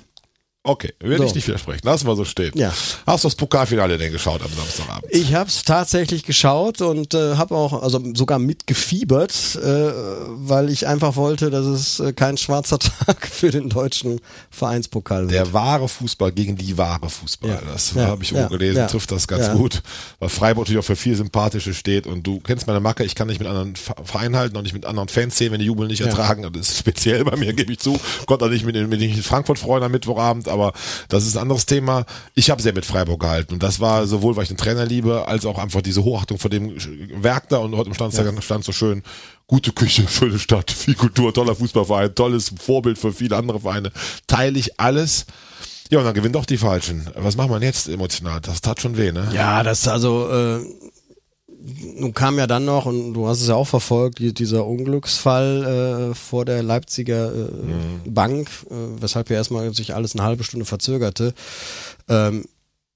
Okay, 0.66 0.94
will 1.02 1.18
So. 1.18 1.26
ich 1.26 1.36
nicht 1.36 1.46
widersprechen. 1.48 1.82
Lassen 1.84 2.08
wir 2.08 2.16
so 2.16 2.24
stehen. 2.24 2.52
Ja. 2.56 2.72
Hast 3.06 3.26
du 3.26 3.28
das 3.28 3.36
Pokalfinale 3.36 3.98
denn 3.98 4.14
geschaut 4.14 4.42
am 4.42 4.50
Samstagabend? 4.54 5.04
Ich 5.14 5.34
habe 5.34 5.50
es 5.50 5.64
tatsächlich 5.64 6.24
geschaut 6.24 6.80
und 6.82 7.14
äh, 7.14 7.36
habe 7.36 7.54
auch 7.56 7.84
also 7.84 8.02
sogar 8.16 8.40
mitgefiebert, 8.40 9.34
äh, 9.62 9.92
weil 10.28 10.70
ich 10.70 10.88
einfach 10.88 11.18
wollte, 11.18 11.50
dass 11.50 11.66
es 11.66 12.00
äh, 12.00 12.14
kein 12.14 12.38
schwarzer 12.38 12.80
Tag 13.06 13.28
für 13.28 13.52
den 13.52 13.68
deutschen 13.70 14.22
Vereinspokal 14.52 15.24
wird. 15.24 15.32
Der 15.34 15.52
wahre 15.54 15.90
Fußball 15.90 16.32
gegen 16.32 16.56
die 16.56 16.78
wahre 16.78 17.10
Fußball. 17.10 17.50
Ja. 17.50 17.62
Das 17.72 17.94
Ja. 17.94 18.08
habe 18.08 18.24
ich 18.24 18.32
Ja. 18.32 18.48
gelesen, 18.48 18.78
Ja. 18.78 18.88
trifft 18.88 19.12
das 19.12 19.28
ganz 19.28 19.52
gut. 19.52 19.82
Weil 20.20 20.30
Freiburg 20.30 20.64
natürlich 20.66 20.80
auch 20.80 20.86
für 20.88 20.96
viel 20.96 21.16
Sympathische 21.16 21.74
steht 21.74 22.08
und 22.08 22.24
du 22.26 22.40
kennst 22.40 22.68
meine 22.68 22.80
Macke, 22.80 23.04
ich 23.04 23.16
kann 23.16 23.28
nicht 23.28 23.40
mit 23.40 23.50
anderen 23.50 23.74
Ve- 23.76 23.96
Vereinen 24.06 24.36
halten 24.38 24.56
und 24.56 24.64
nicht 24.64 24.74
mit 24.74 24.86
anderen 24.86 25.10
Fans 25.10 25.38
sehen, 25.38 25.52
wenn 25.52 25.60
die 25.60 25.66
Jubel 25.66 25.88
nicht 25.88 26.02
ertragen. 26.02 26.48
Das 26.54 26.70
ist 26.70 26.78
speziell 26.78 27.26
bei 27.26 27.36
mir, 27.36 27.52
gebe 27.54 27.72
ich 27.74 27.80
zu. 27.80 28.00
Konnte 28.26 28.50
nicht 28.50 28.66
mit 28.66 28.76
den, 28.76 28.88
mit 28.90 29.02
den 29.02 29.14
Frankfurt 29.24 29.60
freuen 29.60 29.84
am 29.84 29.92
Mittwochabend, 29.92 30.48
aber 30.54 30.74
das 31.10 31.26
ist 31.26 31.36
ein 31.36 31.42
anderes 31.42 31.66
Thema. 31.66 32.06
Ich 32.36 32.50
habe 32.50 32.62
sehr 32.62 32.74
mit 32.74 32.86
Freiburg 32.86 33.20
gehalten 33.20 33.54
und 33.54 33.64
das 33.64 33.80
war 33.80 34.08
sowohl, 34.08 34.36
weil 34.36 34.44
ich 34.44 34.50
den 34.50 34.58
Trainer 34.58 34.86
liebe, 34.86 35.28
als 35.28 35.46
auch 35.46 35.58
einfach 35.58 35.82
diese 35.82 36.04
Hochachtung 36.04 36.40
vor 36.40 36.50
dem 36.50 36.76
Werk 37.22 37.50
da 37.50 37.58
und 37.58 37.76
heute 37.76 37.90
im 37.90 37.96
Stand, 37.96 38.14
stand 38.44 38.64
so 38.64 38.72
schön, 38.72 39.04
gute 39.48 39.72
Küche, 39.72 40.08
schöne 40.10 40.40
Stadt, 40.40 40.72
viel 40.72 40.96
Kultur, 40.96 41.34
toller 41.34 41.56
Fußballverein, 41.56 42.16
tolles 42.16 42.54
Vorbild 42.58 42.98
für 42.98 43.12
viele 43.12 43.36
andere 43.36 43.60
Vereine. 43.60 43.92
Teile 44.28 44.58
ich 44.58 44.80
alles. 44.80 45.26
Ja, 45.90 46.00
und 46.00 46.06
dann 46.06 46.14
gewinnen 46.14 46.34
doch 46.34 46.46
die 46.46 46.58
Falschen. 46.58 47.08
Was 47.16 47.38
wir 47.38 47.48
denn 47.48 47.62
jetzt 47.62 47.88
emotional? 47.88 48.40
Das 48.42 48.62
tat 48.62 48.82
schon 48.82 48.98
weh, 48.98 49.12
ne? 49.12 49.30
Ja, 49.34 49.64
das 49.64 49.88
also 49.88 50.30
äh, 50.32 50.60
nun 51.96 52.14
kam 52.14 52.38
ja 52.38 52.48
dann 52.48 52.66
noch 52.66 52.86
und 52.86 53.14
du 53.14 53.28
hast 53.28 53.42
es 53.42 53.48
ja 53.48 53.56
auch 53.56 53.68
verfolgt, 53.68 54.20
die, 54.20 54.34
dieser 54.34 54.66
Unglücksfall 54.66 56.12
äh, 56.12 56.16
vor 56.16 56.44
der 56.44 56.62
Leipziger 56.62 57.34
äh, 57.34 58.10
Bank, 58.10 58.50
äh, 58.70 58.74
weshalb 59.02 59.30
ja 59.30 59.38
erstmal 59.38 59.74
sich 59.74 59.96
alles 59.96 60.14
eine 60.14 60.24
halbe 60.24 60.44
Stunde 60.44 60.66
verzögerte. 60.66 61.34
Ähm, 62.10 62.44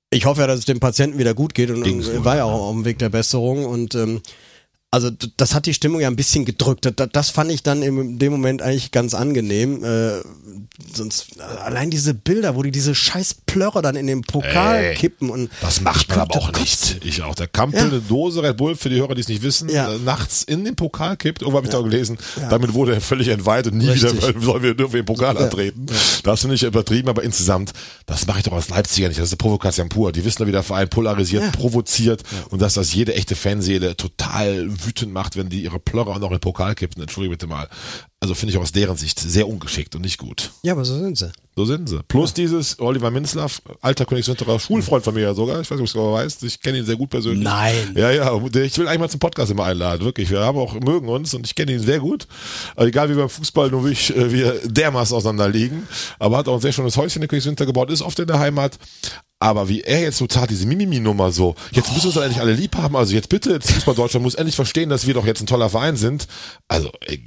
ich 0.09 0.25
hoffe 0.25 0.41
ja, 0.41 0.47
dass 0.47 0.59
es 0.59 0.65
dem 0.65 0.79
Patienten 0.79 1.17
wieder 1.17 1.33
gut 1.33 1.53
geht 1.53 1.69
und, 1.69 1.83
und 1.83 2.25
war 2.25 2.35
ja 2.35 2.39
ja. 2.39 2.43
auch 2.45 2.69
auf 2.69 2.73
dem 2.73 2.85
Weg 2.85 2.99
der 2.99 3.09
Besserung 3.09 3.65
und 3.65 3.95
ähm, 3.95 4.21
also 4.97 5.11
das 5.37 5.53
hat 5.53 5.65
die 5.65 5.73
Stimmung 5.73 6.01
ja 6.01 6.07
ein 6.07 6.15
bisschen 6.15 6.43
gedrückt. 6.45 6.91
Das, 6.95 7.09
das 7.11 7.29
fand 7.29 7.51
ich 7.51 7.63
dann 7.63 7.81
in 7.83 8.19
dem 8.19 8.31
Moment 8.31 8.61
eigentlich 8.61 8.91
ganz 8.91 9.13
angenehm. 9.13 9.83
Äh, 9.83 10.21
sonst 10.93 11.37
äh, 11.37 11.41
allein 11.41 11.89
diese 11.89 12.13
Bilder, 12.13 12.55
wo 12.55 12.63
die 12.63 12.71
diese 12.71 12.95
scheiß 12.95 13.35
Plörre 13.45 13.81
dann 13.81 13.95
in 13.95 14.07
den 14.07 14.21
Pokal 14.21 14.77
Ey, 14.77 14.95
kippen 14.95 15.29
und 15.29 15.49
Das 15.61 15.81
macht 15.81 16.09
man 16.09 16.19
aber 16.19 16.35
auch 16.35 16.51
nicht. 16.53 16.97
Ich 17.05 17.21
auch. 17.23 17.35
Der 17.35 17.47
Kampel, 17.47 17.79
Ja. 17.79 17.85
eine 17.85 17.99
Dose 17.99 18.43
Red 18.43 18.57
Bull, 18.57 18.75
für 18.75 18.89
die 18.89 18.97
Hörer, 18.97 19.15
die 19.15 19.21
es 19.21 19.27
nicht 19.27 19.41
wissen, 19.43 19.69
Ja. 19.69 19.91
äh, 19.93 19.97
nachts 19.99 20.43
in 20.43 20.65
den 20.65 20.75
Pokal 20.75 21.17
kippt. 21.17 21.41
Irgendwo 21.41 21.57
habe 21.57 21.67
ich 21.67 21.73
da 21.73 21.81
gelesen. 21.81 22.17
Ja. 22.39 22.49
Damit 22.49 22.73
wurde 22.73 22.93
er 22.95 23.01
völlig 23.01 23.27
entweiht 23.29 23.67
und 23.67 23.77
nie 23.77 23.87
Richtig. 23.89 24.13
wieder 24.13 24.39
sollen 24.41 24.63
wir 24.63 24.73
dürfen 24.75 24.93
wir 24.93 25.01
den 25.03 25.05
Pokal 25.05 25.35
Ja. 25.35 25.41
antreten. 25.41 25.85
Das 26.23 26.41
finde 26.41 26.55
ich 26.55 26.63
übertrieben, 26.63 27.09
aber 27.09 27.23
insgesamt, 27.23 27.73
das 28.05 28.25
mache 28.27 28.39
ich 28.39 28.43
doch 28.45 28.53
als 28.53 28.69
Leipziger 28.69 29.07
nicht. 29.07 29.19
Das 29.19 29.25
ist 29.27 29.33
eine 29.33 29.37
Provokation 29.37 29.89
pur. 29.89 30.11
Die 30.11 30.23
wissen 30.25 30.39
doch, 30.39 30.47
wie 30.47 30.51
der 30.51 30.63
Verein 30.63 30.89
polarisiert, 30.89 31.43
Ja. 31.43 31.51
provoziert 31.51 32.23
und 32.49 32.61
dass 32.61 32.75
das 32.75 32.93
jede 32.93 33.13
echte 33.15 33.35
Fanseele 33.35 33.95
total 33.97 34.69
wütend 34.87 35.13
macht, 35.13 35.35
wenn 35.35 35.49
die 35.49 35.61
ihre 35.63 35.79
Plörrer 35.79 36.11
auch 36.11 36.19
noch 36.19 36.29
in 36.31 36.37
den 36.37 36.41
Pokal 36.41 36.73
kippen. 36.73 37.01
Entschuldige 37.01 37.31
bitte 37.33 37.47
mal. 37.47 37.67
Also 38.19 38.33
finde 38.33 38.53
ich 38.53 38.57
aus 38.57 38.71
deren 38.71 38.97
Sicht 38.97 39.19
sehr 39.19 39.47
ungeschickt 39.47 39.93
und 39.95 40.01
nicht 40.01 40.17
gut. 40.17 40.51
Ja, 40.63 40.73
aber 40.73 40.83
so 40.85 40.97
sind 40.97 41.17
sie. 41.19 41.31
So 41.55 41.65
sind 41.65 41.87
sie. 41.87 42.01
Plus 42.07 42.33
dieses 42.33 42.79
Oliver 42.79 43.11
Minzlaff, 43.11 43.61
alter 43.81 44.05
Königswinterer, 44.05 44.59
Schulfreund 44.59 45.03
von 45.03 45.13
mir 45.13 45.21
ja 45.21 45.33
sogar. 45.35 45.61
Ich 45.61 45.69
weiß 45.69 45.79
nicht, 45.79 45.89
ob 45.95 46.01
du 46.01 46.07
es 46.09 46.13
weißt. 46.25 46.43
Ich 46.43 46.59
kenne 46.61 46.79
ihn 46.79 46.85
sehr 46.85 46.95
gut 46.95 47.09
persönlich. 47.11 47.43
Nein. 47.43 47.93
Ja, 47.95 48.09
ja. 48.11 48.39
der- 48.39 48.63
Ich 48.63 48.77
will 48.79 48.87
eigentlich 48.87 48.99
mal 49.01 49.09
zum 49.09 49.19
Podcast 49.19 49.51
immer 49.51 49.65
einladen. 49.65 50.03
Wirklich. 50.03 50.29
Wir 50.31 50.39
haben 50.39 50.57
auch, 50.57 50.73
mögen 50.79 51.09
uns 51.09 51.33
und 51.35 51.45
ich 51.45 51.53
kenne 51.53 51.73
ihn 51.73 51.79
sehr 51.79 51.99
gut. 51.99 52.27
Also 52.75 52.87
egal 52.87 53.09
wie 53.09 53.15
beim 53.15 53.29
Fußball, 53.29 53.69
nur 53.69 53.85
wie 53.85 53.91
ich, 53.91 54.15
äh, 54.15 54.31
wir 54.31 54.61
dermaßen 54.65 55.15
auseinander 55.15 55.49
liegen. 55.49 55.87
Aber 56.17 56.37
hat 56.37 56.47
auch 56.47 56.55
ein 56.55 56.61
sehr 56.61 56.73
schönes 56.73 56.97
Häuschen 56.97 57.21
in 57.21 57.27
Königswinter 57.27 57.65
gebaut, 57.67 57.91
ist 57.91 58.01
oft 58.01 58.17
in 58.19 58.27
der 58.27 58.39
Heimat. 58.39 58.77
Aber 59.39 59.69
wie 59.69 59.81
er 59.81 60.01
jetzt 60.01 60.17
so 60.17 60.25
tat, 60.27 60.49
diese 60.49 60.65
Mimimi-Nummer 60.65 61.31
so, 61.31 61.55
jetzt 61.71 61.89
müssen 61.89 62.03
wir 62.03 62.05
uns 62.07 62.15
doch 62.15 62.23
endlich 62.23 62.41
alle 62.41 62.53
lieb 62.53 62.75
haben. 62.75 62.95
Also 62.95 63.13
jetzt 63.13 63.29
bitte, 63.29 63.51
jetzt 63.51 63.71
Fußball 63.71 63.93
Deutschland 63.95 64.23
muss 64.23 64.35
endlich 64.35 64.55
verstehen, 64.55 64.89
dass 64.89 65.05
wir 65.05 65.13
doch 65.13 65.25
jetzt 65.25 65.41
ein 65.41 65.47
toller 65.47 65.69
Verein 65.69 65.95
sind. 65.95 66.27
Also, 66.67 66.91
ey, 67.05 67.23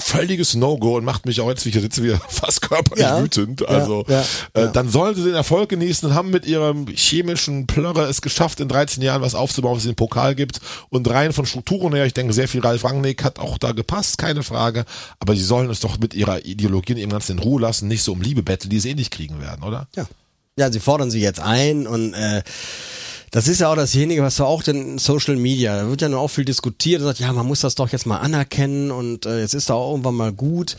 völliges 0.00 0.54
No-Go 0.54 0.96
und 0.96 1.04
macht 1.04 1.26
mich 1.26 1.40
auch 1.40 1.48
jetzt, 1.48 1.64
wie 1.64 1.70
ich 1.70 1.74
hier 1.74 1.82
sitze, 1.82 2.02
wieder 2.02 2.20
fast 2.28 2.62
körperlich 2.62 3.04
Ja. 3.04 3.20
wütend. 3.22 3.66
Also, 3.68 4.04
ja, 4.08 4.24
äh, 4.54 4.60
ja. 4.62 4.66
dann 4.68 4.88
sollen 4.88 5.14
sie 5.14 5.24
den 5.24 5.34
Erfolg 5.34 5.68
genießen 5.68 6.08
und 6.08 6.14
haben 6.14 6.30
mit 6.30 6.46
ihrem 6.46 6.86
chemischen 6.86 7.66
Plörrer 7.66 8.08
es 8.08 8.22
geschafft, 8.22 8.60
in 8.60 8.68
13 8.68 9.02
Jahren 9.02 9.20
was 9.20 9.34
aufzubauen, 9.34 9.72
was 9.76 9.82
es 9.82 9.88
den 9.88 9.96
Pokal 9.96 10.34
gibt. 10.34 10.60
Und 10.88 11.10
rein 11.10 11.32
von 11.32 11.46
Strukturen 11.46 11.94
her, 11.94 12.06
ich 12.06 12.14
denke, 12.14 12.32
sehr 12.32 12.48
viel 12.48 12.60
Ralf 12.60 12.84
Rangnick 12.84 13.24
hat 13.24 13.38
auch 13.38 13.58
da 13.58 13.72
gepasst, 13.72 14.18
keine 14.18 14.42
Frage. 14.42 14.84
Aber 15.18 15.34
sie 15.34 15.44
sollen 15.44 15.68
es 15.68 15.80
doch 15.80 15.98
mit 15.98 16.14
ihrer 16.14 16.44
Ideologie 16.44 16.92
und 16.94 16.98
ihrem 17.00 17.10
Ganzen 17.10 17.32
in 17.32 17.38
Ruhe 17.40 17.60
lassen, 17.60 17.88
nicht 17.88 18.02
so 18.02 18.12
um 18.12 18.22
Liebe 18.22 18.42
betteln, 18.42 18.70
die 18.70 18.80
sie 18.80 18.90
eh 18.90 18.94
nicht 18.94 19.10
kriegen 19.10 19.40
werden, 19.40 19.64
oder? 19.64 19.88
Ja. 19.96 20.06
Ja, 20.58 20.70
sie 20.70 20.80
fordern 20.80 21.10
sie 21.10 21.20
jetzt 21.20 21.40
ein 21.40 21.86
und 21.86 22.12
äh, 22.14 22.42
das 23.30 23.46
ist 23.46 23.60
ja 23.60 23.70
auch 23.70 23.76
dasjenige, 23.76 24.22
was 24.22 24.36
du 24.36 24.44
auch 24.44 24.66
in 24.66 24.98
Social 24.98 25.36
Media, 25.36 25.76
da 25.76 25.88
wird 25.88 26.02
ja 26.02 26.08
nur 26.08 26.20
auch 26.20 26.28
viel 26.28 26.44
diskutiert, 26.44 27.00
sagt, 27.00 27.20
ja, 27.20 27.32
man 27.32 27.46
muss 27.46 27.60
das 27.60 27.76
doch 27.76 27.88
jetzt 27.90 28.06
mal 28.06 28.18
anerkennen 28.18 28.90
und 28.90 29.24
äh, 29.24 29.40
jetzt 29.40 29.54
ist 29.54 29.70
da 29.70 29.74
auch 29.74 29.92
irgendwann 29.92 30.16
mal 30.16 30.32
gut. 30.32 30.76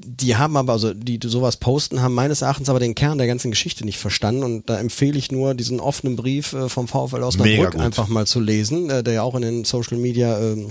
Die 0.00 0.36
haben 0.36 0.56
aber, 0.56 0.72
also 0.72 0.94
die 0.94 1.18
die 1.18 1.28
sowas 1.28 1.56
posten, 1.56 2.02
haben 2.02 2.14
meines 2.14 2.42
Erachtens 2.42 2.68
aber 2.68 2.78
den 2.78 2.94
Kern 2.94 3.18
der 3.18 3.26
ganzen 3.26 3.50
Geschichte 3.50 3.84
nicht 3.84 3.98
verstanden 3.98 4.42
und 4.42 4.68
da 4.68 4.78
empfehle 4.78 5.18
ich 5.18 5.32
nur 5.32 5.54
diesen 5.54 5.80
offenen 5.80 6.16
Brief 6.16 6.52
äh, 6.52 6.68
vom 6.68 6.88
VfL 6.88 7.22
Osnabrück 7.22 7.76
einfach 7.76 8.08
mal 8.08 8.26
zu 8.26 8.40
lesen, 8.40 8.90
äh, 8.90 9.02
der 9.04 9.14
ja 9.14 9.22
auch 9.22 9.34
in 9.34 9.42
den 9.42 9.64
Social 9.64 9.98
Media 9.98 10.38
ähm, 10.40 10.70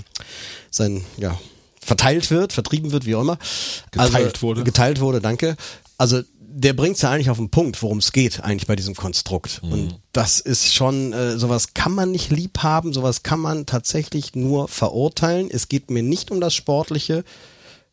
sein, 0.70 1.04
ja, 1.16 1.38
verteilt 1.82 2.30
wird, 2.30 2.52
vertrieben 2.52 2.92
wird, 2.92 3.06
wie 3.06 3.14
auch 3.14 3.22
immer. 3.22 3.38
Geteilt 3.92 4.42
wurde. 4.42 4.64
Geteilt 4.64 5.00
wurde, 5.00 5.20
danke. 5.20 5.56
Also 5.96 6.22
der 6.50 6.72
bringt's 6.72 7.02
ja 7.02 7.10
eigentlich 7.10 7.30
auf 7.30 7.36
den 7.36 7.50
Punkt, 7.50 7.82
worum 7.82 7.98
es 7.98 8.12
geht 8.12 8.40
eigentlich 8.40 8.66
bei 8.66 8.74
diesem 8.74 8.94
Konstrukt. 8.94 9.62
Mhm. 9.62 9.72
Und 9.72 10.00
das 10.12 10.40
ist 10.40 10.74
schon, 10.74 11.12
äh, 11.12 11.38
sowas 11.38 11.74
kann 11.74 11.92
man 11.92 12.10
nicht 12.10 12.30
lieb 12.30 12.58
haben, 12.62 12.92
sowas 12.92 13.22
kann 13.22 13.40
man 13.40 13.66
tatsächlich 13.66 14.34
nur 14.34 14.66
verurteilen. 14.68 15.48
Es 15.50 15.68
geht 15.68 15.90
mir 15.90 16.02
nicht 16.02 16.30
um 16.30 16.40
das 16.40 16.54
Sportliche, 16.54 17.22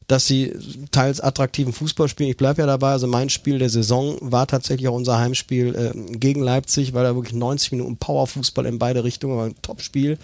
dass 0.08 0.26
sie 0.26 0.54
teils 0.91 1.20
attraktiven 1.20 1.74
Fußball 1.74 2.08
spielen. 2.08 2.30
Ich 2.30 2.38
bleibe 2.38 2.62
ja 2.62 2.68
dabei, 2.68 2.91
also 2.91 3.08
mein 3.08 3.30
Spiel 3.30 3.60
der 3.60 3.70
Saison 3.70 4.18
war 4.22 4.48
tatsächlich 4.48 4.88
auch 4.88 4.96
unser 4.96 5.18
Heimspiel 5.18 5.76
äh, 5.76 6.18
gegen 6.18 6.41
Leipzig, 6.41 6.94
weil 6.94 7.04
da 7.04 7.15
wirklich 7.15 7.34
90 7.34 7.74
Minuten 7.74 7.98
Powerfußball 7.98 8.65
in 8.65 8.80
beide 8.80 9.04
Richtungen 9.04 9.38
war 9.38 9.46
ein 9.46 9.62
Top-Spiel. 9.62 10.18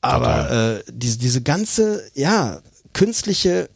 Aber 0.00 0.50
äh, 0.50 0.84
diese, 0.90 1.18
diese 1.18 1.42
ganze, 1.42 2.02
ja, 2.14 2.60
künstliche 2.92 3.68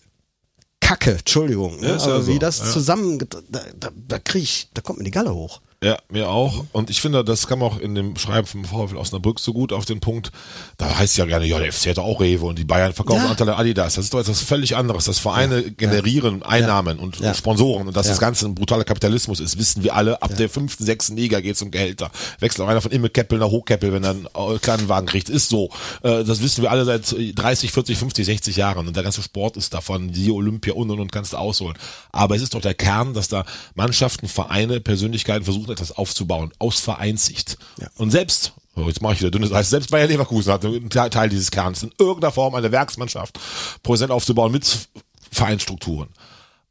Kacke, 0.87 1.17
Entschuldigung, 1.19 1.81
ne? 1.81 1.89
Ja, 1.89 1.97
ist 1.97 2.07
ja 2.07 2.15
aber 2.15 2.23
so, 2.23 2.33
wie 2.33 2.39
das 2.39 2.73
zusammen, 2.73 3.19
da, 3.19 3.61
da, 3.81 3.91
da 4.07 4.19
krieg 4.21 4.45
ich, 4.45 4.69
da 4.73 4.83
kommt 4.83 4.99
mir 4.99 5.05
die 5.05 5.11
Galle 5.11 5.35
hoch. 5.35 5.61
Ja, 5.85 5.99
mir 6.09 6.29
auch. 6.31 6.65
Und 6.73 6.89
ich 6.89 7.03
finde, 7.03 7.23
das 7.23 7.47
kam 7.47 7.63
auch 7.63 7.79
in 7.79 7.95
dem 7.95 8.17
Schreiben 8.17 8.47
vom 8.47 8.65
VfL 8.65 8.97
Osnabrück 8.97 9.39
so 9.39 9.53
gut 9.53 9.75
auf 9.75 9.85
den 9.85 10.01
Punkt. 10.01 10.33
Da 10.79 10.99
heißt 10.99 11.19
ja 11.19 11.27
gerne, 11.27 11.45
ja, 11.45 11.59
der 11.59 11.71
FC 11.71 11.89
hat 11.91 11.99
auch 11.99 12.19
Rewe 12.21 12.47
und 12.47 12.59
die 12.59 12.65
Bayern 12.65 12.95
verkaufen 12.95 13.25
Ja. 13.25 13.31
Anteile 13.31 13.57
Adidas. 13.57 13.95
Das 13.97 14.05
ist 14.07 14.15
doch 14.15 14.21
etwas 14.21 14.41
völlig 14.41 14.75
anderes. 14.75 15.05
Das 15.05 15.19
Vereine 15.19 15.71
generieren 15.73 16.43
Einnahmen 16.43 16.99
und 16.99 17.21
Ja. 17.21 17.35
Sponsoren 17.35 17.89
und 17.89 17.95
dass 17.97 18.07
Ja. 18.07 18.13
das 18.13 18.21
Ganze 18.21 18.47
ein 18.47 18.55
brutaler 18.55 18.85
Kapitalismus 18.85 19.39
ist, 19.39 19.59
wissen 19.59 19.85
wir 19.85 19.95
alle. 19.95 20.23
Ab 20.23 20.35
der 20.37 20.49
fünften, 20.49 20.85
sechsten 20.87 21.15
Liga 21.17 21.41
geht's 21.41 21.61
um 21.61 21.71
Gehälter. 21.71 22.11
Wechselt 22.41 22.65
auch 22.65 22.69
einer 22.71 22.81
von 22.81 22.91
Immekeppel 22.91 23.39
nach 23.39 23.49
Hochkeppel, 23.51 23.93
wenn 23.93 24.03
er 24.03 24.11
einen 24.11 24.27
äh, 24.35 24.59
kleinen 24.59 24.89
Wagen 24.89 25.07
kriegt. 25.07 25.29
Ist 25.29 25.51
so. 25.51 25.69
Äh, 26.03 26.25
Das 26.25 26.41
wissen 26.43 26.63
wir 26.63 26.71
alle 26.71 26.87
seit 26.87 27.15
30, 27.35 27.71
40, 27.71 27.99
50, 27.99 28.25
60 28.25 28.57
Jahren. 28.57 28.89
Und 28.89 28.97
der 28.97 29.03
ganze 29.03 29.23
Sport 29.23 29.59
ist 29.59 29.75
davon. 29.75 30.11
Die 30.11 30.31
Olympia 30.31 30.73
und 30.73 30.91
und 30.91 31.01
und 31.01 31.13
kannst 31.13 31.35
du 31.35 31.37
ausholen. 31.37 31.77
Aber 32.13 32.35
es 32.35 32.41
ist 32.41 32.55
doch 32.55 32.63
der 32.63 32.73
Kern, 32.75 33.13
dass 33.13 33.29
da 33.29 33.45
Mannschaften, 33.75 34.27
Vereine, 34.27 34.81
Persönlichkeiten 34.81 35.45
versuchen, 35.45 35.66
etwas 35.71 35.93
aufzubauen. 35.93 36.53
Aus 36.59 36.81
Vereinssicht. 36.81 37.59
Ja. 37.81 37.89
Und 37.97 38.11
selbst 38.11 38.53
Oh, 38.79 38.83
Jetzt 38.89 39.01
mache 39.01 39.15
ich 39.15 39.21
wieder 39.21 39.31
dünnes 39.31 39.53
Eis. 39.53 39.71
Selbst 39.71 39.91
Bayer 39.91 40.07
Leverkusen 40.07 40.53
hat 40.53 40.63
einen 40.63 40.91
Teil 40.91 41.09
Teil 41.09 41.31
dieses 41.31 41.51
Kerns 41.51 41.83
in 41.83 41.93
irgendeiner 41.99 42.31
Form 42.31 42.55
eine 42.55 42.71
Werksmannschaft 42.73 43.39
präsent 43.83 44.11
aufzubauen 44.11 44.53
mit 44.53 44.89
Vereinsstrukturen. 45.31 46.09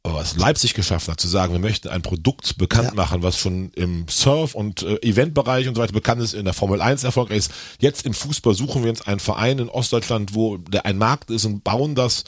Aber 0.04 0.14
was 0.14 0.36
Leipzig 0.36 0.74
geschafft 0.74 1.08
hat, 1.08 1.18
zu 1.20 1.26
sagen, 1.26 1.52
wir 1.52 1.58
möchten 1.58 1.88
ein 1.88 2.02
Produkt 2.02 2.58
bekannt 2.58 2.90
Ja. 2.90 2.94
machen, 2.94 3.24
was 3.24 3.36
schon 3.38 3.70
im 3.74 4.06
Surf- 4.08 4.54
und 4.54 4.82
äh, 4.82 4.98
Eventbereich 5.02 5.66
und 5.66 5.74
so 5.74 5.82
weiter 5.82 5.92
bekannt 5.92 6.22
ist, 6.22 6.32
in 6.32 6.44
der 6.44 6.54
Formel 6.54 6.80
1 6.80 7.02
erfolgreich 7.02 7.38
ist. 7.38 7.50
Jetzt 7.80 8.06
im 8.06 8.14
Fußball 8.14 8.54
suchen 8.54 8.84
wir 8.84 8.90
uns 8.90 9.04
einen 9.04 9.18
Verein 9.18 9.58
in 9.58 9.68
Ostdeutschland, 9.68 10.32
wo 10.32 10.58
der 10.58 10.86
ein 10.86 10.98
Markt 10.98 11.30
ist 11.32 11.44
und 11.44 11.64
bauen 11.64 11.96
das 11.96 12.22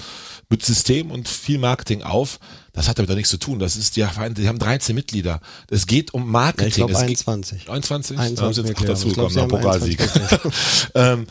mit 0.48 0.64
System 0.64 1.12
und 1.12 1.28
viel 1.28 1.58
Marketing 1.58 2.02
auf. 2.02 2.40
Das 2.78 2.86
hat 2.86 2.96
damit 2.96 3.10
doch 3.10 3.16
nichts 3.16 3.30
zu 3.30 3.38
tun. 3.38 3.58
Das 3.58 3.74
ist 3.74 3.96
ja 3.96 4.08
die 4.30 4.46
haben 4.46 4.60
13 4.60 4.94
Mitglieder. 4.94 5.40
Es 5.68 5.88
geht 5.88 6.14
um 6.14 6.30
Marketing. 6.30 6.62
Ja, 6.62 6.68
ich 6.68 6.74
glaube 6.76 6.92
Es 6.92 6.98
geht- 7.00 7.08
21. 7.28 7.68
21? 7.68 8.18
21 8.18 8.36
Da 8.38 8.44
haben 8.44 8.54
sie 8.54 8.62
jetzt 8.62 8.88
dazu 8.88 9.08
gekommen, 9.08 9.34
nach 9.34 9.42
haben 9.42 9.48
Pokalsieg. 9.48 10.00
21 10.00 10.40
ähm, 10.94 11.26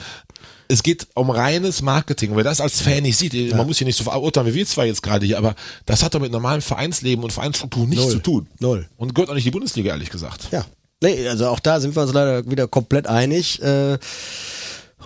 es 0.68 0.84
geht 0.84 1.08
um 1.14 1.30
reines 1.30 1.82
Marketing. 1.82 2.36
Wer 2.36 2.44
das 2.44 2.60
als 2.60 2.82
Fan 2.82 3.04
nicht 3.04 3.16
sieht, 3.18 3.56
man 3.56 3.66
muss 3.66 3.78
hier 3.78 3.88
nicht 3.88 3.96
so 3.96 4.04
verurteilen, 4.04 4.50
wie 4.50 4.56
wir 4.56 4.66
zwei 4.66 4.88
jetzt 4.88 5.02
gerade 5.02 5.26
hier, 5.26 5.38
aber 5.38 5.56
das 5.86 6.04
hat 6.04 6.14
doch 6.14 6.20
mit 6.20 6.34
normalem 6.34 6.62
Vereinsleben 6.62 7.24
und 7.24 7.32
Vereinsstruktur 7.32 7.88
nichts 7.88 8.04
Null. 8.04 8.14
zu 8.16 8.20
tun. 8.20 8.48
Null. 8.60 8.90
Und 8.98 9.16
gehört 9.16 9.30
auch 9.30 9.36
nicht 9.36 9.48
die 9.48 9.52
Bundesliga, 9.52 9.92
ehrlich 9.92 10.10
gesagt. 10.10 10.50
Ja. 10.52 10.66
Nee, 11.02 11.30
also 11.30 11.48
auch 11.48 11.62
da 11.62 11.80
sind 11.80 11.96
wir 11.96 12.04
uns 12.04 12.12
leider 12.12 12.50
wieder 12.52 12.68
komplett 12.68 13.08
einig. 13.08 13.62
Äh, 13.62 14.00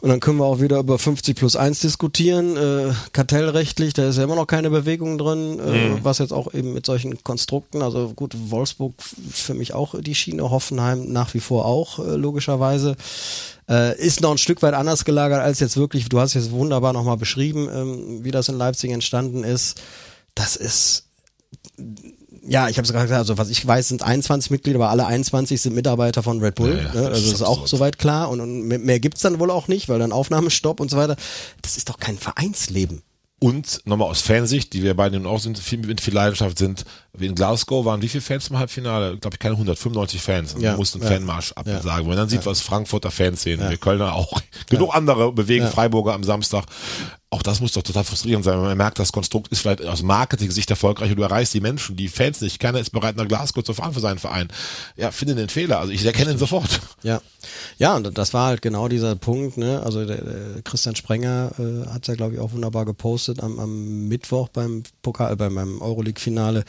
und 0.01 0.09
dann 0.09 0.19
können 0.19 0.39
wir 0.39 0.45
auch 0.45 0.59
wieder 0.59 0.79
über 0.79 0.97
50 0.97 1.35
plus 1.35 1.55
1 1.55 1.79
diskutieren. 1.79 2.57
Äh, 2.57 2.91
kartellrechtlich, 3.13 3.93
da 3.93 4.09
ist 4.09 4.17
ja 4.17 4.23
immer 4.23 4.35
noch 4.35 4.47
keine 4.47 4.71
Bewegung 4.71 5.19
drin, 5.19 5.59
äh, 5.59 6.03
was 6.03 6.17
jetzt 6.17 6.33
auch 6.33 6.53
eben 6.53 6.73
mit 6.73 6.87
solchen 6.87 7.23
Konstrukten, 7.23 7.83
also 7.83 8.11
gut, 8.15 8.35
Wolfsburg 8.49 8.95
für 9.31 9.53
mich 9.53 9.73
auch 9.73 9.93
die 10.01 10.15
Schiene, 10.15 10.49
Hoffenheim 10.49 11.11
nach 11.11 11.33
wie 11.35 11.39
vor 11.39 11.65
auch, 11.65 11.99
äh, 11.99 12.15
logischerweise. 12.15 12.95
Äh, 13.69 13.95
ist 13.99 14.21
noch 14.21 14.31
ein 14.31 14.39
Stück 14.39 14.63
weit 14.63 14.73
anders 14.73 15.05
gelagert 15.05 15.41
als 15.41 15.59
jetzt 15.59 15.77
wirklich, 15.77 16.09
du 16.09 16.19
hast 16.19 16.33
jetzt 16.33 16.51
wunderbar 16.51 16.93
nochmal 16.93 17.17
beschrieben, 17.17 17.69
ähm, 17.71 18.23
wie 18.23 18.31
das 18.31 18.49
in 18.49 18.57
Leipzig 18.57 18.91
entstanden 18.91 19.43
ist. 19.43 19.81
Das 20.33 20.55
ist 20.55 21.05
ja, 22.47 22.69
ich 22.69 22.77
habe 22.77 22.85
es 22.85 22.91
gerade 22.91 23.05
gesagt, 23.05 23.19
also 23.19 23.37
was 23.37 23.49
ich 23.49 23.65
weiß, 23.65 23.89
sind 23.89 24.03
21 24.03 24.51
Mitglieder, 24.51 24.79
aber 24.79 24.89
alle 24.89 25.05
21 25.05 25.61
sind 25.61 25.75
Mitarbeiter 25.75 26.23
von 26.23 26.39
Red 26.39 26.55
Bull. 26.55 26.69
Ja, 26.69 26.93
ja, 26.93 27.01
ne? 27.01 27.09
das 27.09 27.09
Also 27.09 27.15
ist 27.17 27.33
das 27.33 27.41
ist 27.41 27.47
auch 27.47 27.67
soweit 27.67 27.97
klar. 27.97 28.29
Und, 28.29 28.39
und 28.41 28.67
mehr, 28.67 28.99
gibt's 28.99 29.21
dann 29.21 29.39
wohl 29.39 29.51
auch 29.51 29.67
nicht, 29.67 29.89
weil 29.89 29.99
dann 29.99 30.11
Aufnahmestopp 30.11 30.79
und 30.79 30.89
so 30.89 30.97
weiter. 30.97 31.15
Das 31.61 31.77
ist 31.77 31.89
doch 31.89 31.97
kein 31.99 32.17
Vereinsleben. 32.17 33.03
Und 33.43 33.81
nochmal 33.85 34.07
aus 34.07 34.21
Fansicht, 34.21 34.71
die 34.73 34.83
wir 34.83 34.93
beide 34.95 35.17
nun 35.17 35.25
auch 35.25 35.39
sind, 35.39 35.57
viel, 35.57 35.79
mit 35.79 35.99
viel 35.99 36.13
Leidenschaft 36.13 36.59
sind, 36.59 36.85
wie 37.17 37.25
in 37.25 37.33
Glasgow 37.33 37.85
waren 37.85 37.99
wie 38.03 38.07
viele 38.07 38.21
Fans 38.21 38.49
im 38.49 38.59
Halbfinale? 38.59 39.17
Glaube 39.17 39.33
ich 39.33 39.39
keine 39.39 39.55
195 39.55 40.21
Fans. 40.21 40.53
Und 40.53 40.61
Ja, 40.61 40.73
wir 40.73 40.77
mussten 40.77 41.01
ja. 41.01 41.07
Fanmarsch 41.07 41.51
absagen. 41.53 42.01
Wenn 42.01 42.07
man 42.09 42.17
dann 42.17 42.29
sieht, 42.29 42.45
was 42.45 42.61
Frankfurter 42.61 43.09
Fans 43.09 43.41
sehen, 43.41 43.59
wir 43.67 43.77
Kölner 43.77 44.13
auch, 44.13 44.39
genug 44.69 44.93
andere 44.93 45.31
bewegen 45.33 45.65
Ja. 45.65 45.71
Freiburger 45.71 46.13
am 46.13 46.23
Samstag. 46.23 46.65
Auch 47.33 47.43
das 47.43 47.61
muss 47.61 47.71
doch 47.71 47.81
total 47.81 48.03
frustrierend 48.03 48.43
sein, 48.43 48.55
wenn 48.55 48.65
man 48.65 48.77
merkt, 48.77 48.99
das 48.99 49.13
Konstrukt 49.13 49.47
ist 49.53 49.61
vielleicht 49.61 49.85
aus 49.85 50.01
Marketing-Sicht 50.03 50.69
erfolgreich 50.69 51.11
und 51.11 51.15
du 51.15 51.23
erreichst 51.23 51.53
die 51.53 51.61
Menschen, 51.61 51.95
die 51.95 52.09
Fans 52.09 52.41
nicht. 52.41 52.59
Keiner 52.59 52.79
ist 52.79 52.89
bereit, 52.89 53.15
nach 53.15 53.25
Glasgow 53.25 53.63
zu 53.63 53.73
fahren 53.73 53.93
für 53.93 54.01
seinen 54.01 54.19
Verein. 54.19 54.49
Ja, 54.97 55.11
finde 55.11 55.35
den 55.35 55.47
Fehler. 55.47 55.79
Also 55.79 55.93
ich 55.93 56.05
erkenne 56.05 56.31
ihn 56.31 56.37
sofort. 56.37 56.81
Ja, 57.03 57.21
ja, 57.77 57.95
und 57.95 58.17
das 58.17 58.33
war 58.33 58.47
halt 58.47 58.61
genau 58.61 58.89
dieser 58.89 59.15
Punkt. 59.15 59.55
Ne? 59.57 59.81
Also 59.81 60.05
der, 60.05 60.17
der 60.17 60.61
Christian 60.63 60.95
Sprenger 60.97 61.51
äh, 61.57 61.87
hat 61.89 62.05
ja, 62.07 62.15
glaube 62.15 62.33
ich, 62.35 62.39
auch 62.41 62.51
wunderbar 62.51 62.83
gepostet 62.83 63.41
am, 63.41 63.59
am 63.59 64.07
Mittwoch 64.09 64.49
beim 64.49 64.83
Pokal, 65.01 65.35
beim, 65.37 65.55
beim 65.55 65.81
Euroleague-Finale. 65.81 66.65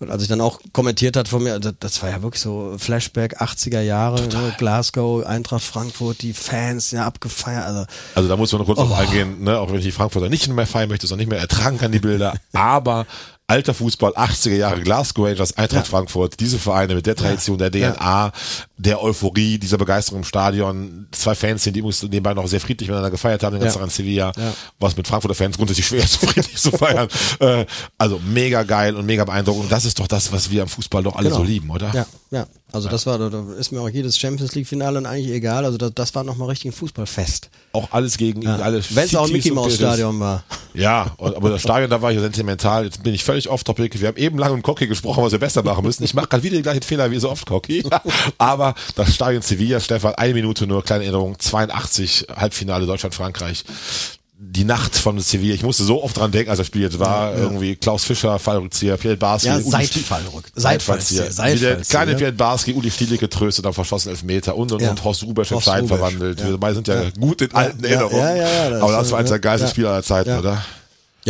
Und 0.00 0.10
als 0.10 0.22
ich 0.22 0.28
dann 0.28 0.40
auch 0.40 0.58
kommentiert 0.72 1.16
hat 1.16 1.28
von 1.28 1.42
mir, 1.44 1.52
also 1.52 1.70
das 1.78 2.02
war 2.02 2.10
ja 2.10 2.20
wirklich 2.22 2.42
so 2.42 2.74
Flashback 2.78 3.40
80er 3.40 3.80
Jahre, 3.80 4.26
ne? 4.26 4.54
Glasgow, 4.58 5.24
Eintracht 5.24 5.62
Frankfurt, 5.62 6.20
die 6.22 6.32
Fans, 6.32 6.90
ja 6.90 7.06
abgefeiert. 7.06 7.64
Also 7.64 7.86
Also 8.16 8.28
da 8.28 8.36
muss 8.36 8.50
man 8.50 8.58
noch 8.62 8.66
kurz 8.66 8.80
Oh. 8.80 8.86
drauf 8.86 8.98
eingehen, 8.98 9.42
ne, 9.44 9.56
auch 9.58 9.70
wenn 9.70 9.78
ich 9.78 9.84
die 9.84 9.92
Frankfurter 10.00 10.28
nicht 10.28 10.48
mehr 10.48 10.66
feiern 10.66 10.88
möchte, 10.88 11.06
sondern 11.06 11.26
nicht 11.26 11.30
mehr 11.30 11.40
ertragen 11.40 11.78
kann, 11.78 11.92
die 11.92 11.98
Bilder. 12.00 12.34
Aber 12.52 13.06
alter 13.46 13.74
Fußball, 13.74 14.12
80er 14.12 14.54
Jahre, 14.54 14.80
Glasgow 14.80 15.26
Rangers, 15.26 15.58
Eintracht 15.58 15.88
Frankfurt, 15.88 16.38
diese 16.38 16.58
Vereine 16.58 16.94
mit 16.94 17.04
der 17.06 17.16
Tradition, 17.16 17.58
der 17.58 17.70
DNA, 17.72 18.30
der 18.78 19.02
Euphorie, 19.02 19.58
dieser 19.58 19.76
Begeisterung 19.76 20.20
im 20.20 20.24
Stadion, 20.24 21.08
zwei 21.10 21.34
Fans 21.34 21.64
sind, 21.64 21.74
die 21.74 21.80
übrigens 21.80 22.00
nebenbei 22.04 22.32
noch 22.32 22.46
sehr 22.46 22.60
friedlich 22.60 22.88
miteinander 22.88 23.10
gefeiert 23.10 23.42
haben, 23.42 23.54
den 23.54 23.60
ganzen 23.62 23.78
Ja. 23.78 23.80
Tag 23.86 23.90
in 23.90 24.04
Sevilla, 24.04 24.32
Ja. 24.36 24.52
was 24.78 24.96
mit 24.96 25.08
Frankfurter 25.08 25.34
Fans 25.34 25.56
grundsätzlich 25.56 25.86
schwer 25.86 26.04
ist, 26.04 26.20
so 26.20 26.26
friedlich 26.28 26.56
zu 26.56 26.70
feiern. 26.70 27.08
Äh, 27.40 27.66
also 27.98 28.20
mega 28.24 28.62
geil 28.62 28.94
und 28.94 29.04
mega 29.04 29.24
beeindruckend. 29.24 29.64
Und 29.64 29.72
das 29.72 29.84
ist 29.84 29.98
doch 29.98 30.06
das, 30.06 30.30
was 30.32 30.48
wir 30.50 30.62
am 30.62 30.68
Fußball 30.68 31.02
doch 31.02 31.16
alle 31.16 31.28
Genau. 31.30 31.40
so 31.40 31.44
lieben, 31.44 31.70
oder? 31.70 31.90
Ja, 31.92 32.06
ja. 32.30 32.46
Also 32.72 32.88
das 32.88 33.04
war, 33.06 33.18
da 33.18 33.44
ist 33.58 33.72
mir 33.72 33.80
auch 33.80 33.88
jedes 33.88 34.16
Champions 34.16 34.54
League 34.54 34.68
Finale 34.68 34.98
und 34.98 35.06
eigentlich 35.06 35.32
egal. 35.32 35.64
Also 35.64 35.76
das, 35.76 35.92
das 35.92 36.14
war 36.14 36.22
nochmal 36.22 36.48
richtig 36.48 36.70
ein 36.70 36.72
Fußballfest. 36.72 37.50
Auch 37.72 37.88
alles 37.90 38.16
gegen 38.16 38.46
alle 38.46 38.80
Wenn 38.90 39.04
es 39.04 39.16
auch 39.16 39.26
ein 39.26 39.32
Mickey 39.32 39.50
Mouse. 39.50 39.74
Stadion 39.74 40.20
war. 40.20 40.44
Ja, 40.72 41.16
aber 41.18 41.50
das 41.50 41.62
Stadion, 41.62 41.90
da 41.90 42.00
war 42.00 42.12
ich 42.12 42.20
sentimental. 42.20 42.84
Jetzt 42.84 43.02
bin 43.02 43.12
ich 43.12 43.24
völlig 43.24 43.50
off-topic. 43.50 44.00
Wir 44.00 44.08
haben 44.08 44.16
eben 44.16 44.38
lange 44.38 44.54
mit 44.54 44.62
Cocky 44.62 44.86
gesprochen, 44.86 45.24
was 45.24 45.32
wir 45.32 45.40
besser 45.40 45.64
machen 45.64 45.84
müssen. 45.84 46.04
Ich 46.04 46.14
mache 46.14 46.28
gerade 46.28 46.44
wieder 46.44 46.56
den 46.56 46.62
gleichen 46.62 46.82
Fehler 46.82 47.10
wie 47.10 47.18
so 47.18 47.28
oft 47.28 47.46
Cocky. 47.46 47.82
Aber 48.38 48.74
das 48.94 49.12
Stadion 49.12 49.42
Sevilla, 49.42 49.80
Stefan, 49.80 50.14
eine 50.14 50.34
Minute 50.34 50.68
nur, 50.68 50.84
kleine 50.84 51.02
Erinnerung, 51.04 51.36
82, 51.38 52.26
Halbfinale 52.36 52.86
Deutschland-Frankreich. 52.86 53.64
Die 54.42 54.64
Nacht 54.64 54.96
von 54.96 55.20
Sevilla, 55.20 55.54
ich 55.54 55.62
musste 55.62 55.84
so 55.84 56.02
oft 56.02 56.16
dran 56.16 56.32
denken, 56.32 56.48
als 56.48 56.56
das 56.56 56.66
Spiel 56.66 56.80
jetzt 56.80 56.98
war, 56.98 57.34
irgendwie 57.36 57.76
Klaus 57.76 58.04
Fischer, 58.04 58.38
Fallrückzieher, 58.38 58.96
Pierre 58.96 59.18
Barski, 59.18 59.48
Ja, 59.48 59.56
Uli 59.58 59.64
Seitfallrück- 59.68 60.46
Stiel- 60.48 60.52
Seitfallzieher, 60.62 61.30
Seitfallzieher. 61.30 61.54
Wie 61.72 61.74
der 61.76 61.84
kleine 61.84 62.12
ja. 62.12 62.16
Pierre 62.16 62.32
Barski, 62.32 62.72
Uli 62.72 62.90
Stiele 62.90 63.18
getröstet, 63.18 63.66
am 63.66 63.74
verschossenen 63.74 64.14
Elfmeter 64.16 64.56
und, 64.56 64.72
und, 64.72 64.80
Ja. 64.80 64.90
und 64.90 65.04
Horst 65.04 65.24
Rubesch 65.24 65.50
in 65.52 65.60
Stein 65.60 65.86
verwandelt. 65.86 66.40
ja. 66.40 66.48
Wir 66.48 66.56
beide 66.56 66.74
sind 66.76 66.88
ja, 66.88 67.02
Ja. 67.02 67.10
gut 67.20 67.42
in 67.42 67.54
alten 67.54 67.82
Ja, 67.84 67.90
Erinnerungen. 67.90 68.18
ja, 68.18 68.34
ja, 68.36 68.70
ja, 68.70 68.80
aber 68.82 68.92
das 68.92 69.10
war 69.10 69.18
eines 69.18 69.30
ne? 69.30 69.34
der 69.36 69.40
geilsten 69.40 69.66
Ja. 69.68 69.70
Spiele 69.72 69.88
aller 69.90 70.02
Zeiten, 70.02 70.30
Ja. 70.30 70.38
oder? 70.38 70.64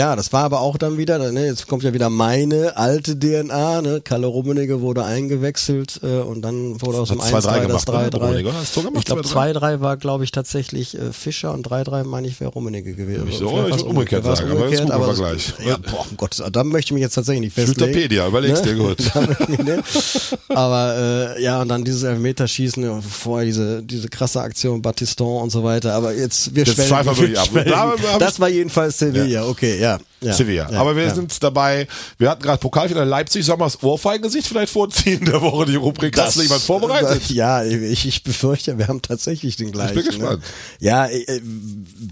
Ja, 0.01 0.17
das 0.17 0.33
war 0.33 0.45
aber 0.45 0.61
auch 0.61 0.79
dann 0.79 0.97
wieder, 0.97 1.19
ne, 1.31 1.45
jetzt 1.47 1.67
kommt 1.69 1.83
ja 1.83 1.93
wieder 1.93 2.09
meine 2.09 2.77
alte 2.79 3.19
DNA, 3.19 3.83
ne, 3.83 4.01
Kalle 4.03 4.27
Rummenigge 4.29 4.81
wurde 4.81 5.05
eingewechselt 5.05 6.01
äh, 6.03 6.21
und 6.21 6.41
dann 6.43 6.81
wurde 6.81 6.99
aus 7.01 7.09
dem 7.11 7.21
Hat 7.21 7.29
2-3 7.29 7.35
1-3 7.35 7.67
das 7.69 7.85
gemacht, 7.85 7.89
ne, 7.89 8.09
3-3. 8.09 8.15
Rummenigge, 8.23 8.49
oder? 8.49 8.59
Hast 8.59 8.77
du 8.77 8.81
gemacht, 8.83 8.97
Ich 8.99 9.05
glaube 9.05 9.21
2-3? 9.23 9.53
2-3 9.59 9.81
war 9.81 9.97
glaube 9.99 10.25
ich 10.25 10.31
tatsächlich 10.33 10.97
äh, 10.97 11.13
Fischer 11.13 11.53
und 11.53 11.69
3-3 11.69 12.05
meine 12.05 12.29
ich 12.29 12.41
wäre 12.41 12.51
Rummenigge 12.51 12.95
gewesen. 12.95 13.29
Ich 13.29 13.37
so, 13.37 13.67
ich 13.69 13.83
umgekehrt 13.85 14.25
war's 14.25 14.39
sagen, 14.39 14.53
aber 14.53 14.69
das 14.71 14.81
gucken 14.81 15.01
wir 15.01 15.07
das- 15.07 15.19
gleich. 15.19 15.67
Ja, 15.69 15.77
boah, 15.77 16.07
um 16.11 16.17
Gottes 16.17 16.43
da 16.51 16.65
möchte 16.65 16.89
ich 16.89 16.93
mich 16.95 17.03
jetzt 17.03 17.15
tatsächlich 17.15 17.43
nicht 17.43 17.55
festlegen. 17.55 17.91
Wikipedia, 17.93 18.27
überleg's 18.27 18.63
dir 18.63 18.77
gut. 18.77 18.97
Aber 20.49 21.37
äh, 21.37 21.43
ja, 21.43 21.61
und 21.63 21.69
dann 21.69 21.85
dieses 21.85 22.03
Elfmeterschießen, 22.03 22.89
und 22.89 23.03
vorher 23.03 23.47
diese, 23.47 23.83
diese 23.83 24.09
krasse 24.09 24.41
Aktion 24.41 24.83
Battiston 24.83 25.43
und 25.43 25.51
so 25.51 25.63
weiter. 25.63 25.93
Aber 25.95 26.15
jetzt, 26.15 26.55
wir 26.55 26.65
Jetzt 26.65 26.87
schweifen 26.87 27.17
wir 27.19 27.41
ab. 27.41 27.99
Das 28.19 28.41
war 28.41 28.49
jedenfalls 28.49 28.99
Sevilla, 28.99 29.47
okay, 29.47 29.79
ja. 29.79 29.90
yeah. 29.91 30.10
Ja 30.23 30.33
Sevilla. 30.33 30.69
Ja, 30.71 30.81
Aber 30.81 30.97
wir 30.97 31.05
ja. 31.05 31.15
sind 31.15 31.43
dabei, 31.43 31.87
wir 32.19 32.31
hatten 32.31 32.43
gerade 32.43 32.59
Pokalfinale 32.59 33.09
Leipzig, 33.09 33.45
sollen 33.45 33.61
wir 33.61 33.65
das 33.65 33.83
Ohrfeigengesicht 33.83 34.47
vielleicht 34.47 34.73
vorziehen 34.73 35.25
der 35.25 35.41
Woche, 35.41 35.67
die 35.67 35.77
Rubrik. 35.77 36.19
Hast 36.19 36.37
du 36.37 36.43
jemand 36.43 36.63
vorbereitet? 36.63 37.23
Ja, 37.31 37.63
ich, 37.65 38.07
ich 38.07 38.25
befürchte, 38.25 38.77
wir 38.77 38.89
haben 38.89 39.03
tatsächlich 39.03 39.57
den 39.57 39.73
gleichen. 39.73 39.95
bin 39.95 40.05
gespannt. 40.05 40.41
Ne? 40.41 40.47
Ja, 40.81 41.07
äh, 41.07 41.41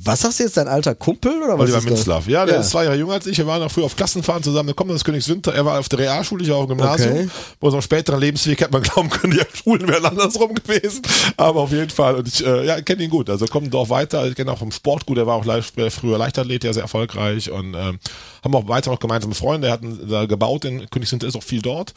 was 0.02 0.20
sagst 0.20 0.38
du 0.38 0.44
jetzt, 0.44 0.56
dein 0.56 0.68
alter 0.68 0.94
Kumpel 0.94 1.42
oder 1.42 1.54
was? 1.54 1.60
Oliver 1.60 1.76
das? 1.76 1.84
Minzlaff. 1.84 2.28
Ja, 2.28 2.46
der 2.46 2.60
ist 2.60 2.70
zwei 2.70 2.84
Jahre 2.84 2.96
jünger 2.96 3.14
als 3.14 3.26
ich. 3.26 3.36
Wir 3.36 3.46
waren 3.46 3.62
auch 3.62 3.70
früher 3.70 3.84
auf 3.84 3.96
Klassenfahren 3.96 4.42
zusammen. 4.42 4.68
Der 4.68 4.74
kommt 4.74 4.90
aus 4.92 5.04
Königswinter. 5.04 5.54
Er 5.54 5.64
war 5.64 5.78
auf 5.78 5.88
der 5.88 5.98
Realschule, 5.98 6.44
ich 6.44 6.50
war 6.50 6.58
auf 6.58 6.66
dem 6.66 6.78
Gymnasium. 6.78 7.12
Okay. 7.12 7.28
Bei 7.60 7.66
unserem 7.66 7.82
späteren 7.82 8.20
Lebensweg 8.20 8.60
hätte 8.60 8.72
man 8.72 8.82
glauben 8.82 9.10
können, 9.10 9.32
die 9.32 9.58
Schulen 9.58 9.88
wären 9.88 10.04
andersrum 10.04 10.54
gewesen. 10.54 11.02
Aber 11.36 11.60
auf 11.60 11.72
jeden 11.72 11.90
Fall. 11.90 12.14
Und 12.14 12.28
ich 12.28 12.44
äh, 12.44 12.66
ja, 12.66 12.80
kenne 12.80 13.02
ihn 13.02 13.10
gut. 13.10 13.28
Also 13.28 13.46
kommt 13.46 13.72
doch 13.74 13.90
weiter. 13.90 14.26
Ich 14.26 14.34
kenne 14.34 14.52
auch 14.52 14.58
vom 14.58 14.72
Sport 14.72 15.06
gut. 15.06 15.18
Er 15.18 15.26
war 15.26 15.36
auch 15.36 15.44
leicht, 15.44 15.74
früher 15.90 16.18
Leichtathlet, 16.18 16.64
ja 16.64 16.72
sehr 16.72 16.82
erfolgreich. 16.82 17.50
Und 17.50 17.74
ähm, 17.74 17.97
haben 18.42 18.54
auch 18.54 18.68
weiter 18.68 18.90
noch 18.90 19.00
gemeinsame 19.00 19.34
Freunde. 19.34 19.68
Er 19.68 19.72
hatten 19.74 20.08
da 20.08 20.26
gebaut 20.26 20.64
in 20.64 20.88
Königswinter, 20.90 21.26
ist 21.26 21.36
auch 21.36 21.42
viel 21.42 21.62
dort. 21.62 21.94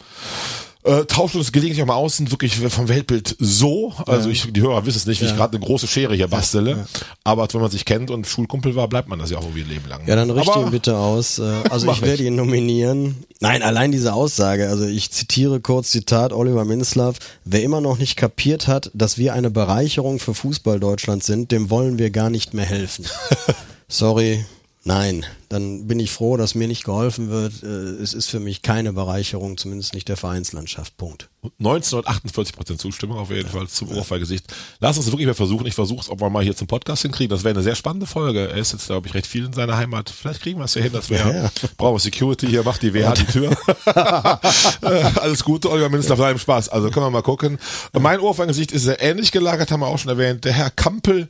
Äh, 0.84 1.06
tauschen 1.06 1.38
uns 1.38 1.52
gelegentlich 1.52 1.84
auch 1.84 1.88
mal 1.88 1.94
aus, 1.94 2.18
sind 2.18 2.32
wirklich 2.32 2.56
vom 2.56 2.88
Weltbild 2.88 3.36
so. 3.38 3.94
Also 4.08 4.30
ich, 4.30 4.52
die 4.52 4.62
Hörer 4.62 4.84
wissen 4.88 4.98
es 4.98 5.06
nicht, 5.06 5.22
wie 5.22 5.26
ich 5.26 5.36
gerade 5.36 5.56
eine 5.56 5.64
große 5.64 5.88
Schere 5.88 6.16
hier 6.16 6.28
bastele. 6.28 6.88
Aber 7.24 7.48
wenn 7.54 7.62
man 7.62 7.70
sich 7.70 7.86
kennt 7.86 8.10
und 8.10 8.26
Schulkumpel 8.26 8.76
war, 8.76 8.88
bleibt 8.88 9.08
man 9.08 9.20
das 9.20 9.30
ja 9.30 9.38
auch 9.38 9.44
irgendwie 9.44 9.62
ein 9.62 9.70
Leben 9.70 9.88
lang. 9.88 10.08
Ja, 10.08 10.16
dann 10.16 10.32
richte 10.32 10.60
ihn 10.60 10.72
bitte 10.72 10.98
aus. 10.98 11.38
Äh, 11.38 11.52
Also 11.70 11.92
ich 11.92 12.02
werde 12.02 12.24
ihn 12.24 12.36
nominieren. 12.36 13.24
Nein, 13.40 13.62
allein 13.62 13.92
diese 13.92 14.14
Aussage. 14.14 14.70
Also 14.70 14.86
ich 14.86 15.12
zitiere 15.12 15.60
kurz 15.60 15.92
Zitat 15.92 16.34
Oliver 16.34 16.66
Minzlaff. 16.66 17.18
Wer 17.46 17.62
immer 17.62 17.80
noch 17.80 18.00
nicht 18.00 18.16
kapiert 18.16 18.68
hat, 18.68 18.90
dass 18.96 19.20
wir 19.20 19.34
eine 19.34 19.52
Bereicherung 19.52 20.18
für 20.18 20.34
Fußball 20.34 20.80
Deutschland 20.80 21.24
sind, 21.24 21.52
dem 21.52 21.70
wollen 21.70 22.00
wir 22.00 22.10
gar 22.10 22.32
nicht 22.32 22.56
mehr 22.56 22.66
helfen. 22.66 23.06
Sorry. 23.88 24.46
Nein, 24.84 25.26
dann 25.52 25.86
bin 25.88 26.00
ich 26.00 26.12
froh, 26.12 26.38
dass 26.38 26.56
mir 26.56 26.68
nicht 26.68 26.84
geholfen 26.86 27.30
wird. 27.30 27.62
Äh, 27.64 27.68
Es 28.02 28.14
ist 28.14 28.30
für 28.30 28.40
mich 28.40 28.62
keine 28.62 28.94
Bereicherung, 28.94 29.58
zumindest 29.58 29.94
nicht 29.94 30.08
der 30.08 30.18
Vereinslandschaft. 30.18 30.96
Punkt. 30.98 31.28
1948 31.60 32.56
Prozent 32.56 32.80
Zustimmung 32.80 33.18
auf 33.18 33.32
jeden 33.32 33.50
Fall 33.50 33.68
zum 33.68 33.90
Ohrfeigesicht. 33.92 34.46
Lass 34.80 34.98
uns 34.98 35.08
wirklich 35.08 35.26
mal 35.26 35.34
versuchen. 35.34 35.66
Ich 35.66 35.74
versuche 35.74 36.02
es, 36.02 36.10
ob 36.10 36.22
wir 36.22 36.30
mal 36.30 36.44
hier 36.44 36.56
zum 36.56 36.68
Podcast 36.68 37.02
hinkriegen. 37.02 37.30
Das 37.32 37.44
wäre 37.44 37.56
eine 37.56 37.64
sehr 37.64 37.74
spannende 37.76 38.06
Folge. 38.06 38.48
Er 38.50 38.58
ist 38.58 38.74
jetzt, 38.74 38.86
glaube 38.86 39.08
ich, 39.08 39.14
recht 39.16 39.26
viel 39.28 39.46
in 39.46 39.54
seiner 39.54 39.76
Heimat. 39.76 40.10
Vielleicht 40.12 40.42
kriegen 40.42 40.60
wir 40.60 40.66
es 40.66 40.76
ja 40.76 40.84
hin, 40.84 40.94
dass 40.94 41.10
wir, 41.10 41.18
Ja, 41.18 41.32
ja. 41.32 41.52
brauchen 41.78 41.98
Security, 42.00 42.48
hier 42.48 42.64
macht 42.64 42.82
die 42.84 42.94
WH 42.94 43.14
die 43.14 43.26
Tür. 43.26 43.58
Äh, 44.82 45.04
Alles 45.20 45.44
Gute, 45.44 45.70
Oliver 45.70 45.90
Minister, 45.90 46.14
auf 46.14 46.20
deinem 46.20 46.40
Spaß. 46.40 46.70
Also 46.70 46.90
können 46.90 47.06
wir 47.06 47.10
mal 47.12 47.22
gucken. 47.22 47.58
Mein 48.00 48.20
Ohrfeigesicht 48.20 48.72
ist 48.72 48.84
sehr 48.84 49.02
ähnlich 49.02 49.32
gelagert, 49.32 49.72
haben 49.72 49.82
wir 49.82 49.88
auch 49.88 49.98
schon 49.98 50.10
erwähnt. 50.10 50.46
Der 50.46 50.54
Herr 50.54 50.70
Kampel, 50.70 51.28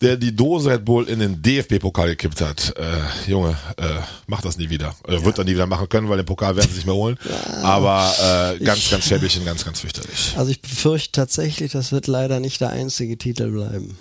der 0.00 0.16
die 0.16 0.34
Dose 0.34 0.70
Red 0.70 0.84
Bull 0.84 1.08
in 1.08 1.18
den 1.18 1.42
DFB-Pokal 1.42 2.08
gekippt 2.10 2.40
hat. 2.40 2.74
Äh, 2.76 3.30
Junge, 3.30 3.56
äh, 3.76 4.00
macht 4.26 4.44
das 4.44 4.56
nie 4.58 4.70
wieder. 4.70 4.94
Oder 5.04 5.24
wird 5.24 5.38
er 5.38 5.44
nie 5.44 5.52
wieder 5.52 5.66
machen 5.66 5.88
können, 5.88 6.08
weil 6.08 6.16
den 6.16 6.26
Pokal 6.26 6.56
werden 6.56 6.68
sie 6.70 6.76
nicht 6.76 6.86
mehr 6.86 6.94
holen. 6.94 7.18
Aber 7.62 8.12
äh, 8.58 8.64
ganz, 8.64 8.90
ganz 8.90 9.04
schäbig 9.04 9.36
und 9.38 9.44
ganz, 9.44 9.64
ganz 9.64 9.80
fürchterlich. 9.80 10.34
Also 10.36 10.50
ich 10.50 10.60
befürchte 10.60 11.12
tatsächlich, 11.12 11.72
das 11.72 11.92
wird 11.92 12.06
leider 12.06 12.40
nicht 12.40 12.60
der 12.60 12.70
einzige 12.70 13.16
Titel 13.18 13.50
bleiben. 13.50 13.96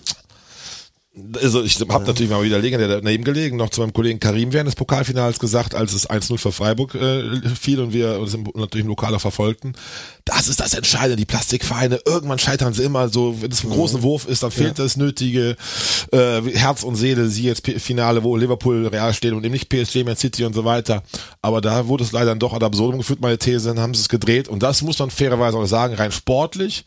Also 1.40 1.64
ich 1.64 1.80
habe 1.80 2.06
natürlich 2.08 2.32
mal 2.32 2.42
wieder 2.42 2.58
legendär 2.58 2.88
daneben 2.88 3.24
gelegen, 3.24 3.56
noch 3.56 3.70
zu 3.70 3.82
meinem 3.82 3.94
Kollegen 3.94 4.20
Karim 4.20 4.52
während 4.52 4.68
des 4.68 4.76
Pokalfinals 4.76 5.38
gesagt, 5.38 5.76
als 5.76 5.94
es 5.94 6.10
1-0 6.10 6.40
für 6.40 6.52
Freiburg 6.52 6.96
äh, 6.96 7.40
fiel 7.50 7.80
und 7.82 7.94
wir 7.94 8.18
uns 8.20 8.34
im, 8.34 8.46
natürlich 8.56 8.84
im 8.86 8.88
Lokaler 8.90 9.20
verfolgten. 9.20 9.74
Das 10.26 10.48
ist 10.48 10.60
das 10.60 10.74
Entscheidende, 10.74 11.16
die 11.18 11.26
Plastikvereine, 11.26 12.00
irgendwann 12.08 12.40
scheitern 12.40 12.74
sie 12.74 12.82
immer. 12.82 13.10
So, 13.10 13.40
wenn 13.44 13.52
es 13.52 13.64
ein 13.64 13.70
großen 13.70 14.02
Wurf 14.02 14.28
ist, 14.28 14.42
dann 14.42 14.50
fehlt 14.50 14.80
das 14.80 14.98
nötige. 14.98 15.56
Äh, 16.12 16.42
Herz 16.56 16.82
und 16.82 16.96
Seele, 16.96 17.28
sie 17.30 17.44
jetzt 17.44 17.62
P- 17.62 17.78
Finale, 17.78 18.24
wo 18.24 18.36
Liverpool 18.36 18.88
real 18.88 19.14
steht 19.14 19.34
und 19.34 19.44
eben 19.44 19.54
nicht 19.54 19.70
PSG, 19.70 20.04
Man 20.04 20.16
City 20.18 20.46
und 20.46 20.54
so 20.56 20.66
weiter. 20.66 21.04
Aber 21.44 21.62
da 21.62 21.88
wurde 21.88 22.04
es 22.04 22.12
leider 22.12 22.32
dann 22.32 22.40
doch 22.40 22.54
ad 22.54 22.66
absurdum 22.66 22.98
geführt, 23.02 23.22
meine 23.22 23.38
These, 23.38 23.68
dann 23.68 23.80
haben 23.80 23.94
sie 23.94 24.02
es 24.02 24.10
gedreht. 24.10 24.48
Und 24.48 24.64
das 24.64 24.82
muss 24.82 24.98
man 24.98 25.12
fairerweise 25.12 25.58
auch 25.58 25.66
sagen, 25.68 25.94
rein 25.94 26.12
sportlich 26.12 26.86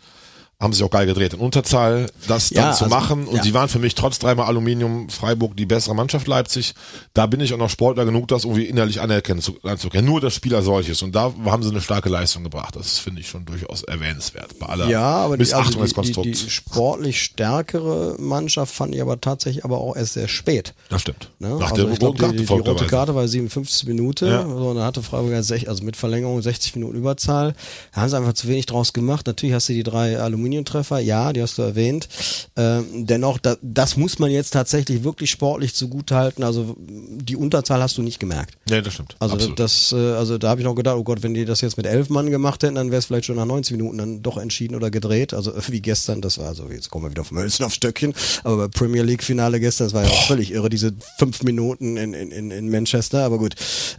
haben 0.59 0.73
sich 0.73 0.83
auch 0.83 0.91
geil 0.91 1.05
gedreht 1.05 1.35
in 1.35 1.41
Unterzahl, 1.41 2.07
das 2.29 2.49
Ja, 2.49 2.63
dann 2.63 2.75
zu 2.75 2.85
also, 2.85 2.97
machen. 2.97 3.27
Und 3.27 3.37
ja. 3.37 3.43
sie 3.43 3.53
waren 3.53 3.69
für 3.69 3.79
mich 3.79 3.95
trotz 3.95 4.19
dreimal 4.19 4.47
Aluminium 4.47 5.11
Freiburg 5.11 5.55
die 5.55 5.67
bessere 5.67 5.95
Mannschaft 5.95 6.27
Leipzig. 6.27 6.75
Da 7.13 7.27
bin 7.27 7.41
ich 7.41 7.53
auch 7.53 7.59
noch 7.59 7.69
Sportler 7.69 8.07
genug, 8.07 8.29
das 8.29 8.45
irgendwie 8.45 8.65
innerlich 8.65 9.03
anerkennen 9.03 9.43
zu, 9.43 9.59
anzukennen. 9.63 10.07
Nur 10.07 10.23
das 10.23 10.35
Spiel 10.35 10.55
als 10.55 10.65
solches. 10.65 11.03
Und 11.03 11.15
da 11.15 11.35
haben 11.45 11.63
sie 11.63 11.69
eine 11.69 11.83
starke 11.83 12.09
Leistung 12.09 12.43
gebracht. 12.43 12.75
Das 12.75 12.99
finde 12.99 13.21
ich 13.21 13.29
schon 13.29 13.45
durchaus 13.45 13.83
erwähnenswert. 13.83 14.59
Bei 14.59 14.67
aller 14.67 14.89
Ja, 14.89 15.03
aber 15.03 15.37
die, 15.37 15.53
also 15.53 15.79
des 15.79 15.93
die, 15.93 16.13
die, 16.13 16.23
die 16.33 16.51
sportlich 16.51 17.23
stärkere 17.23 18.17
Mannschaft 18.19 18.75
fand 18.75 18.95
ich 18.95 19.03
aber 19.03 19.21
tatsächlich 19.21 19.63
aber 19.63 19.79
auch 19.79 19.95
erst 19.95 20.15
sehr 20.15 20.29
spät. 20.29 20.73
das 20.89 21.03
stimmt. 21.03 21.31
Ne? 21.39 21.51
Nach 21.51 21.71
also 21.73 21.85
der 21.85 21.93
ich 21.93 21.99
glaub, 21.99 22.11
roten 22.13 22.21
Karte 22.21 22.33
die, 22.37 22.47
die, 22.47 22.47
die 22.47 22.69
rote. 22.71 22.87
Karte 22.87 23.15
war 23.15 23.29
57 23.29 23.87
Minuten, 23.89 24.27
Ja. 24.27 24.43
so, 24.43 24.71
und 24.71 24.77
dann 24.77 24.85
hatte 24.85 25.03
Freiburg 25.03 25.35
also 25.35 25.85
mit 25.85 25.97
Verlängerung 25.97 26.41
60 26.41 26.77
Minuten 26.77 26.97
Überzahl. 26.97 27.55
Da 27.95 28.01
haben 28.01 28.09
sie 28.09 28.17
einfach 28.17 28.33
zu 28.33 28.49
wenig 28.49 28.65
draus 28.65 28.95
gemacht. 28.95 29.27
Natürlich 29.27 29.55
hast 29.55 29.69
du 29.69 29.75
die 29.75 29.83
drei 29.83 30.19
Aluminiumtreffer, 30.47 30.99
ja, 31.01 31.33
die 31.33 31.43
hast 31.43 31.59
du 31.59 31.63
erwähnt. 31.63 32.09
Ähm, 32.57 33.07
dennoch, 33.07 33.39
da, 33.39 33.57
das 33.63 33.97
muss 33.97 34.19
man 34.19 34.31
jetzt 34.31 34.51
tatsächlich 34.51 35.03
wirklich 35.05 35.31
sportlich 35.31 35.75
zugutehalten. 35.75 36.45
Also 36.45 36.77
die 36.79 37.37
Unterzahl 37.37 37.83
hast 37.83 37.99
du 37.99 38.03
nicht 38.03 38.21
gemerkt. 38.21 38.57
Nee, 38.69 38.81
das 38.81 38.95
stimmt. 38.95 39.17
Also 39.19 39.35
Absolut. 39.35 39.59
das, 39.59 39.93
äh, 39.93 39.97
also 39.97 40.39
da 40.39 40.49
habe 40.51 40.61
ich 40.61 40.65
noch 40.65 40.75
gedacht, 40.75 40.97
oh 40.97 41.05
Gott, 41.05 41.23
wenn 41.23 41.35
die 41.35 41.45
das 41.45 41.61
jetzt 41.61 41.77
mit 41.77 41.87
elf 41.87 42.09
Mann 42.09 42.31
gemacht 42.31 42.63
hätten, 42.63 42.77
dann 42.77 42.91
wäre 42.91 42.99
es 42.99 43.07
vielleicht 43.07 43.27
schon 43.27 43.37
nach 43.37 43.45
90 43.45 43.77
Minuten 43.77 43.99
dann 43.99 44.23
doch 44.23 44.39
entschieden 44.39 44.77
oder 44.77 44.91
gedreht. 44.91 45.35
Also 45.35 45.53
wie 45.69 45.81
gestern, 45.81 46.21
das 46.21 46.39
war 46.39 46.47
also 46.47 46.69
jetzt 46.71 46.91
kommen 46.91 47.05
wir 47.05 47.11
wieder 47.11 47.25
vom 47.25 47.39
Hölzchen 47.39 47.67
aufs 47.67 47.75
Stöckchen, 47.75 48.15
aber 48.45 48.57
bei 48.57 48.69
Premier 48.69 49.03
League 49.03 49.23
Finale 49.23 49.61
gestern, 49.61 49.87
das 49.87 49.95
war 49.95 50.05
ja 50.05 50.11
auch 50.11 50.27
völlig 50.27 50.53
irre, 50.53 50.69
diese 50.69 50.93
fünf 51.19 51.43
Minuten 51.43 51.97
in, 51.97 52.15
in, 52.15 52.31
in, 52.31 52.51
in 52.51 52.71
Manchester, 52.71 53.25
aber 53.25 53.39
gut. 53.39 53.55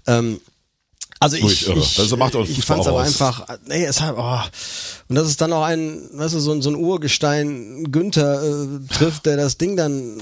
Ähm, 0.07 0.39
also 1.19 1.35
ich, 1.37 1.67
ich, 1.67 1.95
Das 1.95 2.15
macht 2.17 2.35
ich 2.35 2.55
Fußball 2.55 2.63
fand's 2.63 2.87
aber 2.87 2.97
aus. 3.01 3.07
einfach, 3.07 3.57
nee, 3.67 3.85
es 3.85 4.01
hat, 4.01 4.15
oh. 4.17 4.39
und 5.09 5.15
das 5.15 5.27
ist 5.27 5.41
dann 5.41 5.51
auch 5.53 5.63
ein, 5.63 6.01
weißt 6.13 6.35
du, 6.35 6.39
so, 6.39 6.51
ein- 6.51 6.61
so 6.61 6.69
ein 6.69 6.75
Urgestein 6.75 7.91
Günther 7.91 8.43
äh, 8.43 8.93
trifft, 8.93 9.25
der 9.25 9.37
das 9.37 9.57
Ding 9.57 9.75
dann, 9.77 10.21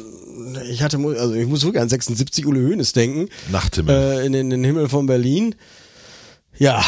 ich 0.69 0.81
hatte, 0.83 0.97
also 0.97 1.33
ich 1.33 1.47
muss 1.47 1.63
wirklich 1.63 1.81
an 1.81 1.89
76 1.89 2.45
Ule 2.45 2.61
Hoeneß 2.61 2.93
denken. 2.93 3.29
Nachthimmel. 3.51 3.93
Äh, 4.21 4.25
in, 4.25 4.31
den, 4.33 4.41
in 4.45 4.49
den 4.51 4.63
Himmel 4.63 4.87
von 4.89 5.05
Berlin. 5.05 5.55
Ja, 6.57 6.83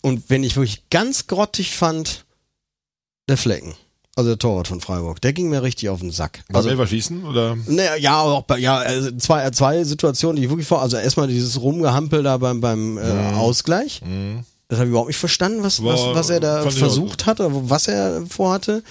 und 0.00 0.28
wenn 0.30 0.42
ich 0.42 0.56
wirklich 0.56 0.88
ganz 0.90 1.28
grottig 1.28 1.76
fand, 1.76 2.24
der 3.28 3.36
Flecken. 3.36 3.74
Also 4.14 4.30
der 4.30 4.38
Torwart 4.38 4.68
von 4.68 4.80
Freiburg. 4.82 5.20
Der 5.22 5.32
ging 5.32 5.48
mir 5.48 5.62
richtig 5.62 5.88
auf 5.88 6.00
den 6.00 6.10
Sack. 6.10 6.44
Also, 6.48 6.58
Also, 6.58 6.68
Elfer 6.70 6.86
schießen 6.86 7.24
oder? 7.24 7.56
naja, 7.66 7.96
ja, 7.96 8.20
auch 8.20 8.42
bei, 8.42 8.58
ja, 8.58 8.76
also 8.76 9.10
zwei, 9.12 9.48
zwei 9.52 9.82
Situationen, 9.84 10.36
die 10.36 10.42
ich 10.44 10.48
wirklich 10.50 10.66
vor, 10.68 10.82
also 10.82 10.98
erstmal 10.98 11.28
dieses 11.28 11.60
Rumgehampel 11.60 12.22
da 12.22 12.36
beim, 12.36 12.60
beim 12.60 12.98
äh, 12.98 13.00
Ausgleich. 13.36 14.02
Das 14.68 14.78
habe 14.78 14.86
ich 14.86 14.90
überhaupt 14.90 15.08
nicht 15.08 15.18
verstanden, 15.18 15.62
was, 15.62 15.82
was, 15.82 16.00
War- 16.00 16.14
was 16.14 16.28
er 16.30 16.40
da 16.40 16.62
versucht 16.70 17.24
hat 17.26 17.40
oder 17.40 17.50
was 17.70 17.88
er 17.88 18.26
vorhatte. 18.26 18.82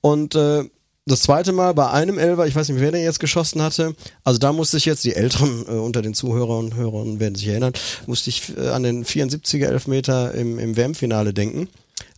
Und 0.00 0.34
äh, 0.34 0.64
das 1.08 1.22
zweite 1.22 1.52
Mal 1.52 1.72
bei 1.72 1.88
einem 1.90 2.18
Elfer, 2.18 2.46
ich 2.48 2.56
weiß 2.56 2.68
nicht, 2.68 2.80
wer 2.80 2.90
der 2.90 3.02
jetzt 3.02 3.20
geschossen 3.20 3.62
hatte, 3.62 3.94
also 4.24 4.40
da 4.40 4.52
musste 4.52 4.76
ich 4.78 4.84
jetzt, 4.84 5.04
die 5.04 5.14
Älteren 5.14 5.64
äh, 5.68 5.70
unter 5.72 6.02
den 6.02 6.14
Zuhörern 6.14 6.64
und 6.66 6.74
Hörern 6.74 7.20
werden 7.20 7.36
sich 7.36 7.46
erinnern, 7.46 7.72
musste 8.06 8.30
ich 8.30 8.52
äh, 8.58 8.68
an 8.70 8.82
den 8.82 9.04
74er 9.04 9.66
Elfmeter 9.66 10.34
im, 10.34 10.58
im 10.58 10.76
WM-Finale 10.76 11.32
denken. 11.32 11.68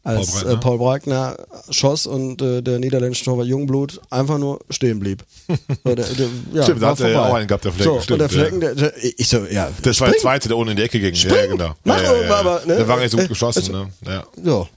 Als 0.04 0.42
Paul 0.42 0.42
Paul 0.42 0.42
Breitner. 0.44 0.52
Äh, 0.52 0.56
Paul 0.60 0.78
Breitner 0.78 1.36
schoss 1.70 2.06
und 2.06 2.40
äh, 2.42 2.62
der 2.62 2.78
niederländische 2.78 3.24
Torwart 3.24 3.46
Jungblut 3.46 4.00
einfach 4.10 4.38
nur 4.38 4.60
stehen 4.70 5.00
blieb. 5.00 5.22
Der, 5.84 5.94
der, 5.96 6.04
ja, 6.52 6.62
Stimmt, 6.62 6.82
da 6.82 6.90
hat 6.90 7.00
er 7.00 7.10
ja 7.10 7.26
auch 7.28 7.34
einen 7.34 7.46
gehabt, 7.48 7.64
der 7.64 7.72
Flecken, 7.72 7.94
So, 7.94 8.00
stimmt, 8.00 8.10
und 8.12 8.18
der 8.20 8.28
Flecken, 8.28 8.60
der, 8.60 8.74
der, 8.74 8.92
ich 9.02 9.28
so, 9.28 9.44
ja. 9.46 9.70
Das 9.82 10.00
war 10.00 10.08
der 10.08 10.12
spring. 10.14 10.20
zweite, 10.22 10.48
der 10.48 10.56
ohne 10.58 10.70
in 10.72 10.76
die 10.76 10.82
Ecke 10.82 11.00
ging. 11.00 11.14
Ja, 11.14 11.20
Spring. 11.30 11.50
genau. 11.52 11.74
Mach 11.84 12.02
ja, 12.02 12.12
ja, 12.14 12.22
ja. 12.22 12.34
aber, 12.36 12.62
ne? 12.66 12.76
Der 12.76 12.88
war 12.88 12.98
nicht 12.98 13.10
so 13.10 13.16
gut 13.16 13.26
Äh, 13.26 13.28
geschossen, 13.28 13.60
also- 13.60 13.72
ne? 13.72 13.90
Ja. 14.06 14.24
So. 14.42 14.68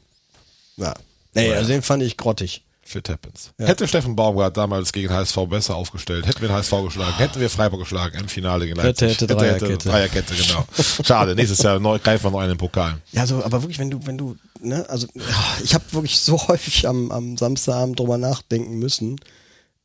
Ja. 0.78 0.94
Nee, 1.34 1.54
also 1.54 1.70
den 1.70 1.82
fand 1.82 2.04
ich 2.04 2.18
grottig. 2.18 2.64
Shit 2.92 3.08
happens. 3.08 3.54
Hätte 3.58 3.88
Steffen 3.88 4.18
Baumgart 4.18 4.58
damals 4.58 4.92
gegen 4.92 5.10
HSV 5.14 5.38
besser 5.50 5.76
aufgestellt, 5.76 6.26
hätten 6.26 6.42
wir 6.42 6.50
den 6.50 6.58
HSV 6.58 6.72
geschlagen, 6.84 7.14
hätten 7.16 7.40
wir 7.40 7.50
Freiburg 7.50 7.80
geschlagen 7.80 8.20
im 8.20 8.28
Finale 8.28 8.66
gegen 8.66 8.82
Hätte, 8.82 9.06
Leipzig. 9.06 9.22
hätte, 9.22 9.34
Dreierkette. 9.34 9.90
Dreierkette, 9.90 10.34
genau. 10.36 10.66
Schade, 11.06 11.34
nächstes 11.34 11.60
Jahr 11.60 11.80
neu, 11.80 12.00
greifen 12.00 12.26
wir 12.26 12.32
noch 12.32 12.40
einen 12.40 12.58
Pokal. 12.58 12.98
Ja, 13.14 13.26
so, 13.26 13.42
aber 13.46 13.62
wirklich, 13.64 13.80
wenn 13.80 13.92
du, 13.92 14.06
wenn 14.06 14.18
du, 14.18 14.36
ne, 14.60 14.86
also 14.90 15.08
ja, 15.14 15.24
ich 15.64 15.74
habe 15.74 15.86
wirklich 15.92 16.20
so 16.20 16.38
häufig 16.50 16.86
am, 16.86 17.12
am 17.12 17.38
Samstagabend 17.38 17.98
drüber 17.98 18.18
nachdenken 18.18 18.78
müssen. 18.78 19.16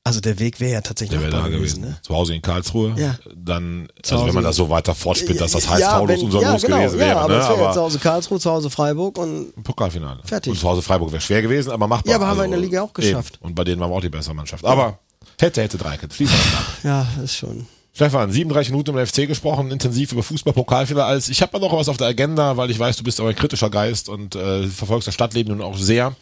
Also 0.06 0.20
der 0.20 0.38
Weg 0.38 0.60
wäre 0.60 0.74
ja 0.74 0.80
tatsächlich 0.82 1.18
Der 1.18 1.26
wäre 1.26 1.32
machbar 1.36 1.50
da 1.50 1.56
gewesen. 1.56 1.80
ne? 1.80 1.96
Zu 2.00 2.14
Hause 2.14 2.32
in 2.36 2.40
Karlsruhe. 2.40 2.94
Ja. 2.96 3.16
Dann, 3.34 3.88
Zu 4.04 4.14
also 4.14 4.26
wenn 4.28 4.34
man 4.34 4.44
Hause- 4.44 4.48
das 4.50 4.56
so 4.56 4.70
weiter 4.70 4.94
fortspielt, 4.94 5.40
dass 5.40 5.50
das 5.50 5.68
HSV 5.68 5.80
ja, 5.80 5.98
los 5.98 6.08
wenn, 6.08 6.20
unser 6.20 6.40
ja, 6.42 6.52
Los 6.52 6.62
genau, 6.62 6.76
gewesen 6.76 7.00
ja, 7.00 7.06
wäre. 7.06 7.20
aber 7.20 7.34
ne? 7.34 7.40
es 7.40 7.48
wäre 7.48 7.52
jetzt 7.54 7.64
zu 7.64 7.80
aber 7.80 7.80
Hause 7.86 7.98
Karlsruhe, 7.98 8.38
zu 8.38 8.50
Hause 8.52 8.70
Freiburg 8.70 9.18
und 9.18 9.64
Pokalfinale. 9.64 10.20
Fertig. 10.24 10.52
Und 10.52 10.58
zu 10.60 10.68
Hause 10.68 10.82
Freiburg 10.82 11.10
wäre 11.10 11.20
schwer 11.20 11.42
gewesen, 11.42 11.72
aber 11.72 11.88
machbar. 11.88 12.04
Also 12.04 12.10
Ja, 12.12 12.16
aber 12.18 12.26
haben 12.28 12.38
wir 12.38 12.44
in 12.44 12.50
der 12.52 12.60
Liga 12.60 12.82
auch 12.82 12.92
geschafft. 12.94 13.34
Eben. 13.38 13.46
Und 13.46 13.54
bei 13.56 13.64
denen 13.64 13.80
waren 13.80 13.90
wir 13.90 13.96
auch 13.96 14.00
die 14.00 14.08
bessere 14.08 14.32
Mannschaft. 14.34 14.64
Aber 14.64 15.00
hätte, 15.40 15.60
hätte 15.60 15.76
Dreikette. 15.76 16.14
Schließen 16.14 16.36
wir 16.36 16.44
das 16.44 16.60
ab. 16.60 17.08
ja, 17.18 17.24
ist 17.24 17.34
schon. 17.36 17.66
Stefan, 17.92 18.30
37 18.30 18.70
Minuten 18.72 18.96
im 18.96 19.06
FC 19.06 19.26
gesprochen, 19.26 19.70
intensiv 19.70 20.12
über 20.12 20.22
Fußball-Pokalfinale. 20.22 21.06
Als 21.06 21.30
ich 21.30 21.40
habe 21.42 21.58
noch 21.58 21.72
was 21.72 21.88
auf 21.88 21.96
der 21.96 22.08
Agenda, 22.08 22.56
weil 22.58 22.70
ich 22.70 22.78
weiß, 22.78 22.96
du 22.98 23.02
bist 23.02 23.20
auch 23.22 23.26
ein 23.26 23.34
kritischer 23.34 23.70
Geist 23.70 24.08
und 24.10 24.36
äh, 24.36 24.66
verfolgst 24.68 25.08
das 25.08 25.14
Stadtleben 25.14 25.56
nun 25.56 25.66
auch 25.66 25.76
sehr. 25.78 26.14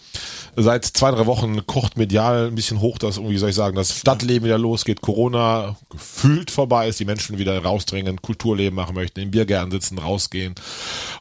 Seit 0.57 0.85
zwei, 0.85 1.11
drei 1.11 1.27
Wochen 1.27 1.67
kocht 1.67 1.97
medial 1.97 2.49
ein 2.49 2.55
bisschen 2.55 2.81
hoch, 2.81 2.99
dass, 2.99 3.21
wie 3.21 3.39
soll 3.39 3.51
ich 3.51 3.55
sagen, 3.55 3.77
das 3.77 3.99
Stadtleben 3.99 4.45
wieder 4.45 4.59
losgeht, 4.59 5.01
Corona 5.01 5.77
gefühlt 5.91 6.51
vorbei 6.51 6.89
ist, 6.89 7.01
die 7.01 7.05
Menschen 7.05 7.39
wieder 7.39 7.61
rausdringen, 7.63 8.23
Kulturleben 8.23 8.75
machen 8.75 8.95
möchten, 8.95 9.21
in 9.21 9.31
Biergärten 9.31 9.71
sitzen, 9.71 9.99
rausgehen. 9.99 10.55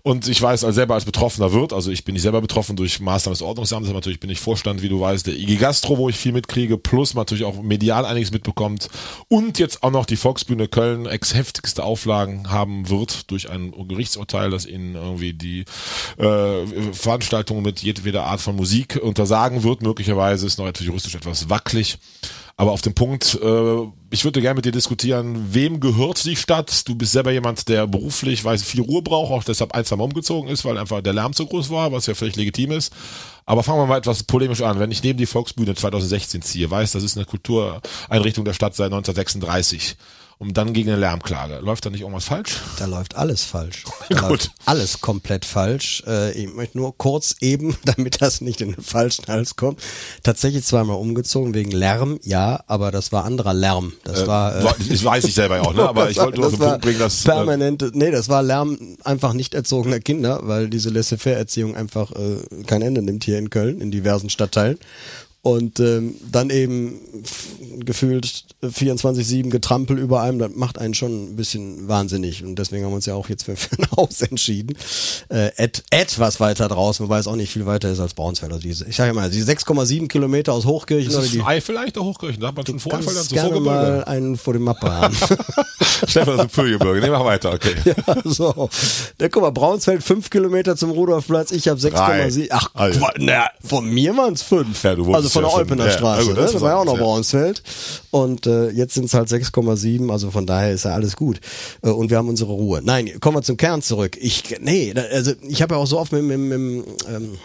Und 0.03 0.27
ich 0.27 0.41
weiß 0.41 0.63
als 0.63 0.75
selber 0.75 0.93
als 0.95 1.05
Betroffener 1.05 1.53
wird, 1.53 1.73
also 1.73 1.91
ich 1.91 2.03
bin 2.03 2.13
nicht 2.13 2.21
selber 2.21 2.41
betroffen 2.41 2.75
durch 2.75 2.99
Maßnahmen 2.99 3.33
des 3.33 3.41
Ordnungsamtes, 3.41 3.89
aber 3.89 3.97
natürlich 3.97 4.19
bin 4.19 4.29
ich 4.29 4.39
Vorstand, 4.39 4.81
wie 4.81 4.89
du 4.89 4.99
weißt, 4.99 5.27
der 5.27 5.35
IG 5.35 5.55
Gastro, 5.55 5.97
wo 5.97 6.09
ich 6.09 6.15
viel 6.15 6.31
mitkriege, 6.31 6.77
plus 6.77 7.13
natürlich 7.13 7.43
auch 7.43 7.61
medial 7.61 8.05
einiges 8.05 8.31
mitbekommt 8.31 8.89
und 9.29 9.59
jetzt 9.59 9.83
auch 9.83 9.91
noch 9.91 10.05
die 10.05 10.17
Volksbühne 10.17 10.67
Köln 10.67 11.05
ex 11.05 11.33
heftigste 11.33 11.83
Auflagen 11.83 12.51
haben 12.51 12.89
wird 12.89 13.31
durch 13.31 13.49
ein 13.49 13.73
Gerichtsurteil, 13.87 14.49
das 14.49 14.65
ihnen 14.65 14.95
irgendwie 14.95 15.33
die 15.33 15.65
äh, 16.17 16.65
Veranstaltungen 16.91 17.63
mit 17.63 17.81
jedweder 17.81 18.25
Art 18.25 18.41
von 18.41 18.55
Musik 18.55 18.99
untersagen 19.23 19.63
wird. 19.63 19.81
Möglicherweise 19.81 20.45
ist 20.45 20.59
noch 20.59 20.67
etwas 20.67 20.85
juristisch 20.85 21.15
etwas 21.15 21.49
wackelig. 21.49 21.97
Aber 22.55 22.71
auf 22.71 22.81
dem 22.81 22.93
Punkt, 22.93 23.39
äh, 23.41 23.77
ich 24.11 24.23
würde 24.23 24.39
gerne 24.39 24.55
mit 24.55 24.65
dir 24.65 24.71
diskutieren, 24.71 25.47
wem 25.53 25.79
gehört 25.79 26.23
die 26.23 26.35
Stadt? 26.35 26.87
Du 26.87 26.93
bist 26.93 27.13
selber 27.13 27.31
jemand, 27.31 27.67
der 27.67 27.87
beruflich, 27.87 28.45
weiß 28.45 28.61
viel 28.63 28.81
Ruhe 28.81 29.01
braucht, 29.01 29.31
auch 29.31 29.43
deshalb 29.43 29.73
ein, 29.73 29.85
zwei 29.85 29.95
umgezogen 29.95 30.49
ist, 30.49 30.63
weil 30.63 30.77
einfach 30.77 31.01
der 31.01 31.13
Lärm 31.13 31.33
zu 31.33 31.47
groß 31.47 31.71
war, 31.71 31.91
was 31.91 32.05
ja 32.05 32.13
völlig 32.13 32.35
legitim 32.35 32.71
ist. 32.71 32.93
Aber 33.45 33.63
fangen 33.63 33.79
wir 33.79 33.87
mal 33.87 33.97
etwas 33.97 34.23
polemisch 34.23 34.61
an. 34.61 34.79
Wenn 34.79 34.91
ich 34.91 35.01
neben 35.01 35.17
die 35.17 35.25
Volksbühne 35.25 35.73
2016 35.73 36.43
ziehe, 36.43 36.69
weiß, 36.69 36.91
das 36.91 37.03
ist 37.03 37.17
eine 37.17 37.25
Kultureinrichtung 37.25 38.45
der 38.45 38.53
Stadt 38.53 38.75
seit 38.75 38.93
1936, 38.93 39.95
um 40.43 40.53
dann 40.53 40.73
gegen 40.73 40.89
eine 40.89 40.99
Lärmklage. 40.99 41.59
Läuft 41.59 41.85
da 41.85 41.89
nicht 41.89 42.01
irgendwas 42.01 42.25
falsch? 42.25 42.59
Da 42.77 42.85
läuft 42.85 43.15
alles 43.15 43.43
falsch. 43.43 43.85
Da 44.09 44.19
Gut. 44.19 44.29
läuft 44.29 44.51
alles 44.65 44.99
komplett 44.99 45.45
falsch. 45.45 46.03
Äh, 46.05 46.33
ich 46.33 46.53
möchte 46.53 46.77
nur 46.77 46.95
kurz 46.97 47.35
eben, 47.39 47.77
damit 47.85 48.21
das 48.21 48.41
nicht 48.41 48.59
in 48.59 48.73
den 48.73 48.83
falschen 48.83 49.25
Hals 49.27 49.55
kommt, 49.55 49.79
tatsächlich 50.21 50.65
zweimal 50.65 50.97
umgezogen 50.97 51.53
wegen 51.53 51.71
Lärm, 51.71 52.19
ja, 52.23 52.61
aber 52.67 52.91
das 52.91 53.13
war 53.13 53.23
anderer 53.23 53.53
Lärm. 53.53 53.93
Das 54.03 54.27
war 54.27 54.55
äh, 54.57 54.63
das 54.89 55.03
weiß 55.03 55.23
ich 55.23 55.33
selber 55.33 55.61
auch, 55.61 55.73
ne? 55.73 55.83
aber 55.87 56.09
ich 56.09 56.17
wollte 56.17 56.41
nur 56.41 56.47
auf 56.47 56.51
das 56.51 56.59
den 56.59 56.67
Punkt 56.67 56.81
bringen, 56.81 56.99
dass... 56.99 57.25
äh, 57.25 57.29
permanente, 57.29 57.91
nee, 57.93 58.11
das 58.11 58.27
war 58.27 58.43
Lärm 58.43 58.97
einfach 59.05 59.33
nicht 59.33 59.53
erzogener 59.53 60.01
Kinder, 60.01 60.41
weil 60.43 60.67
diese 60.67 60.89
Laissez-faire-Erziehung 60.89 61.75
einfach 61.75 62.11
äh, 62.11 62.63
kein 62.67 62.81
Ende 62.81 63.01
nimmt 63.01 63.23
hier 63.23 63.39
in 63.39 63.49
Köln, 63.49 63.79
in 63.79 63.89
diversen 63.89 64.29
Stadtteilen. 64.29 64.77
Und 65.45 65.81
ähm, 65.81 66.15
dann 66.31 66.49
eben 66.49 67.01
gefühlt 67.79 68.45
24-7 68.63 69.49
getrampelt 69.49 69.99
über 69.99 70.21
einem, 70.21 70.39
das 70.39 70.51
macht 70.55 70.77
einen 70.77 70.93
schon 70.93 71.33
ein 71.33 71.35
bisschen 71.35 71.85
wahnsinnig. 71.89 72.45
Und 72.45 72.57
deswegen 72.57 72.85
haben 72.85 72.91
wir 72.91 72.95
uns 72.95 73.07
ja 73.07 73.13
auch 73.13 73.27
jetzt 73.27 73.43
für, 73.43 73.55
für 73.57 73.77
ein 73.77 73.85
Haus 73.97 74.21
entschieden. 74.21 74.77
Äh, 75.27 75.51
et, 75.57 75.83
etwas 75.89 76.39
weiter 76.39 76.69
draußen, 76.69 77.05
wobei 77.05 77.19
es 77.19 77.27
auch 77.27 77.35
nicht 77.35 77.51
viel 77.51 77.65
weiter 77.65 77.91
ist 77.91 77.99
als 77.99 78.13
Braunsfeld. 78.13 78.53
Also 78.53 78.63
diese, 78.63 78.87
ich 78.87 78.95
sage 78.95 79.09
ja 79.09 79.13
mal, 79.13 79.29
die 79.29 79.43
6,7 79.43 80.07
Kilometer 80.07 80.53
aus 80.53 80.65
Hochkirchen 80.65 81.09
Ist 81.09 81.15
oder 81.15 81.23
das 81.23 81.31
die 81.31 81.39
schon 81.39 81.47
Ei 81.47 81.59
vielleicht 81.59 81.97
der 81.97 82.03
Hochkirchen? 82.03 82.39
Da 82.39 82.47
hat 82.47 82.55
man 82.55 82.65
schon 82.65 82.79
Vorfall 82.79 83.03
dann 83.03 83.13
kannst 83.13 83.29
zu 83.29 83.35
gerne 83.35 83.59
mal 83.59 84.05
einen 84.05 84.37
vor 84.37 84.53
dem 84.53 84.63
Mappe 84.63 84.89
haben. 84.89 85.15
Stefan, 86.07 86.35
ist 86.35 86.39
ein 86.39 86.49
Vorgebirge. 86.49 87.01
Nee, 87.01 87.09
mach 87.09 87.25
weiter, 87.25 87.51
okay. 87.51 87.75
ja, 87.83 88.15
so. 88.23 88.69
Der 89.19 89.29
guck 89.29 89.43
mal, 89.43 89.51
Braunsfeld 89.51 90.03
5 90.03 90.29
Kilometer 90.29 90.77
zum 90.77 90.91
Rudolfplatz, 90.91 91.51
ich 91.51 91.67
habe 91.67 91.81
6,7. 91.81 92.47
Ach, 92.49 92.69
na, 93.17 93.47
von 93.61 93.89
mir 93.89 94.15
waren 94.15 94.33
es 94.33 94.41
5. 94.41 94.83
Ja, 94.83 94.95
du 94.95 95.13
also 95.13 95.32
von 95.33 95.43
ja 95.43 95.63
der 95.75 95.85
ja, 95.87 95.91
Straße. 95.91 96.17
also 96.19 96.29
ne? 96.31 96.35
das 96.35 96.45
Das, 96.45 96.55
ist 96.55 96.61
war 96.61 96.69
ja 96.71 96.77
auch 96.77 96.85
noch 96.85 96.97
ja. 96.97 97.03
Braunsfeld. 97.03 97.63
Und 98.11 98.47
äh, 98.47 98.69
jetzt 98.69 98.93
sind 98.93 99.05
es 99.05 99.13
halt 99.13 99.29
6,7, 99.29 100.11
also 100.11 100.31
von 100.31 100.45
daher 100.45 100.71
ist 100.71 100.85
ja 100.85 100.93
alles 100.93 101.15
gut. 101.15 101.39
Äh, 101.81 101.89
und 101.89 102.09
wir 102.09 102.17
haben 102.17 102.29
unsere 102.29 102.51
Ruhe. 102.51 102.81
Nein, 102.83 103.19
kommen 103.19 103.37
wir 103.37 103.41
zum 103.41 103.57
Kern 103.57 103.81
zurück. 103.81 104.17
Ich, 104.19 104.43
nee, 104.61 104.93
also 105.11 105.33
ich 105.47 105.61
habe 105.61 105.75
ja 105.75 105.81
auch 105.81 105.87
so 105.87 105.99
oft 105.99 106.11
mit, 106.11 106.23
mit, 106.23 106.39
mit, 106.39 106.59
mit 106.59 106.85
ähm, 107.09 107.37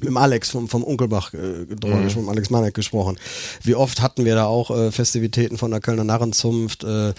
mit 0.00 0.08
dem 0.08 0.16
Alex 0.16 0.50
vom, 0.50 0.68
vom 0.68 0.82
Unkelbach 0.82 1.32
äh, 1.32 1.36
Mhm. 1.36 2.02
gesprochen, 2.04 2.28
Alex 2.28 2.50
Manek 2.50 2.74
gesprochen. 2.74 3.18
Wie 3.62 3.76
oft 3.76 4.02
hatten 4.02 4.24
wir 4.24 4.34
da 4.34 4.46
auch 4.46 4.70
äh, 4.70 4.90
Festivitäten 4.90 5.58
von 5.58 5.70
der 5.70 5.80
Kölner 5.80 6.02
Narrenzunft, 6.02 6.82
äh, 6.82 7.12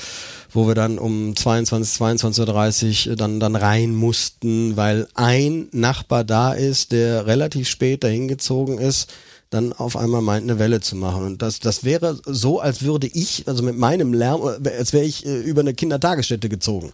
wo 0.51 0.67
wir 0.67 0.75
dann 0.75 0.99
um 0.99 1.33
22, 1.33 2.01
22.30 2.01 3.09
Uhr 3.09 3.15
dann, 3.15 3.39
dann 3.39 3.55
rein 3.55 3.95
mussten, 3.95 4.75
weil 4.75 5.07
ein 5.13 5.69
Nachbar 5.71 6.25
da 6.25 6.51
ist, 6.53 6.91
der 6.91 7.25
relativ 7.25 7.69
spät 7.69 8.03
dahin 8.03 8.27
gezogen 8.27 8.77
ist, 8.79 9.09
dann 9.53 9.73
auf 9.73 9.95
einmal 9.95 10.21
meint, 10.21 10.43
eine 10.49 10.59
Welle 10.59 10.81
zu 10.81 10.95
machen. 10.95 11.23
Und 11.25 11.41
das, 11.41 11.59
das 11.59 11.83
wäre 11.83 12.19
so, 12.25 12.59
als 12.59 12.81
würde 12.83 13.07
ich, 13.07 13.43
also 13.47 13.63
mit 13.63 13.77
meinem 13.77 14.13
Lärm, 14.13 14.41
äh, 14.63 14.69
als 14.77 14.93
wäre 14.93 15.05
ich 15.05 15.25
äh, 15.25 15.39
über 15.41 15.61
eine 15.61 15.73
Kindertagesstätte 15.73 16.49
gezogen. 16.49 16.91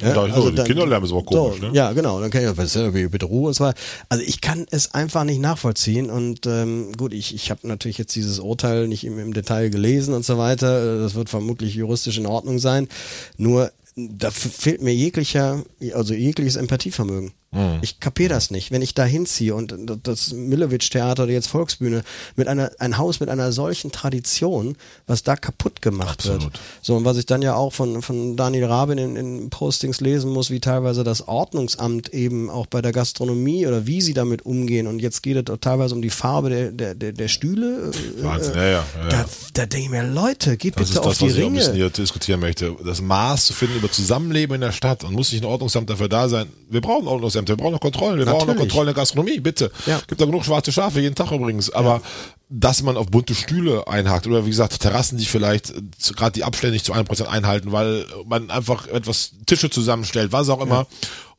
Ja, 0.00 0.14
Da- 0.14 0.36
oh, 0.38 0.50
der 0.50 0.64
Kinderlärm 0.64 1.04
ist 1.04 1.10
aber 1.12 1.22
komisch, 1.24 1.60
so, 1.60 1.66
ne? 1.66 1.72
Ja, 1.74 1.92
genau. 1.92 2.20
Dann 2.20 2.30
kann 2.30 2.42
ich, 2.44 2.56
was 2.56 2.72
denn, 2.72 2.92
bitte 3.10 3.26
Ruhe 3.26 3.48
und 3.48 3.54
so 3.54 3.64
weiter. 3.64 3.78
Also 4.08 4.24
ich 4.26 4.40
kann 4.40 4.66
es 4.70 4.94
einfach 4.94 5.24
nicht 5.24 5.40
nachvollziehen. 5.40 6.10
Und 6.10 6.46
ähm, 6.46 6.92
gut, 6.96 7.12
ich, 7.12 7.34
ich 7.34 7.50
habe 7.50 7.66
natürlich 7.68 7.98
jetzt 7.98 8.14
dieses 8.16 8.38
Urteil 8.38 8.88
nicht 8.88 9.04
im, 9.04 9.18
im 9.18 9.32
Detail 9.34 9.70
gelesen 9.70 10.14
und 10.14 10.24
so 10.24 10.38
weiter. 10.38 10.98
Das 11.00 11.14
wird 11.14 11.28
vermutlich 11.28 11.74
juristisch 11.74 12.18
in 12.18 12.26
Ordnung 12.26 12.58
sein. 12.58 12.88
Nur 13.36 13.70
da 13.96 14.30
fehlt 14.30 14.80
mir 14.80 14.94
jeglicher, 14.94 15.64
also 15.92 16.14
jegliches 16.14 16.54
Empathievermögen. 16.54 17.32
Mhm. 17.50 17.78
Ich 17.80 17.98
kapier 17.98 18.28
das 18.28 18.50
nicht. 18.50 18.70
Wenn 18.70 18.82
ich 18.82 18.92
da 18.94 19.04
hinziehe 19.04 19.54
und 19.54 19.74
das 20.02 20.32
Millowitsch-Theater 20.32 21.22
oder 21.22 21.32
jetzt 21.32 21.48
Volksbühne 21.48 22.04
mit 22.36 22.46
einer, 22.46 22.70
ein 22.78 22.98
Haus 22.98 23.20
mit 23.20 23.30
einer 23.30 23.52
solchen 23.52 23.90
Tradition, 23.90 24.76
was 25.06 25.22
da 25.22 25.34
kaputt 25.34 25.80
gemacht 25.80 26.26
wird. 26.26 26.36
Absolut. 26.36 26.60
So, 26.82 26.96
und 26.96 27.04
was 27.06 27.16
ich 27.16 27.24
dann 27.24 27.40
ja 27.40 27.54
auch 27.54 27.72
von, 27.72 28.02
von 28.02 28.36
Daniel 28.36 28.66
Rabin 28.66 28.98
in, 28.98 29.16
in 29.16 29.50
Postings 29.50 30.00
lesen 30.00 30.30
muss, 30.30 30.50
wie 30.50 30.60
teilweise 30.60 31.04
das 31.04 31.26
Ordnungsamt 31.26 32.10
eben 32.10 32.50
auch 32.50 32.66
bei 32.66 32.82
der 32.82 32.92
Gastronomie 32.92 33.66
oder 33.66 33.86
wie 33.86 34.02
sie 34.02 34.14
damit 34.14 34.44
umgehen. 34.44 34.86
Und 34.86 35.00
jetzt 35.00 35.22
geht 35.22 35.48
es 35.48 35.60
teilweise 35.60 35.94
um 35.94 36.02
die 36.02 36.10
Farbe 36.10 36.50
der, 36.50 36.72
der, 36.72 36.94
der, 36.94 37.12
der 37.12 37.28
Stühle. 37.28 37.92
Äh, 38.18 38.24
Wahnsinn, 38.24 38.54
ja, 38.56 38.66
ja, 38.66 38.70
ja. 38.70 39.08
Da, 39.08 39.24
da 39.54 39.66
denke 39.66 39.86
ich 39.86 39.90
mir, 39.90 40.06
Leute, 40.06 40.58
geht 40.58 40.78
Das 40.78 40.88
bitte 40.88 40.92
ist 40.92 40.98
auf 40.98 41.04
das, 41.06 41.18
die 41.18 41.24
was 41.24 41.34
ich 41.34 41.42
auch 41.42 41.46
ein 41.46 41.54
bisschen 41.54 41.72
Ringe. 41.72 41.84
hier 41.84 41.90
diskutieren 41.90 42.40
möchte. 42.40 42.76
Das 42.84 43.00
Maß 43.00 43.46
zu 43.46 43.52
finden 43.54 43.76
über 43.76 43.90
Zusammenleben 43.90 44.56
in 44.56 44.60
der 44.60 44.72
Stadt 44.72 45.02
und 45.04 45.14
muss 45.14 45.32
nicht 45.32 45.42
ein 45.42 45.46
Ordnungsamt 45.46 45.88
dafür 45.88 46.10
da 46.10 46.28
sein. 46.28 46.48
Wir 46.68 46.82
brauchen 46.82 47.08
Ordnungsämter, 47.38 47.52
wir 47.52 47.56
brauchen 47.56 47.72
noch 47.72 47.80
Kontrollen, 47.80 48.18
wir 48.18 48.26
brauchen 48.26 48.38
noch 48.40 48.46
Natürlich. 48.48 48.68
Kontrollen 48.68 48.88
in 48.88 48.94
der 48.94 49.00
Gastronomie, 49.02 49.40
bitte. 49.40 49.70
Ja. 49.86 50.00
Gibt 50.06 50.20
da 50.20 50.24
genug 50.26 50.44
schwarze 50.44 50.72
Schafe, 50.72 51.00
jeden 51.00 51.14
Tag 51.14 51.30
übrigens. 51.32 51.70
Aber 51.70 52.00
dass 52.48 52.82
man 52.82 52.96
auf 52.96 53.06
bunte 53.08 53.34
Stühle 53.34 53.86
einhakt 53.86 54.26
oder 54.26 54.44
wie 54.46 54.50
gesagt, 54.50 54.78
Terrassen, 54.80 55.18
die 55.18 55.26
vielleicht 55.26 55.72
gerade 56.16 56.32
die 56.32 56.44
Abstände 56.44 56.72
nicht 56.74 56.84
zu 56.86 56.92
1% 56.94 57.24
einhalten, 57.26 57.72
weil 57.72 58.06
man 58.26 58.50
einfach 58.50 58.86
etwas 58.88 59.32
Tische 59.46 59.70
zusammenstellt, 59.70 60.32
was 60.32 60.48
auch 60.48 60.60
immer. 60.62 60.86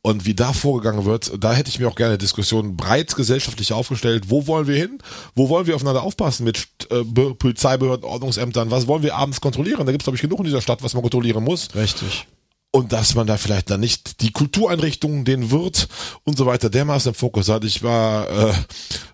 Und 0.02 0.26
wie 0.26 0.34
da 0.34 0.54
vorgegangen 0.54 1.04
wird, 1.04 1.34
da 1.44 1.52
hätte 1.52 1.70
ich 1.70 1.78
mir 1.78 1.90
auch 1.90 1.96
gerne 1.96 2.18
Diskussionen 2.18 2.78
breit 2.78 3.14
gesellschaftlich 3.18 3.74
aufgestellt. 3.74 4.26
Wo 4.30 4.48
wollen 4.48 4.66
wir 4.66 4.78
hin? 4.78 5.00
Wo 5.36 5.50
wollen 5.50 5.68
wir 5.68 5.76
aufeinander 5.76 6.04
aufpassen 6.04 6.46
mit 6.46 6.70
äh, 6.90 7.04
Be- 7.04 7.36
Polizeibehörden, 7.36 8.06
Ordnungsämtern? 8.06 8.72
Was 8.72 8.88
wollen 8.88 9.04
wir 9.04 9.16
abends 9.16 9.42
kontrollieren? 9.42 9.86
Da 9.86 9.92
gibt 9.92 10.04
es, 10.04 10.06
glaube 10.06 10.16
ich, 10.16 10.22
genug 10.22 10.40
in 10.40 10.46
dieser 10.46 10.62
Stadt, 10.62 10.82
was 10.84 10.94
man 10.94 11.02
kontrollieren 11.02 11.44
muss. 11.44 11.76
Richtig. 11.76 12.28
Und 12.72 12.94
dass 12.94 13.16
man 13.16 13.26
da 13.26 13.38
vielleicht 13.38 13.72
dann 13.72 13.80
nicht 13.80 14.22
die 14.22 14.32
Kultureinrichtungen, 14.32 15.26
den 15.26 15.50
Wirt 15.50 15.88
und 16.24 16.38
so 16.38 16.46
weiter 16.46 16.70
dermaßen 16.70 17.10
im 17.10 17.16
Fokus 17.16 17.50
hat. 17.50 17.64
Ich 17.64 17.82
war 17.82 18.30
äh, 18.30 18.54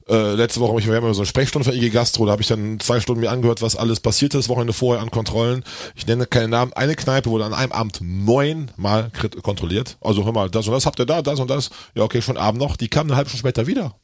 äh, 0.10 0.34
letzte 0.34 0.60
Woche, 0.60 0.78
ich 0.78 0.88
war 0.89 0.97
immer 0.97 1.14
so 1.14 1.22
eine 1.22 1.26
Sprechstunde 1.26 1.70
für 1.70 1.74
IG 1.74 1.89
Gastro, 1.89 2.26
da 2.26 2.34
habe 2.34 2.41
ich 2.41 2.49
dann 2.49 2.82
zwei 2.82 2.99
Stunden 2.99 3.22
mir 3.22 3.32
angehört, 3.32 3.62
was 3.62 3.78
alles 3.78 4.01
passiert 4.01 4.34
ist, 4.36 4.49
Wochenende 4.49 4.74
vorher 4.74 5.01
an 5.01 5.10
Kontrollen. 5.10 5.64
Ich 5.95 6.06
nenne 6.06 6.26
keine 6.26 6.49
Namen. 6.49 6.74
Eine 6.74 6.95
Kneipe 6.95 7.30
wurde 7.30 7.45
an 7.45 7.53
einem 7.53 7.72
Abend 7.72 7.99
neunmal 8.01 9.10
kontrolliert. 9.41 9.97
Also 10.01 10.26
hör 10.26 10.34
mal, 10.34 10.49
das 10.49 10.68
und 10.68 10.74
das 10.74 10.86
habt 10.86 10.99
ihr 10.99 11.06
da, 11.06 11.22
das 11.22 11.39
und 11.39 11.49
das. 11.49 11.70
Ja, 11.93 12.03
okay, 12.03 12.22
schon 12.22 12.36
Abend 12.36 12.60
noch. 12.60 12.76
Die 12.76 12.89
kamen 12.89 13.10
eine 13.10 13.16
halbe 13.16 13.30
Stunde 13.30 13.39
später 13.39 13.68
wieder. 13.68 13.95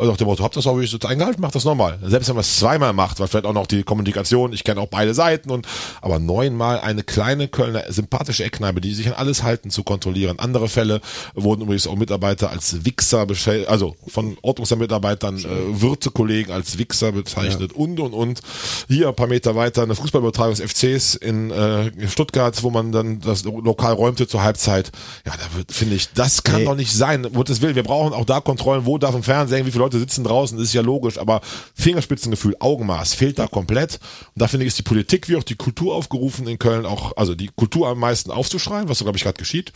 Also 0.00 0.12
nach 0.12 0.16
dem 0.16 0.26
Motto, 0.26 0.42
habt 0.42 0.56
das 0.56 0.66
auch 0.66 0.80
jetzt 0.80 1.04
eingehalten, 1.04 1.42
macht 1.42 1.54
das 1.54 1.64
nochmal. 1.64 1.98
Selbst 2.02 2.28
wenn 2.28 2.36
man 2.36 2.40
es 2.40 2.56
zweimal 2.56 2.94
macht, 2.94 3.20
weil 3.20 3.28
vielleicht 3.28 3.44
auch 3.44 3.52
noch 3.52 3.66
die 3.66 3.82
Kommunikation, 3.82 4.52
ich 4.54 4.64
kenne 4.64 4.80
auch 4.80 4.88
beide 4.88 5.12
Seiten 5.12 5.50
und 5.50 5.66
aber 6.00 6.18
neunmal 6.18 6.80
eine 6.80 7.02
kleine 7.02 7.48
Kölner 7.48 7.84
sympathische 7.92 8.44
Eckkneipe, 8.44 8.80
die 8.80 8.94
sich 8.94 9.06
an 9.08 9.12
alles 9.12 9.42
halten, 9.42 9.70
zu 9.70 9.82
kontrollieren. 9.84 10.38
Andere 10.38 10.68
Fälle 10.68 11.00
wurden 11.34 11.62
übrigens 11.62 11.86
auch 11.86 11.96
Mitarbeiter 11.96 12.50
als 12.50 12.84
Wichser 12.84 13.26
also 13.66 13.96
von 14.06 14.38
Ordnungsamtmitarbeitern, 14.42 15.38
äh, 15.38 15.80
Wirtekollegen 15.82 16.52
als 16.52 16.78
Wichser 16.78 17.12
bezeichnet 17.12 17.72
und 17.72 18.00
und 18.00 18.14
und. 18.14 18.40
Hier 18.88 19.08
ein 19.08 19.14
paar 19.14 19.26
Meter 19.26 19.54
weiter 19.54 19.82
eine 19.82 19.94
Fußballübertragung 19.94 20.54
des 20.54 20.60
FCs 20.72 21.14
in 21.16 21.50
äh, 21.50 21.90
Stuttgart, 22.08 22.62
wo 22.62 22.70
man 22.70 22.92
dann 22.92 23.20
das 23.20 23.44
Lokal 23.44 23.92
räumte 23.92 24.26
zur 24.26 24.42
Halbzeit. 24.42 24.90
Ja, 25.26 25.32
da 25.32 25.56
wird, 25.56 25.72
finde 25.72 25.96
ich, 25.96 26.12
das 26.14 26.42
kann 26.42 26.60
Nee. 26.60 26.64
doch 26.64 26.76
nicht 26.76 26.92
sein. 26.92 27.24
Um 27.26 27.32
Gottes 27.34 27.60
Willen, 27.60 27.74
wir 27.74 27.82
brauchen 27.82 28.12
auch 28.12 28.24
da 28.24 28.40
Kontrollen, 28.40 28.86
wo 28.86 28.98
darf 28.98 29.14
im 29.14 29.22
Fernsehen, 29.22 29.66
wie 29.66 29.70
viele 29.70 29.84
Leute 29.84 29.89
sitzen 29.98 30.24
draußen, 30.24 30.58
ist 30.58 30.72
ja 30.72 30.82
logisch, 30.82 31.18
aber 31.18 31.40
Fingerspitzengefühl, 31.74 32.56
Augenmaß 32.60 33.14
fehlt 33.14 33.38
da 33.38 33.46
komplett. 33.46 33.94
Und 34.34 34.42
da 34.42 34.48
finde 34.48 34.64
ich, 34.64 34.68
ist 34.68 34.78
die 34.78 34.82
Politik 34.82 35.28
wie 35.28 35.36
auch 35.36 35.42
die 35.42 35.56
Kultur 35.56 35.94
aufgerufen 35.94 36.46
in 36.46 36.58
Köln 36.58 36.86
auch, 36.86 37.16
also 37.16 37.34
die 37.34 37.50
Kultur 37.56 37.88
am 37.88 37.98
meisten 37.98 38.30
aufzuschreien, 38.30 38.88
was 38.88 38.98
so, 38.98 39.04
glaube 39.04 39.16
ich, 39.18 39.24
gerade 39.24 39.38
geschieht, 39.38 39.72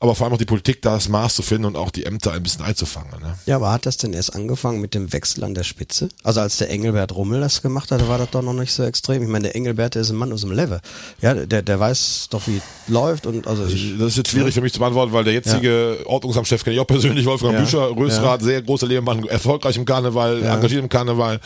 aber 0.00 0.14
vor 0.14 0.26
allem 0.26 0.34
auch 0.34 0.38
die 0.38 0.44
Politik 0.44 0.82
da 0.82 0.94
das 0.94 1.08
Maß 1.08 1.34
zu 1.34 1.42
finden 1.42 1.66
und 1.66 1.76
auch 1.76 1.90
die 1.90 2.04
Ämter 2.06 2.32
ein 2.32 2.42
bisschen 2.42 2.64
einzufangen. 2.64 3.10
Ne? 3.20 3.38
Ja, 3.46 3.56
aber 3.56 3.72
hat 3.72 3.86
das 3.86 3.96
denn 3.96 4.12
erst 4.12 4.34
angefangen 4.34 4.80
mit 4.80 4.94
dem 4.94 5.12
Wechsel 5.12 5.44
an 5.44 5.54
der 5.54 5.64
Spitze? 5.64 6.08
Also 6.22 6.40
als 6.40 6.58
der 6.58 6.70
Engelbert 6.70 7.14
Rummel 7.14 7.40
das 7.40 7.62
gemacht 7.62 7.90
hat, 7.90 8.06
war 8.08 8.18
das 8.18 8.30
doch 8.30 8.42
noch 8.42 8.52
nicht 8.54 8.72
so 8.72 8.82
extrem. 8.84 9.22
Ich 9.22 9.28
meine, 9.28 9.44
der 9.44 9.56
Engelbert, 9.56 9.94
der 9.94 10.02
ist 10.02 10.10
ein 10.10 10.16
Mann 10.16 10.32
aus 10.32 10.42
dem 10.42 10.52
Level. 10.52 10.80
Ja, 11.20 11.34
der, 11.34 11.62
der 11.62 11.80
weiß 11.80 12.28
doch, 12.30 12.46
wie 12.46 12.56
es 12.58 12.62
läuft 12.88 13.26
und 13.26 13.46
also 13.46 13.66
ich, 13.66 13.94
Das 13.98 14.08
ist 14.08 14.16
jetzt 14.16 14.30
schwierig 14.30 14.54
für 14.54 14.60
mich 14.60 14.72
zu 14.72 14.78
beantworten, 14.78 15.12
weil 15.12 15.24
der 15.24 15.32
jetzige 15.34 15.98
Ordnungsamtschef 16.06 16.64
kenne 16.64 16.74
ich 16.74 16.80
auch 16.80 16.86
persönlich, 16.86 17.26
Wolfgang 17.26 17.54
Ja. 17.54 17.60
Büscher, 17.60 17.96
Rösrath, 17.96 18.42
sehr 18.42 18.62
großer 18.62 18.86
Lebemann, 18.86 19.24
erfolgreich 19.58 19.76
im 19.76 19.84
Karneval, 19.84 20.42
Ja. 20.42 20.54
engagiert 20.54 20.82
im 20.82 20.88
Karneval. 20.88 21.40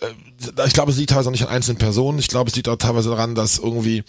Äh, 0.00 0.06
Ich 0.66 0.72
glaube, 0.72 0.92
es 0.92 0.96
liegt 0.98 1.10
teilweise 1.10 1.28
auch 1.28 1.32
nicht 1.32 1.42
an 1.44 1.48
einzelnen 1.52 1.78
Personen. 1.78 2.18
Ich 2.20 2.28
glaube, 2.28 2.48
es 2.48 2.56
liegt 2.56 2.68
auch 2.68 2.76
teilweise 2.76 3.10
daran, 3.10 3.34
dass 3.34 3.58
irgendwie 3.58 4.04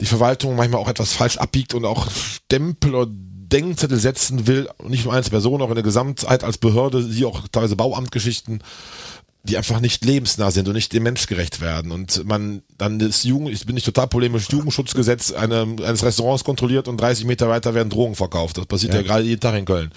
die 0.00 0.04
Verwaltung 0.06 0.54
manchmal 0.56 0.80
auch 0.80 0.88
etwas 0.88 1.12
falsch 1.14 1.38
abbiegt 1.38 1.72
und 1.74 1.84
auch 1.86 2.08
Stempel 2.10 2.94
oder 2.94 3.10
Denkzettel 3.10 3.98
setzen 3.98 4.46
will, 4.46 4.68
nicht 4.86 5.04
nur 5.04 5.12
einzelne 5.14 5.32
Personen, 5.32 5.62
auch 5.62 5.68
in 5.68 5.74
der 5.74 5.82
Gesamtheit 5.84 6.42
als 6.44 6.56
Behörde, 6.58 7.04
die 7.04 7.24
auch 7.26 7.42
teilweise 7.52 7.76
Bauamtgeschichten, 7.76 8.62
die 9.44 9.56
einfach 9.56 9.80
nicht 9.80 10.04
lebensnah 10.04 10.50
sind 10.50 10.68
und 10.68 10.74
nicht 10.74 10.92
dem 10.92 11.02
Mensch 11.02 11.26
gerecht 11.26 11.60
werden. 11.60 11.90
Und 11.90 12.24
man 12.24 12.62
dann 12.78 12.98
das 12.98 13.24
Jugend, 13.24 13.50
ich 13.50 13.66
bin 13.66 13.74
nicht 13.74 13.84
total 13.84 14.06
polemisch, 14.06 14.48
Jugendschutzgesetz 14.48 15.32
eine, 15.32 15.62
eines 15.62 16.04
Restaurants 16.04 16.44
kontrolliert 16.44 16.86
und 16.86 17.00
30 17.00 17.24
Meter 17.24 17.48
weiter 17.48 17.74
werden 17.74 17.90
Drogen 17.90 18.14
verkauft. 18.14 18.58
Das 18.58 18.66
passiert 18.66 18.94
ja, 18.94 19.02
gerade 19.02 19.24
jeden 19.24 19.40
Tag 19.40 19.56
in 19.56 19.64
Köln. 19.64 19.90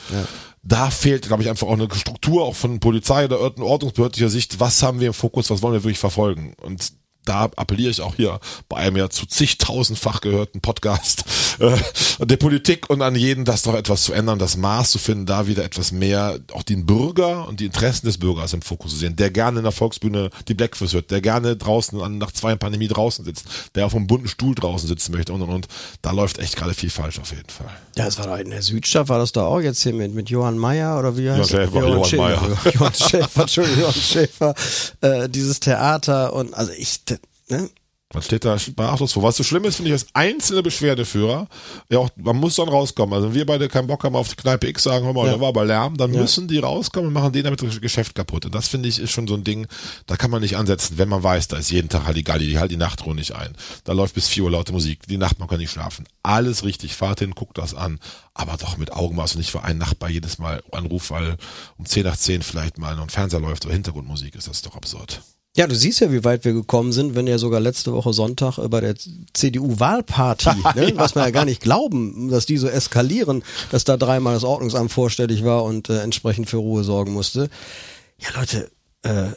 Da 0.63 0.89
fehlt, 0.89 1.27
glaube 1.27 1.43
ich, 1.43 1.49
einfach 1.49 1.67
auch 1.67 1.73
eine 1.73 1.87
Struktur, 1.93 2.43
auch 2.43 2.55
von 2.55 2.79
Polizei 2.79 3.25
oder 3.25 3.39
ordnungsbehördlicher 3.39 4.29
Sicht. 4.29 4.59
Was 4.59 4.81
haben 4.81 4.99
wir 4.99 5.07
im 5.07 5.13
Fokus? 5.13 5.51
Was 5.51 5.61
wollen 5.61 5.73
wir 5.73 5.83
wirklich 5.83 5.99
verfolgen? 5.99 6.55
Und 6.61 6.91
da 7.25 7.49
appelliere 7.55 7.91
ich 7.91 8.01
auch 8.01 8.15
hier 8.15 8.39
bei 8.69 8.77
einem 8.77 8.97
ja 8.97 9.09
zu 9.09 9.25
zigtausendfach 9.25 10.21
gehörten 10.21 10.61
Podcast 10.61 11.25
äh, 11.59 11.77
der 12.25 12.37
Politik 12.37 12.89
und 12.89 13.01
an 13.01 13.15
jeden, 13.15 13.45
das 13.45 13.63
doch 13.63 13.75
etwas 13.75 14.03
zu 14.03 14.13
ändern, 14.13 14.39
das 14.39 14.57
Maß 14.57 14.91
zu 14.91 14.99
finden, 14.99 15.25
da 15.25 15.47
wieder 15.47 15.63
etwas 15.63 15.91
mehr 15.91 16.39
auch 16.53 16.63
den 16.63 16.85
Bürger 16.85 17.47
und 17.47 17.59
die 17.59 17.65
Interessen 17.65 18.05
des 18.05 18.17
Bürgers 18.17 18.53
im 18.53 18.61
Fokus 18.61 18.91
zu 18.91 18.97
sehen, 18.97 19.15
der 19.15 19.31
gerne 19.31 19.59
in 19.59 19.63
der 19.63 19.71
Volksbühne 19.71 20.29
die 20.47 20.53
Blackfist 20.53 20.93
hört, 20.93 21.11
der 21.11 21.21
gerne 21.21 21.55
draußen 21.55 21.99
an, 22.01 22.17
nach 22.17 22.31
zwei 22.31 22.55
Pandemie 22.55 22.87
draußen 22.87 23.25
sitzt, 23.25 23.45
der 23.75 23.85
auf 23.85 23.95
einem 23.95 24.07
bunten 24.07 24.27
Stuhl 24.27 24.55
draußen 24.55 24.87
sitzen 24.87 25.11
möchte 25.11 25.33
und 25.33 25.41
und 25.41 25.49
und. 25.49 25.67
Da 26.01 26.11
läuft 26.11 26.37
echt 26.39 26.55
gerade 26.55 26.73
viel 26.73 26.89
falsch 26.89 27.19
auf 27.19 27.31
jeden 27.31 27.49
Fall. 27.49 27.69
ja, 27.97 28.07
es 28.07 28.17
war 28.17 28.27
doch 28.27 28.37
in 28.37 28.49
der 28.49 28.61
Südstadt, 28.61 29.09
war 29.09 29.19
das 29.19 29.31
da 29.31 29.45
auch 29.45 29.59
jetzt 29.59 29.81
hier 29.83 29.93
mit, 29.93 30.13
mit 30.13 30.29
Johann 30.29 30.57
Meyer 30.57 30.97
oder 30.99 31.17
wie 31.17 31.29
heißt 31.29 31.49
Schäfer, 31.49 31.81
er? 31.81 31.87
Johann 31.87 32.05
Schäfer. 32.05 32.71
Johann 32.73 32.93
Schäfer, 32.93 33.41
Entschuldigung, 33.41 33.81
Johann 33.81 33.93
Schäfer, 33.93 34.55
äh, 35.01 35.29
dieses 35.29 35.59
Theater 35.59 36.33
und 36.33 36.53
also 36.53 36.71
ich, 36.77 37.01
ne? 37.49 37.69
Man 38.13 38.21
steht 38.21 38.45
da 38.45 38.57
sprachlos 38.59 39.13
vor. 39.13 39.23
Was 39.23 39.35
so 39.35 39.43
schlimm 39.43 39.65
ist, 39.65 39.77
finde 39.77 39.89
ich, 39.89 39.93
als 39.93 40.05
einzelne 40.13 40.61
Beschwerdeführer, 40.61 41.47
ja 41.89 41.97
auch, 41.99 42.09
man 42.15 42.37
muss 42.37 42.55
dann 42.55 42.69
rauskommen. 42.69 43.13
Also 43.13 43.27
wenn 43.29 43.33
wir 43.35 43.45
beide 43.47 43.67
keinen 43.67 43.87
Bock 43.87 44.03
haben 44.03 44.15
auf 44.15 44.29
die 44.29 44.35
Kneipe 44.35 44.67
X 44.67 44.83
sagen, 44.83 45.05
hör 45.05 45.11
mal, 45.13 45.25
Ja. 45.25 45.33
da 45.33 45.41
war 45.41 45.47
aber 45.49 45.65
Lärm, 45.65 45.97
dann 45.97 46.13
Ja. 46.13 46.21
müssen 46.21 46.47
die 46.47 46.59
rauskommen 46.59 47.07
und 47.07 47.13
machen 47.13 47.33
denen 47.33 47.45
damit 47.45 47.63
das 47.63 47.81
Geschäft 47.81 48.13
kaputt. 48.13 48.45
Und 48.45 48.53
das 48.53 48.67
finde 48.67 48.87
ich 48.87 48.99
ist 48.99 49.09
schon 49.11 49.27
so 49.27 49.33
ein 49.33 49.43
Ding, 49.43 49.67
da 50.05 50.15
kann 50.17 50.29
man 50.29 50.41
nicht 50.41 50.55
ansetzen, 50.55 50.97
wenn 50.99 51.09
man 51.09 51.23
weiß, 51.23 51.47
da 51.47 51.57
ist 51.57 51.71
jeden 51.71 51.89
Tag 51.89 52.05
Halligalli, 52.05 52.47
die 52.47 52.59
halt 52.59 52.69
die 52.71 52.77
Nachtruhe 52.77 53.15
nicht 53.15 53.33
ein. 53.35 53.53
Da 53.85 53.91
läuft 53.93 54.13
bis 54.13 54.27
4 54.27 54.43
Uhr 54.43 54.51
laute 54.51 54.71
Musik, 54.71 54.99
die 55.07 55.17
Nachbarn 55.17 55.49
können 55.49 55.61
nicht 55.61 55.71
schlafen. 55.71 56.05
Alles 56.21 56.63
richtig, 56.63 56.95
fahrt 56.95 57.19
hin, 57.19 57.31
guckt 57.31 57.57
das 57.57 57.73
an, 57.73 57.99
aber 58.35 58.55
doch 58.57 58.77
mit 58.77 58.93
Augenmaß 58.93 59.33
und 59.33 59.39
nicht 59.39 59.51
für 59.51 59.63
einen 59.63 59.79
Nachbar 59.79 60.09
jedes 60.11 60.37
Mal 60.37 60.61
anruft, 60.71 61.09
weil 61.09 61.37
um 61.77 61.85
10 61.85 62.03
nach 62.03 62.15
10 62.17 62.43
vielleicht 62.43 62.77
mal 62.77 62.95
noch 62.95 63.03
ein 63.03 63.09
Fernseher 63.09 63.39
läuft 63.41 63.65
oder 63.65 63.73
Hintergrundmusik 63.73 64.35
ist, 64.35 64.47
das 64.47 64.57
ist 64.57 64.65
doch 64.67 64.75
absurd. 64.75 65.21
Ja, 65.57 65.67
du 65.67 65.75
siehst 65.75 66.01
ja, 66.01 66.11
wie 66.11 66.25
weit 66.25 66.43
wir 66.43 66.51
gekommen 66.51 66.91
sind, 66.91 67.15
wenn 67.15 67.27
ja 67.27 67.37
sogar 67.37 67.61
letzte 67.61 67.93
Woche 67.93 68.11
Sonntag 68.11 68.57
äh, 68.57 68.67
bei 68.67 68.81
der 68.81 68.95
CDU-Wahlparty, 69.33 70.49
ne, 70.75 70.91
was 70.95 71.15
man 71.15 71.23
ja 71.23 71.31
gar 71.31 71.45
nicht 71.45 71.61
glauben, 71.61 72.29
dass 72.29 72.45
die 72.45 72.57
so 72.57 72.67
eskalieren, 72.67 73.41
dass 73.71 73.85
da 73.85 73.95
dreimal 73.95 74.33
das 74.33 74.43
Ordnungsamt 74.43 74.91
vorstellig 74.91 75.45
war 75.45 75.63
und 75.63 75.89
äh, 75.89 76.01
entsprechend 76.01 76.49
für 76.49 76.57
Ruhe 76.57 76.83
sorgen 76.83 77.13
musste. 77.13 77.49
Ja, 78.19 78.37
Leute, 78.37 78.69
äh, 79.05 79.29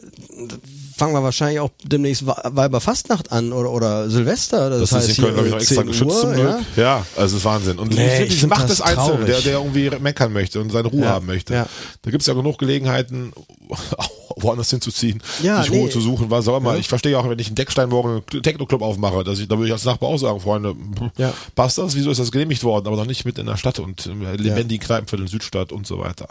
fangen 0.96 1.12
wir 1.14 1.22
wahrscheinlich 1.22 1.60
auch 1.60 1.70
demnächst 1.84 2.26
Wa- 2.26 2.42
Weiberfastnacht 2.44 3.30
an 3.30 3.52
oder, 3.52 3.70
oder 3.70 4.10
Silvester. 4.10 4.70
Das, 4.70 4.80
Das, 4.80 4.92
heißt 4.92 5.08
ist 5.10 5.18
in 5.18 5.24
Köln, 5.24 5.34
glaube 5.34 5.48
ich, 5.48 5.54
noch 5.54 5.60
extra 5.60 5.76
10 5.82 5.86
geschützt 5.86 6.20
zum 6.20 6.32
Glück. 6.32 6.48
ja. 6.76 6.82
Ja, 6.82 7.06
also 7.16 7.36
es 7.36 7.40
ist 7.40 7.44
Wahnsinn. 7.44 7.78
Und 7.78 7.94
Nee, 7.94 8.24
ich 8.24 8.32
ich 8.32 8.40
find 8.40 8.50
macht 8.50 8.64
das 8.68 8.78
das 8.78 8.80
Einzelne, 8.82 9.24
der, 9.26 9.40
der 9.40 9.52
irgendwie 9.54 9.90
meckern 10.00 10.32
möchte 10.32 10.60
und 10.60 10.70
seine 10.70 10.88
Ruhe 10.88 11.02
Ja, 11.02 11.10
haben 11.10 11.26
möchte. 11.26 11.54
ja. 11.54 11.66
Da 12.02 12.10
gibt 12.10 12.22
es 12.22 12.26
ja 12.26 12.34
genug 12.34 12.58
Gelegenheiten, 12.58 13.32
woanders 14.36 14.70
hinzuziehen, 14.70 15.22
Ja, 15.42 15.62
sich 15.62 15.70
nee. 15.70 15.80
Ruhe 15.80 15.90
zu 15.90 16.00
suchen, 16.00 16.30
was 16.30 16.48
auch 16.48 16.56
immer. 16.56 16.76
Ich 16.76 16.88
verstehe 16.88 17.18
auch, 17.18 17.28
wenn 17.28 17.38
ich 17.38 17.46
einen 17.48 17.56
Deckstein 17.56 17.88
morgen 17.88 18.22
einen 18.32 18.42
Techno-Club 18.42 18.82
aufmache, 18.82 19.24
dass 19.24 19.38
ich, 19.38 19.48
da 19.48 19.56
würde 19.56 19.66
ich 19.68 19.72
als 19.72 19.84
Nachbar 19.84 20.08
auch 20.10 20.18
sagen, 20.18 20.40
Freunde, 20.40 20.74
Ja. 21.16 21.32
passt 21.54 21.78
das? 21.78 21.94
Wieso 21.94 22.10
ist 22.10 22.18
das 22.20 22.30
genehmigt 22.32 22.64
worden? 22.64 22.86
Aber 22.86 22.96
noch 22.96 23.06
nicht 23.06 23.24
mit 23.24 23.38
in 23.38 23.46
der 23.46 23.56
Stadt 23.56 23.78
und 23.78 24.06
äh, 24.06 24.36
lebendigen 24.36 24.84
Kneipenviertel 24.84 25.28
Südstadt 25.28 25.72
und 25.72 25.86
so 25.86 25.98
weiter. 25.98 26.28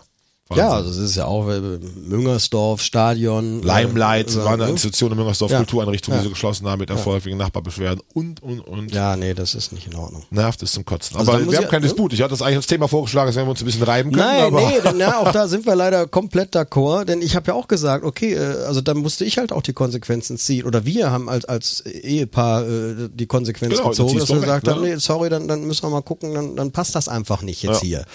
Ja, 0.56 0.70
Wahnsinn. 0.72 0.78
also 0.88 0.90
es 1.02 1.10
ist 1.10 1.16
ja 1.18 1.26
auch 1.26 1.48
äh, 1.50 1.60
Müngersdorf, 2.08 2.82
Stadion. 2.82 3.62
Limelight 3.64 4.32
äh, 4.32 4.38
war 4.44 4.54
eine 4.54 4.64
ne? 4.66 4.70
Institution 4.72 5.12
in 5.12 5.18
Müngersdorf, 5.18 5.52
Ja. 5.52 5.58
Kultureinrichtung, 5.58 6.14
Ja. 6.14 6.20
die 6.22 6.26
sie 6.28 6.30
geschlossen 6.34 6.68
haben 6.68 6.80
mit 6.80 6.90
Erfolg 6.90 7.26
wegen 7.26 7.38
Nachbarbeschwerden 7.38 8.02
und, 8.14 8.42
und, 8.42 8.62
und. 8.62 8.92
Ja, 8.94 9.16
nee, 9.18 9.34
das 9.34 9.56
ist 9.56 9.72
nicht 9.74 9.88
in 9.88 9.96
Ordnung. 9.96 10.24
Nervt 10.30 10.64
es 10.64 10.72
zum 10.72 10.86
Kotzen. 10.86 11.18
Also 11.18 11.32
aber 11.34 11.42
wir 11.50 11.58
haben 11.58 11.64
ich- 11.66 11.70
keinen 11.70 11.82
ne? 11.82 11.88
Disput. 11.88 12.14
Ich 12.14 12.22
hatte 12.22 12.30
das 12.32 12.42
eigentlich 12.42 12.58
als 12.58 12.68
Thema 12.68 12.88
vorgeschlagen, 12.88 13.28
dass 13.28 13.36
wir 13.36 13.46
uns 13.46 13.62
ein 13.62 13.66
bisschen 13.66 13.84
reiben 13.84 14.12
können. 14.12 14.26
Nein, 14.26 14.44
aber 14.44 14.62
nee, 14.62 14.80
denn, 14.84 15.00
ja, 15.00 15.20
auch 15.20 15.32
da 15.32 15.48
sind 15.50 15.66
wir 15.66 15.76
leider 15.76 16.08
komplett 16.08 16.56
d'accord, 16.56 17.06
denn 17.06 17.22
ich 17.22 17.36
habe 17.36 17.48
ja 17.48 17.54
auch 17.54 17.68
gesagt, 17.68 18.04
okay, 18.06 18.34
äh, 18.34 18.64
also 18.66 18.82
da 18.82 18.94
musste 18.94 19.26
ich 19.26 19.38
halt 19.38 19.52
auch 19.52 19.62
die 19.62 19.74
Konsequenzen 19.74 20.38
ziehen 20.38 20.66
oder 20.66 20.86
wir 20.86 21.12
haben 21.12 21.30
als 21.30 21.46
als 21.46 21.82
Ehepaar 21.82 22.64
äh, 22.68 23.10
die 23.14 23.26
Konsequenz 23.28 23.76
Genau, 23.76 23.90
gezogen, 23.90 24.18
dass 24.18 24.30
wir 24.30 24.40
gesagt 24.40 24.68
haben, 24.68 24.82
ne? 24.82 24.90
nee, 24.90 24.96
sorry, 24.98 25.30
dann 25.30 25.48
dann 25.48 25.66
müssen 25.66 25.84
wir 25.84 25.90
mal 25.90 26.02
gucken, 26.02 26.34
dann 26.34 26.56
dann 26.56 26.72
passt 26.72 26.96
das 26.96 27.08
einfach 27.08 27.42
nicht 27.42 27.64
jetzt 27.64 27.84
Ja. 27.84 28.06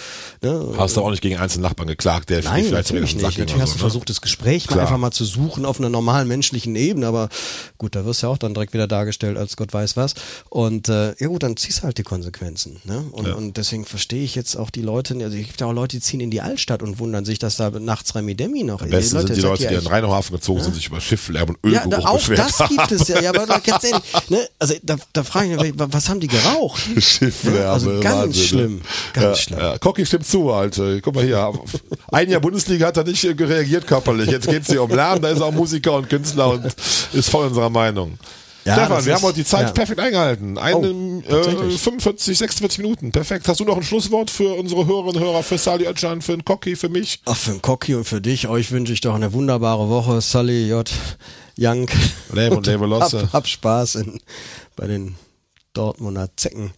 hier. 0.42 0.50
Ne? 0.50 0.74
Hast 0.78 0.96
du 0.96 1.02
auch 1.02 1.10
nicht 1.10 1.22
gegen 1.22 1.36
einzelnen 1.36 1.62
Nachbarn 1.64 1.88
geklagt, 1.88 2.21
der 2.24 2.42
Nein, 2.42 2.64
vielleicht 2.64 2.88
natürlich 2.92 3.14
nicht. 3.14 3.22
Natürlich 3.38 3.54
hast 3.60 3.70
so, 3.70 3.74
du 3.74 3.78
ne? 3.78 3.90
versucht, 3.90 4.10
das 4.10 4.20
Gespräch 4.20 4.70
mal 4.70 4.80
einfach 4.80 4.98
mal 4.98 5.10
zu 5.10 5.24
suchen 5.24 5.64
auf 5.64 5.78
einer 5.78 5.88
normalen 5.88 6.28
menschlichen 6.28 6.74
Ebene, 6.76 7.06
aber 7.06 7.28
gut, 7.78 7.94
da 7.94 8.04
wirst 8.04 8.22
du 8.22 8.26
ja 8.26 8.32
auch 8.32 8.38
dann 8.38 8.54
direkt 8.54 8.72
wieder 8.72 8.86
dargestellt 8.86 9.36
als 9.36 9.56
Gott 9.56 9.72
weiß 9.72 9.96
was. 9.96 10.14
Und 10.48 10.88
äh, 10.88 11.14
ja 11.18 11.26
gut, 11.28 11.42
dann 11.42 11.56
ziehst 11.56 11.80
du 11.80 11.82
halt 11.84 11.98
die 11.98 12.02
Konsequenzen. 12.02 12.80
Ne? 12.84 13.04
Und, 13.12 13.26
Ja. 13.26 13.34
und 13.34 13.56
deswegen 13.56 13.84
verstehe 13.84 14.24
ich 14.24 14.34
jetzt 14.34 14.56
auch 14.56 14.70
die 14.70 14.82
Leute, 14.82 15.14
also 15.14 15.36
es 15.36 15.46
gibt 15.46 15.60
ja 15.60 15.66
auch 15.66 15.72
Leute, 15.72 15.96
die 15.96 16.02
ziehen 16.02 16.20
in 16.20 16.30
die 16.30 16.40
Altstadt 16.40 16.82
und 16.82 16.98
wundern 16.98 17.24
sich, 17.24 17.38
dass 17.38 17.56
da 17.56 17.70
nachts 17.70 18.14
Remi 18.14 18.34
Demi 18.34 18.62
noch 18.64 18.82
Am 18.82 18.90
besten 18.90 19.18
sind 19.18 19.36
die 19.36 19.40
Leute, 19.40 19.64
ihr 19.64 19.68
die 19.70 19.74
in 19.76 19.86
Rheinauhafen 19.86 20.34
gezogen 20.36 20.62
sind, 20.62 20.74
sich 20.74 20.86
über 20.88 21.00
Schifflärm 21.00 21.56
und 21.62 21.70
ja, 21.72 21.84
Ölgeruch 21.84 22.04
da, 22.04 22.08
auch 22.10 22.28
das 22.28 22.68
gibt 22.68 22.92
es 22.92 23.08
ja. 23.08 23.20
Ja, 23.20 23.30
aber 23.30 23.46
ganz 23.46 23.84
ehrlich, 23.84 24.02
ne, 24.28 24.48
also 24.58 24.74
da, 24.82 24.96
da 25.12 25.22
frage 25.24 25.52
ich 25.54 25.60
mich, 25.60 25.78
wa- 25.78 25.88
was 25.90 26.08
haben 26.08 26.20
die 26.20 26.28
geraucht? 26.28 26.82
Schifflärm. 26.98 27.70
Also 27.70 28.00
ganz 28.00 28.04
Wahnsinn, 28.16 28.40
ne? 28.42 28.46
schlimm, 28.48 28.80
ganz 29.12 29.24
ja, 29.24 29.34
schlimm. 29.36 29.58
Ja. 29.58 29.78
Cocky 29.78 30.06
stimmt 30.06 30.26
zu, 30.26 30.50
Alter. 30.50 31.00
Guck 31.00 31.14
mal 31.14 31.24
hier. 31.24 31.52
Ein 32.12 32.30
Jahr 32.30 32.40
Bundesliga 32.40 32.86
hat 32.86 32.96
er 32.96 33.04
nicht 33.04 33.24
äh, 33.24 33.30
reagiert 33.42 33.86
körperlich. 33.86 34.30
Jetzt 34.30 34.48
geht's 34.48 34.68
hier 34.70 34.82
um 34.82 34.90
Lärm, 34.90 35.20
da 35.20 35.28
ist 35.30 35.40
er 35.40 35.46
auch 35.46 35.52
Musiker 35.52 35.94
und 35.94 36.08
Künstler 36.08 36.50
und 36.50 36.64
ist 37.12 37.28
voll 37.30 37.46
unserer 37.46 37.70
Meinung. 37.70 38.18
Ja, 38.64 38.74
Stefan, 38.74 39.04
wir 39.04 39.12
ist- 39.12 39.18
haben 39.18 39.26
heute 39.26 39.38
die 39.38 39.44
Zeit 39.44 39.66
ja. 39.66 39.72
perfekt 39.72 39.98
eingehalten. 39.98 40.56
Eine, 40.56 40.76
Oh, 40.76 41.18
äh, 41.18 41.22
tatsächlich. 41.28 41.80
45, 41.80 42.38
46 42.38 42.78
Minuten. 42.78 43.10
Perfekt. 43.10 43.48
Hast 43.48 43.58
du 43.58 43.64
noch 43.64 43.76
ein 43.76 43.82
Schlusswort 43.82 44.30
für 44.30 44.54
unsere 44.54 44.86
Hörerinnen 44.86 45.16
und 45.16 45.20
Hörer, 45.20 45.42
für 45.42 45.58
Sali 45.58 45.84
Özcan, 45.88 46.22
für 46.22 46.32
den 46.36 46.44
Cocky, 46.44 46.76
für 46.76 46.88
mich? 46.88 47.20
Ach, 47.24 47.34
für 47.36 47.50
den 47.52 47.62
Cocky 47.62 47.96
und 47.96 48.04
für 48.04 48.20
dich, 48.20 48.46
euch 48.46 48.70
wünsche 48.70 48.92
ich 48.92 49.00
doch 49.00 49.14
eine 49.16 49.32
wunderbare 49.32 49.88
Woche. 49.88 50.20
Sully, 50.20 50.68
J, 50.68 50.88
Young. 51.58 51.88
Leben 52.32 52.56
und 52.58 52.66
Lebe 52.68 52.86
Losse. 52.86 53.22
Hab, 53.22 53.32
hab 53.32 53.46
Spaß 53.48 53.96
in, 53.96 54.20
bei 54.76 54.86
den 54.86 55.16
Dortmunder 55.72 56.28
Zecken. 56.36 56.72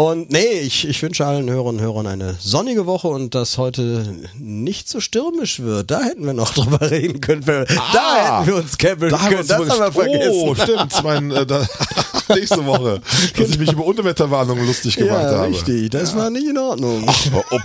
Und 0.00 0.32
nee, 0.32 0.60
ich, 0.60 0.88
ich 0.88 1.02
wünsche 1.02 1.26
allen 1.26 1.50
Hörern 1.50 1.74
und 1.74 1.80
Hörern 1.82 2.06
eine 2.06 2.34
sonnige 2.40 2.86
Woche 2.86 3.08
und 3.08 3.34
dass 3.34 3.58
heute 3.58 4.06
nicht 4.38 4.88
so 4.88 4.98
stürmisch 4.98 5.60
wird. 5.60 5.90
Da 5.90 6.00
hätten 6.00 6.24
wir 6.24 6.32
noch 6.32 6.54
drüber 6.54 6.90
reden 6.90 7.20
können. 7.20 7.44
da 7.44 7.66
hätten 7.66 8.46
wir 8.46 8.56
uns 8.56 8.78
kämpfen 8.78 9.08
Ah, 9.08 9.10
Da 9.10 9.20
haben 9.20 9.30
wir 9.30 9.36
können. 9.36 9.48
Das 9.48 9.68
haben 9.68 9.78
wir 9.80 9.92
vergessen. 9.92 10.30
Oh, 10.32 10.54
stimmt. 10.54 11.04
Mein, 11.04 11.30
äh, 11.32 11.44
da, 11.44 11.66
nächste 12.34 12.64
Woche, 12.64 13.02
dass 13.36 13.50
ich 13.50 13.58
mich 13.58 13.72
über 13.72 13.84
Unterwetterwarnungen 13.84 14.66
lustig 14.66 14.96
gemacht 14.96 15.22
ja, 15.22 15.32
habe. 15.32 15.48
richtig. 15.48 15.90
Das 15.90 16.16
war 16.16 16.30
nicht 16.30 16.48
in 16.48 16.56
Ordnung. 16.56 17.06
Oh, 17.34 17.42
ob. 17.50 17.62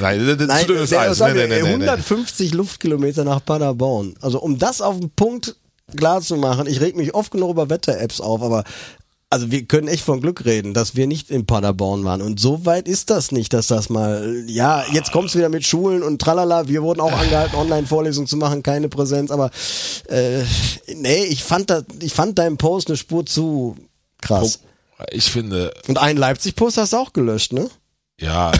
Nein, 0.00 0.24
das 0.24 0.36
ist 0.40 0.46
Nein, 0.46 0.66
zu 0.66 0.72
dünnes 0.72 0.92
Eis. 0.92 1.18
nee, 1.18 1.46
nee. 1.48 1.62
150 1.62 2.54
Luftkilometer 2.54 3.24
nach 3.24 3.44
Paderborn. 3.44 4.14
Also 4.20 4.38
um 4.40 4.56
das 4.56 4.80
auf 4.80 5.00
den 5.00 5.10
Punkt 5.10 5.56
klar 5.96 6.20
zu 6.20 6.36
machen, 6.36 6.68
ich 6.68 6.80
reg 6.80 6.96
mich 6.96 7.12
oft 7.12 7.32
genug 7.32 7.50
über 7.50 7.68
Wetter-Apps 7.68 8.20
auf, 8.20 8.40
aber 8.42 8.62
also 9.30 9.52
wir 9.52 9.64
können 9.64 9.86
echt 9.86 10.04
von 10.04 10.20
Glück 10.20 10.44
reden, 10.44 10.74
dass 10.74 10.96
wir 10.96 11.06
nicht 11.06 11.30
in 11.30 11.46
Paderborn 11.46 12.04
waren. 12.04 12.20
Und 12.20 12.40
so 12.40 12.66
weit 12.66 12.88
ist 12.88 13.10
das 13.10 13.30
nicht, 13.30 13.52
dass 13.52 13.68
das 13.68 13.88
mal, 13.88 14.44
ja, 14.48 14.84
jetzt 14.92 15.12
kommt's 15.12 15.36
wieder 15.36 15.48
mit 15.48 15.64
Schulen 15.64 16.02
und 16.02 16.20
tralala. 16.20 16.66
Wir 16.66 16.82
wurden 16.82 17.00
auch 17.00 17.12
angehalten, 17.12 17.54
Online-Vorlesungen 17.56 18.26
zu 18.26 18.36
machen, 18.36 18.64
keine 18.64 18.88
Präsenz. 18.88 19.30
Aber 19.30 19.50
äh, 20.08 20.42
nee, 20.96 21.24
ich 21.24 21.44
fand 21.44 21.70
das, 21.70 21.84
ich 22.00 22.12
fand 22.12 22.38
deinen 22.38 22.56
Post 22.56 22.88
eine 22.88 22.96
Spur 22.96 23.24
zu 23.24 23.76
krass. 24.20 24.60
Ich 25.12 25.30
finde, 25.30 25.72
Und 25.86 25.98
einen 25.98 26.18
Leipzig-Post 26.18 26.76
hast 26.76 26.92
du 26.92 26.98
auch 26.98 27.12
gelöscht, 27.12 27.52
ne? 27.52 27.70
ja, 28.20 28.50
äh, 28.50 28.58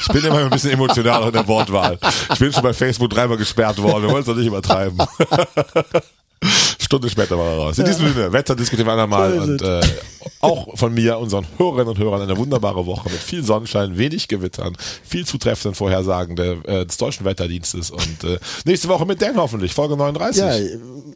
ich 0.00 0.08
bin 0.08 0.24
immer 0.24 0.38
ein 0.38 0.50
bisschen 0.50 0.70
emotional 0.70 1.24
in 1.26 1.32
der 1.32 1.46
Wortwahl. 1.48 1.98
Ich 2.32 2.38
bin 2.38 2.52
schon 2.52 2.62
bei 2.62 2.72
Facebook 2.72 3.10
dreimal 3.10 3.36
gesperrt 3.36 3.82
worden. 3.82 4.04
Wir 4.04 4.10
wollen 4.10 4.20
es 4.20 4.26
doch 4.26 4.36
nicht 4.36 4.46
übertreiben. 4.46 4.98
Stunde 6.92 7.08
später 7.08 7.38
war 7.38 7.46
er 7.46 7.56
raus. 7.56 7.78
In 7.78 7.86
diesem 7.86 8.12
Sinne, 8.12 8.32
Wetter 8.34 8.54
diskutieren 8.54 8.86
wir 8.86 9.28
ist 9.28 9.48
Und 9.48 9.62
äh, 9.62 9.80
auch 10.40 10.76
von 10.76 10.92
mir, 10.92 11.18
unseren 11.18 11.46
Hörerinnen 11.56 11.88
und 11.88 11.98
Hörern, 11.98 12.20
eine 12.20 12.36
wunderbare 12.36 12.84
Woche 12.84 13.08
mit 13.08 13.18
viel 13.18 13.42
Sonnenschein, 13.42 13.96
wenig 13.96 14.28
Gewittern, 14.28 14.76
viel 15.02 15.24
zutreffenden 15.24 15.74
Vorhersagen 15.74 16.36
der, 16.36 16.68
äh, 16.68 16.84
des 16.84 16.98
deutschen 16.98 17.24
Wetterdienstes. 17.24 17.90
Und 17.90 18.24
äh, 18.24 18.38
nächste 18.66 18.88
Woche 18.88 19.06
mit 19.06 19.22
Dan 19.22 19.36
hoffentlich, 19.36 19.72
Folge 19.72 19.96
39. 19.96 20.42
Ja, 20.42 20.52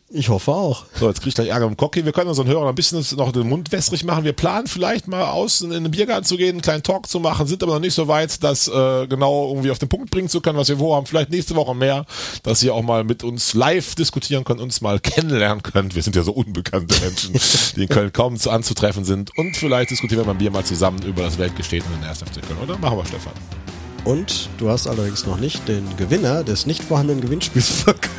ich 0.08 0.30
hoffe 0.30 0.52
auch. 0.52 0.84
So, 0.94 1.08
jetzt 1.08 1.20
krieg 1.20 1.28
ich 1.28 1.34
gleich 1.34 1.48
Ärger 1.48 1.66
dem 1.66 1.76
Cocky. 1.76 2.06
Wir 2.06 2.12
können 2.12 2.30
unseren 2.30 2.46
Hörern 2.46 2.68
ein 2.68 2.74
bisschen 2.74 3.04
noch 3.18 3.32
den 3.32 3.46
Mund 3.46 3.70
wässrig 3.70 4.02
machen. 4.04 4.24
Wir 4.24 4.32
planen 4.32 4.68
vielleicht 4.68 5.08
mal 5.08 5.24
außen 5.24 5.72
in 5.72 5.82
den 5.82 5.90
Biergarten 5.90 6.24
zu 6.24 6.38
gehen, 6.38 6.52
einen 6.52 6.62
kleinen 6.62 6.82
Talk 6.82 7.06
zu 7.06 7.20
machen, 7.20 7.46
sind 7.46 7.62
aber 7.62 7.74
noch 7.74 7.80
nicht 7.80 7.94
so 7.94 8.08
weit, 8.08 8.42
das 8.42 8.66
äh, 8.68 9.06
genau 9.08 9.48
irgendwie 9.48 9.70
auf 9.70 9.78
den 9.78 9.90
Punkt 9.90 10.10
bringen 10.10 10.30
zu 10.30 10.40
können, 10.40 10.56
was 10.56 10.70
wir 10.70 10.78
vorhaben. 10.78 11.06
Vielleicht 11.06 11.30
nächste 11.30 11.54
Woche 11.54 11.74
mehr, 11.74 12.06
dass 12.44 12.62
ihr 12.62 12.72
auch 12.72 12.82
mal 12.82 13.04
mit 13.04 13.24
uns 13.24 13.52
live 13.52 13.94
diskutieren 13.94 14.44
könnt, 14.44 14.60
uns 14.60 14.80
mal 14.80 15.00
kennenlernen 15.00 15.62
könnt. 15.72 15.94
Wir 15.94 16.02
sind 16.02 16.16
ja 16.16 16.22
so 16.22 16.32
unbekannte 16.32 16.94
Menschen, 17.00 17.34
die 17.76 17.82
in 17.82 17.88
Köln 17.88 18.12
kaum 18.12 18.36
zu 18.36 18.50
anzutreffen 18.50 19.04
sind. 19.04 19.36
Und 19.36 19.56
vielleicht 19.56 19.90
diskutieren 19.90 20.20
wir 20.22 20.26
beim 20.26 20.38
Bier 20.38 20.50
mal 20.50 20.64
zusammen 20.64 21.02
über 21.02 21.22
das 21.22 21.38
Weltgeschehen 21.38 21.84
in 21.94 22.00
den 22.00 22.08
1. 22.08 22.18
FC 22.20 22.46
Köln. 22.46 22.58
Oder? 22.62 22.78
Machen 22.78 22.98
wir, 22.98 23.04
Stefan. 23.06 23.32
Und 24.04 24.48
du 24.58 24.68
hast 24.68 24.86
allerdings 24.86 25.26
noch 25.26 25.38
nicht 25.38 25.66
den 25.66 25.84
Gewinner 25.96 26.44
des 26.44 26.64
nicht 26.66 26.84
vorhandenen 26.84 27.20
Gewinnspiels 27.20 27.68
verkündet. 27.82 28.14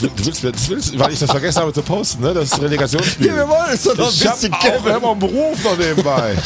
Du 0.00 0.26
willst, 0.26 0.42
das 0.44 0.68
willst, 0.68 0.98
weil 0.98 1.12
ich 1.12 1.20
das 1.20 1.30
vergessen 1.30 1.60
habe 1.60 1.72
zu 1.72 1.82
posten, 1.82 2.22
ne? 2.22 2.34
Das 2.34 2.60
Relegationsspiel. 2.60 3.28
Ja, 3.28 3.36
wir 3.36 3.48
wollen 3.48 3.70
es 3.72 3.84
doch 3.84 3.96
noch 3.96 4.12
ein 4.12 4.18
bisschen 4.18 4.52
auch 4.52 4.58
kennen. 4.58 4.86
immer 4.96 5.10
einen 5.12 5.20
Beruf 5.20 5.62
noch 5.64 5.78
nebenbei. 5.78 6.36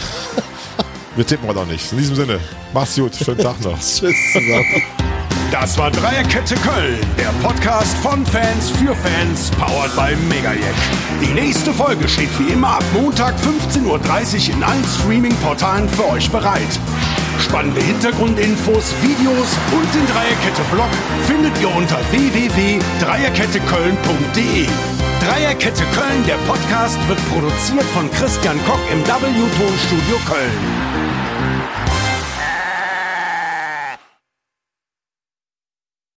Wir 1.17 1.27
tippen 1.27 1.49
heute 1.49 1.61
noch 1.61 1.67
nicht. 1.67 1.91
In 1.93 1.99
diesem 1.99 2.17
Sinne, 2.17 2.41
mach's 2.73 2.97
gut. 2.97 3.15
Schönen 3.15 3.39
Tag 3.39 3.61
noch. 3.63 3.79
Tschüss 3.79 4.17
zusammen. 4.33 4.83
Das 5.53 5.79
war 5.79 5.93
Dreierkette 5.93 6.57
Köln, 6.57 6.99
der 7.17 7.29
Podcast 7.47 7.97
von 7.99 8.27
Fans 8.27 8.71
für 8.71 8.97
Fans, 8.97 9.53
powered 9.53 9.95
by 9.95 10.17
Megajack. 10.29 10.75
Die 11.23 11.33
nächste 11.33 11.73
Folge 11.73 12.09
steht 12.09 12.37
wie 12.41 12.49
immer 12.53 12.71
ab 12.71 12.83
Montag 12.93 13.37
15.30 13.37 13.87
Uhr 13.87 14.01
in 14.57 14.65
allen 14.65 14.85
Streaming-Portalen 14.85 15.89
für 15.89 16.09
euch 16.09 16.29
bereit. 16.29 16.81
Spannende 17.39 17.81
Hintergrundinfos, 17.81 18.93
Videos 19.03 19.57
und 19.71 19.95
den 19.95 20.09
Dreierkette-Blog 20.13 20.91
findet 21.29 21.57
ihr 21.61 21.73
unter 21.73 22.01
www.dreierketteköln.de. 22.11 24.67
Dreierkette 25.27 25.85
Köln, 25.95 26.23
der 26.27 26.37
Podcast, 26.47 26.99
wird 27.09 27.19
produziert 27.31 27.85
von 27.95 28.11
Christian 28.11 28.59
Koch 28.67 28.79
im 28.93 29.01
W-Ton-Studio 29.07 30.17
Köln. 30.27 31.14